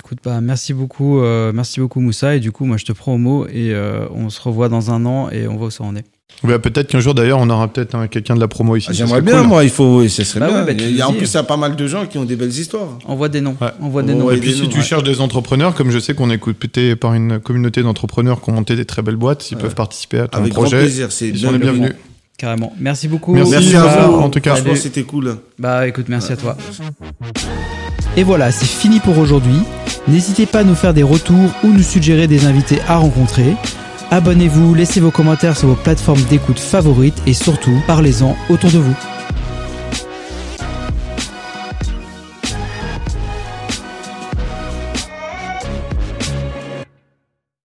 Écoute, 0.00 0.18
bah, 0.24 0.40
merci 0.40 0.72
beaucoup, 0.72 1.20
euh, 1.20 1.52
merci 1.54 1.78
beaucoup 1.78 2.00
Moussa. 2.00 2.34
Et 2.34 2.40
du 2.40 2.52
coup, 2.52 2.64
moi, 2.64 2.78
je 2.78 2.86
te 2.86 2.92
prends 2.92 3.14
au 3.14 3.18
mot 3.18 3.46
et 3.46 3.74
euh, 3.74 4.06
on 4.14 4.30
se 4.30 4.40
revoit 4.40 4.70
dans 4.70 4.90
un 4.90 5.04
an 5.04 5.28
et 5.30 5.46
on 5.46 5.56
voit 5.56 5.66
où 5.66 5.70
ça 5.70 5.84
en 5.84 5.94
est. 5.94 6.04
Bah, 6.42 6.58
peut-être 6.58 6.88
qu'un 6.88 7.00
jour 7.00 7.14
d'ailleurs, 7.14 7.38
on 7.38 7.50
aura 7.50 7.68
peut-être 7.68 7.94
hein, 7.94 8.08
quelqu'un 8.08 8.34
de 8.34 8.40
la 8.40 8.48
promo 8.48 8.76
ici. 8.76 8.88
Ah, 8.90 8.94
J'aimerais 8.94 9.20
bien, 9.20 9.42
moi, 9.42 9.62
il 9.62 9.68
faut, 9.68 10.08
ce 10.08 10.24
serait 10.24 10.40
bah 10.40 10.64
bien. 10.64 10.88
il 10.88 10.96
y 10.96 11.02
a, 11.02 11.08
en 11.08 11.12
plus, 11.12 11.30
il 11.30 11.34
y 11.34 11.36
a 11.36 11.42
pas 11.42 11.58
mal 11.58 11.76
de 11.76 11.86
gens 11.86 12.06
qui 12.06 12.16
ont 12.16 12.24
des 12.24 12.36
belles 12.36 12.48
histoires. 12.48 12.98
On 13.06 13.14
voit 13.14 13.28
des 13.28 13.42
noms. 13.42 13.56
On 13.80 13.88
voit 13.90 14.02
des 14.02 14.14
noms. 14.14 14.30
Et 14.30 14.38
puis, 14.38 14.54
si 14.54 14.68
tu 14.70 14.80
cherches 14.80 15.04
des 15.04 15.20
entrepreneurs, 15.20 15.74
comme 15.74 15.90
je 15.90 15.98
sais 15.98 16.14
qu'on 16.14 16.30
est 16.30 16.36
écouté 16.36 16.96
par 16.96 17.12
une 17.12 17.40
communauté 17.40 17.82
d'entrepreneurs 17.82 18.40
qui 18.40 18.48
ont 18.48 18.54
monté 18.54 18.74
des 18.74 18.86
très 18.86 19.02
belles 19.02 19.16
boîtes, 19.16 19.42
s'ils 19.42 19.58
peuvent 19.58 19.74
participer 19.74 20.20
à 20.20 20.28
ton 20.28 20.38
Avec 20.38 20.54
projet, 20.54 20.76
grand 20.78 20.84
plaisir, 20.86 21.12
c'est 21.12 21.28
ils 21.28 21.46
les 21.46 21.58
bienvenus. 21.58 21.92
Carrément. 22.38 22.72
Merci 22.80 23.06
beaucoup. 23.06 23.34
Merci, 23.34 23.50
Merci 23.50 23.76
à 23.76 24.06
vous. 24.06 24.14
en 24.14 24.30
tout 24.30 24.40
cas. 24.40 24.56
C'était 24.74 25.02
cool. 25.02 25.36
Bah, 25.58 25.86
écoute, 25.86 26.06
merci 26.08 26.32
à 26.32 26.36
toi. 26.36 26.56
Et 28.16 28.24
voilà, 28.24 28.50
c'est 28.50 28.66
fini 28.66 28.98
pour 28.98 29.18
aujourd'hui. 29.18 29.60
N'hésitez 30.08 30.46
pas 30.46 30.60
à 30.60 30.64
nous 30.64 30.74
faire 30.74 30.94
des 30.94 31.02
retours 31.02 31.50
ou 31.62 31.68
nous 31.68 31.82
suggérer 31.82 32.26
des 32.26 32.46
invités 32.46 32.80
à 32.88 32.96
rencontrer. 32.96 33.54
Abonnez-vous, 34.10 34.74
laissez 34.74 35.00
vos 35.00 35.10
commentaires 35.10 35.56
sur 35.56 35.68
vos 35.68 35.74
plateformes 35.74 36.22
d'écoute 36.22 36.58
favorites 36.58 37.22
et 37.26 37.34
surtout, 37.34 37.80
parlez-en 37.86 38.36
autour 38.48 38.70
de 38.70 38.78
vous. 38.78 38.96